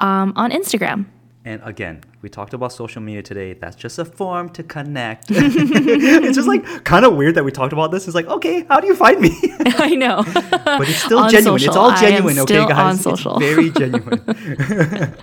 um, 0.00 0.32
on 0.34 0.50
Instagram. 0.50 1.06
And 1.46 1.60
again, 1.62 2.02
we 2.22 2.28
talked 2.28 2.54
about 2.54 2.72
social 2.72 3.00
media 3.00 3.22
today. 3.22 3.52
That's 3.52 3.76
just 3.76 4.00
a 4.00 4.04
form 4.04 4.48
to 4.48 4.64
connect. 4.64 5.26
it's 5.30 6.34
just 6.34 6.48
like 6.48 6.82
kind 6.82 7.04
of 7.04 7.14
weird 7.14 7.36
that 7.36 7.44
we 7.44 7.52
talked 7.52 7.72
about 7.72 7.92
this. 7.92 8.08
It's 8.08 8.16
like, 8.16 8.26
okay, 8.26 8.64
how 8.68 8.80
do 8.80 8.88
you 8.88 8.96
find 8.96 9.20
me? 9.20 9.30
I 9.64 9.94
know. 9.94 10.24
but 10.34 10.88
it's 10.88 11.04
still 11.04 11.20
On 11.20 11.30
genuine. 11.30 11.54
It's 11.54 11.66
social. 11.66 11.82
all 11.82 11.90
I 11.90 11.94
am 11.94 12.00
genuine, 12.00 12.38
okay, 12.40 12.66
guys? 12.66 12.72
on 12.72 12.96
social. 12.96 13.40
It's 13.40 13.46
social. 13.46 13.54
very 13.54 13.70
genuine. 13.70 15.14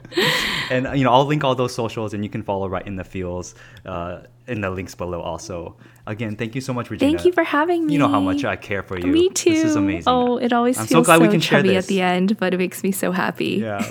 and 0.72 0.98
you 0.98 1.04
know, 1.04 1.12
I'll 1.12 1.26
link 1.26 1.44
all 1.44 1.56
those 1.56 1.76
socials, 1.76 2.14
and 2.14 2.24
you 2.24 2.30
can 2.30 2.42
follow 2.42 2.70
Right 2.70 2.88
in 2.88 2.96
the 2.96 3.04
Feels, 3.04 3.56
uh, 3.86 4.22
in 4.48 4.62
the 4.62 4.70
links 4.70 4.96
below. 4.96 5.20
Also, 5.20 5.76
again, 6.08 6.38
thank 6.38 6.56
you 6.56 6.62
so 6.62 6.74
much, 6.74 6.90
Regina. 6.90 7.12
Thank 7.12 7.26
you 7.26 7.34
for 7.34 7.44
having 7.44 7.86
me. 7.86 7.92
You 7.92 8.00
know 8.00 8.08
how 8.08 8.22
much 8.22 8.46
I 8.46 8.56
care 8.56 8.82
for 8.82 8.98
you. 8.98 9.08
Me 9.08 9.28
too. 9.30 9.50
This 9.50 9.66
is 9.66 9.76
amazing. 9.76 10.04
Oh, 10.08 10.38
it 10.38 10.54
always 10.54 10.80
I'm 10.80 10.88
so 10.88 10.96
feels 10.96 11.08
glad 11.08 11.18
so, 11.18 11.24
we 11.24 11.28
can 11.28 11.42
share 11.42 11.60
chubby 11.60 11.74
this. 11.74 11.84
at 11.84 11.90
the 11.90 12.00
end, 12.00 12.38
but 12.38 12.54
it 12.54 12.60
makes 12.60 12.82
me 12.82 12.94
so 12.94 13.12
happy. 13.12 13.56
Yeah. 13.56 13.86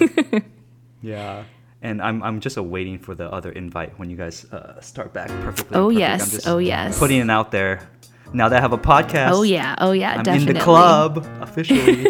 yeah. 1.02 1.44
And 1.82 2.00
I'm, 2.00 2.22
I'm 2.22 2.38
just 2.40 2.56
awaiting 2.56 2.98
for 2.98 3.14
the 3.14 3.30
other 3.30 3.50
invite 3.50 3.98
when 3.98 4.08
you 4.08 4.16
guys 4.16 4.44
uh, 4.52 4.80
start 4.80 5.12
back 5.12 5.28
perfectly. 5.42 5.76
Oh, 5.76 5.86
perfect. 5.88 5.98
yes. 5.98 6.22
I'm 6.22 6.30
just 6.30 6.48
Oh, 6.48 6.58
yes. 6.58 6.98
Putting 6.98 7.20
it 7.20 7.28
out 7.28 7.50
there. 7.50 7.88
Now 8.32 8.48
that 8.48 8.58
I 8.58 8.60
have 8.60 8.72
a 8.72 8.78
podcast. 8.78 9.30
Oh 9.32 9.42
yeah. 9.42 9.74
Oh 9.78 9.92
yeah. 9.92 10.12
I'm 10.14 10.22
definitely. 10.22 10.48
in 10.50 10.54
the 10.54 10.60
club 10.60 11.26
officially. 11.40 12.06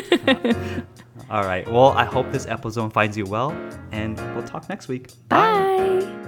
All 1.30 1.42
right. 1.44 1.66
Well, 1.66 1.88
I 1.88 2.04
hope 2.04 2.30
this 2.30 2.46
episode 2.46 2.92
finds 2.92 3.16
you 3.16 3.24
well, 3.24 3.50
and 3.90 4.16
we'll 4.36 4.44
talk 4.44 4.68
next 4.68 4.86
week. 4.88 5.10
Bye. 5.28 6.22